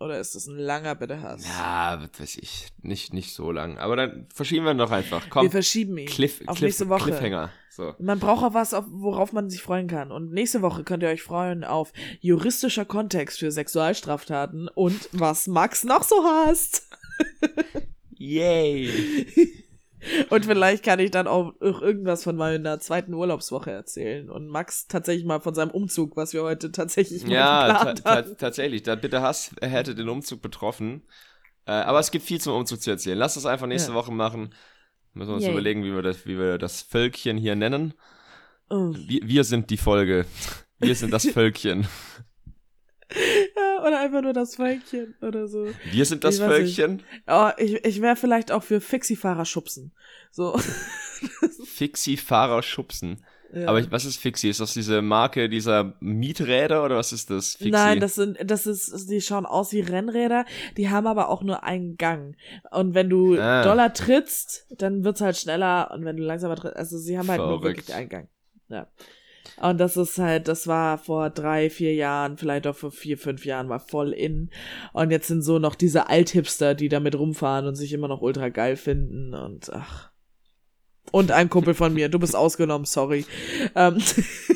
[0.00, 1.46] Oder ist es ein langer Bitte-Hass?
[1.46, 2.68] Ja, was weiß ich.
[2.80, 3.76] Nicht, nicht so lang.
[3.76, 5.28] Aber dann verschieben wir ihn doch einfach.
[5.28, 5.42] Komm.
[5.42, 6.08] Wir verschieben ihn.
[6.08, 7.10] Cliff, auf Cliff, nächste Woche.
[7.10, 7.50] Cliffhanger.
[7.68, 7.94] So.
[7.98, 10.10] Man braucht auch was, worauf man sich freuen kann.
[10.10, 15.84] Und nächste Woche könnt ihr euch freuen auf juristischer Kontext für Sexualstraftaten und was Max
[15.84, 16.88] noch so hasst.
[18.16, 18.88] Yay.
[20.30, 25.26] Und vielleicht kann ich dann auch irgendwas von meiner zweiten Urlaubswoche erzählen und Max tatsächlich
[25.26, 28.82] mal von seinem Umzug, was wir heute tatsächlich mal ja, ta tatsächlich.
[28.82, 31.02] Da bitte Hass hätte den Umzug betroffen.
[31.66, 33.18] Äh, aber es gibt viel zum Umzug zu erzählen.
[33.18, 33.96] Lass das einfach nächste ja.
[33.96, 34.54] Woche machen.
[35.12, 35.52] Müssen wir uns Yay.
[35.52, 37.94] überlegen, wie wir das, wie wir das Völkchen hier nennen.
[38.70, 38.92] Oh.
[38.94, 40.24] Wir, wir sind die Folge.
[40.78, 41.86] Wir sind das Völkchen.
[43.12, 45.68] Ja, oder einfach nur das Völkchen oder so.
[45.90, 47.02] Wir sind das ich Völkchen.
[47.26, 49.92] Oh, ich, ich wäre vielleicht auch für Fixie-Fahrer schubsen.
[50.30, 50.58] So.
[51.64, 53.24] Fixie-Fahrer schubsen.
[53.52, 53.68] Ja.
[53.68, 54.48] Aber was ist Fixie?
[54.48, 57.56] Ist das diese Marke dieser Mieträder oder was ist das?
[57.56, 57.70] Fixie?
[57.70, 60.44] Nein, das sind, das ist, die schauen aus wie Rennräder,
[60.76, 62.36] die haben aber auch nur einen Gang.
[62.70, 63.64] Und wenn du ah.
[63.64, 67.40] Dollar trittst, dann wird's halt schneller und wenn du langsamer trittst, also sie haben halt
[67.40, 67.62] Verrückt.
[67.62, 68.28] nur wirklich einen Gang.
[68.68, 68.86] Ja.
[69.60, 73.44] Und das ist halt, das war vor drei, vier Jahren, vielleicht auch vor vier, fünf
[73.44, 74.50] Jahren, war voll in.
[74.92, 78.48] Und jetzt sind so noch diese Althipster, die damit rumfahren und sich immer noch ultra
[78.48, 80.10] geil finden und ach.
[81.12, 83.24] Und ein Kumpel von mir, du bist ausgenommen, sorry.
[83.74, 83.98] Ähm,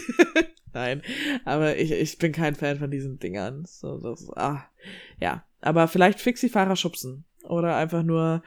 [0.73, 1.03] Nein,
[1.45, 3.65] aber ich, ich bin kein Fan von diesen Dingern.
[3.65, 4.65] So, das, ah,
[5.21, 5.45] ja.
[5.61, 7.25] Aber vielleicht Fixie-Fahrer schubsen.
[7.45, 8.43] Oder einfach nur.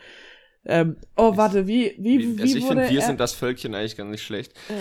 [0.65, 4.05] Ähm, oh, warte, wie, wie, wie, also ich finde, wir sind das Völkchen eigentlich gar
[4.05, 4.51] nicht schlecht.
[4.69, 4.73] Äh.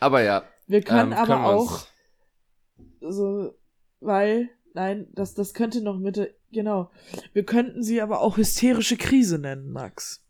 [0.00, 1.86] Aber ja, wir können ähm, aber können auch
[3.00, 3.54] so,
[4.00, 6.90] weil, nein, das, das könnte noch Mitte, genau.
[7.32, 10.24] Wir könnten sie aber auch hysterische Krise nennen, Max.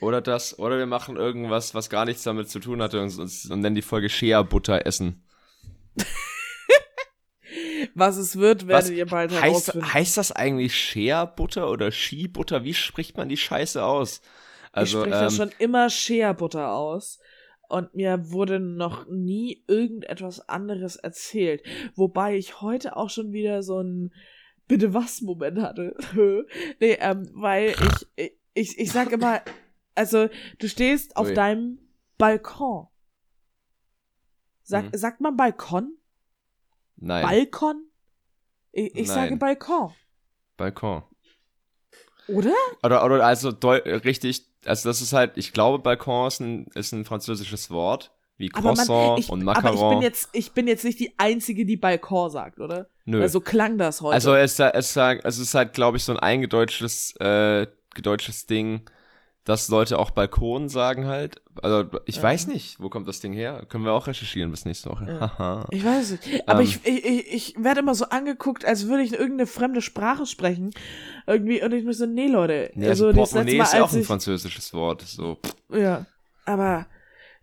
[0.00, 3.50] Oder das, oder wir machen irgendwas, was gar nichts damit zu tun hatte und, und,
[3.50, 5.24] und nennen die Folge Shea Butter essen.
[7.94, 9.94] Was es wird, werdet ihr bald heißt, herausfinden.
[9.94, 12.64] Heißt das eigentlich Shea-Butter oder Ski-Butter?
[12.64, 14.20] Wie spricht man die Scheiße aus?
[14.72, 17.20] Also, ich spreche ähm, das schon immer Shea-Butter aus.
[17.68, 21.62] Und mir wurde noch nie irgendetwas anderes erzählt.
[21.94, 24.12] Wobei ich heute auch schon wieder so ein
[24.66, 25.94] Bitte was Moment hatte.
[26.80, 27.74] nee, ähm, weil
[28.16, 29.42] ich, ich, ich sag immer,
[29.94, 30.28] also
[30.58, 31.34] du stehst auf Ui.
[31.34, 31.78] deinem
[32.16, 32.88] Balkon.
[34.62, 34.90] Sag, hm.
[34.94, 35.98] Sagt man Balkon?
[36.96, 37.22] Nein.
[37.22, 37.84] Balkon?
[38.72, 39.92] Ich, ich sage Balkon.
[40.56, 41.02] Balkon.
[42.28, 42.54] Oder?
[42.82, 47.04] Oder, oder also richtig, also das ist halt, ich glaube, Balkon ist ein, ist ein
[47.04, 49.78] französisches Wort, wie Croissant man, ich, und Macaron.
[49.78, 52.88] Aber ich bin, jetzt, ich bin jetzt nicht die Einzige, die Balkon sagt, oder?
[53.04, 53.20] Nö.
[53.20, 54.14] Weil so klang das heute.
[54.14, 58.82] Also es, es, es ist halt, glaube ich, so ein eingedeutschtes äh, gedeutschtes Ding,
[59.44, 61.42] dass Leute auch Balkon sagen halt.
[61.62, 62.22] Also ich ja.
[62.22, 63.66] weiß nicht, wo kommt das Ding her?
[63.68, 65.06] Können wir auch recherchieren bis nächste Woche.
[65.06, 65.66] Ja.
[65.70, 66.48] ich weiß nicht.
[66.48, 70.24] Aber ähm, ich, ich, ich werde immer so angeguckt, als würde ich irgendeine fremde Sprache
[70.24, 70.70] sprechen.
[71.26, 72.70] Irgendwie, und ich muss so, nee, Leute.
[72.74, 75.02] Nee, also, also Portemonnaie ist ja auch ein französisches Wort.
[75.02, 75.38] So.
[75.70, 76.06] Ja.
[76.46, 76.86] Aber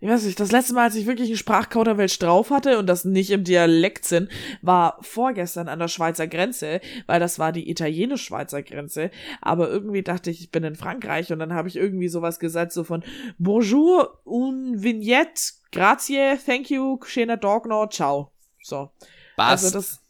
[0.02, 3.04] ich weiß nicht, das letzte Mal, als ich wirklich einen Sprachkauderwelsch drauf hatte und das
[3.04, 4.28] nicht im Dialekt sind,
[4.60, 9.12] war vorgestern an der Schweizer Grenze, weil das war die italienisch-Schweizer Grenze.
[9.40, 12.72] Aber irgendwie dachte ich, ich bin in Frankreich und dann habe ich irgendwie sowas gesagt,
[12.72, 13.04] so von
[13.38, 18.32] Bonjour, un vignette, grazie, thank you, schöner Dog noch, ciao.
[18.60, 18.90] So.
[19.36, 19.64] Passt.
[19.64, 20.02] Also das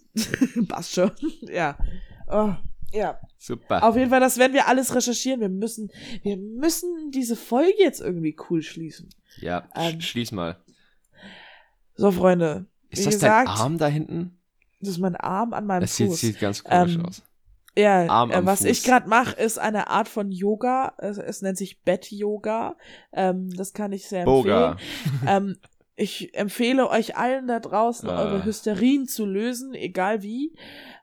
[0.69, 1.11] passt schon,
[1.43, 1.77] ja.
[2.31, 2.55] Oh,
[2.95, 3.21] ja.
[3.43, 3.83] Super.
[3.83, 5.41] Auf jeden Fall, das werden wir alles recherchieren.
[5.41, 5.91] Wir müssen,
[6.23, 9.09] wir müssen diese Folge jetzt irgendwie cool schließen.
[9.41, 10.63] Ja, ähm, schließ mal.
[11.97, 12.67] So, Freunde.
[12.91, 14.39] Ist das gesagt, dein Arm da hinten?
[14.79, 16.09] Das ist mein Arm an meinem das Fuß.
[16.11, 17.23] Das sieht, sieht ganz komisch ähm, aus.
[17.77, 18.69] Ja, Arm äh, was Fuß.
[18.69, 20.95] ich gerade mache, ist eine Art von Yoga.
[20.99, 22.77] Es, es nennt sich Bett-Yoga.
[23.13, 24.77] Ähm, das kann ich sehr empfehlen.
[25.27, 25.57] ähm,
[25.97, 28.23] ich empfehle euch allen da draußen, ah.
[28.23, 30.57] eure Hysterien zu lösen, egal wie.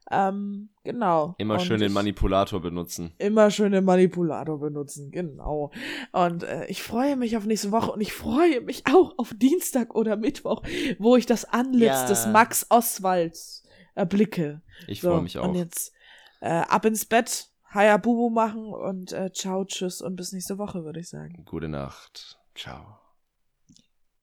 [0.09, 1.35] Ähm, genau.
[1.37, 3.13] Immer und schön den Manipulator benutzen.
[3.17, 5.71] Immer schön den Manipulator benutzen, genau.
[6.11, 9.93] Und äh, ich freue mich auf nächste Woche und ich freue mich auch auf Dienstag
[9.95, 10.63] oder Mittwoch,
[10.97, 12.07] wo ich das Antlitz ja.
[12.07, 13.63] des Max Oswalds
[13.95, 14.61] erblicke.
[14.87, 15.47] Ich so, freue mich auch.
[15.47, 15.93] Und jetzt
[16.41, 20.99] äh, ab ins Bett, Hayabubu machen und äh, ciao, tschüss und bis nächste Woche, würde
[20.99, 21.45] ich sagen.
[21.45, 22.39] Gute Nacht.
[22.55, 22.97] Ciao.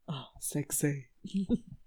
[0.09, 1.07] Oh, sexy.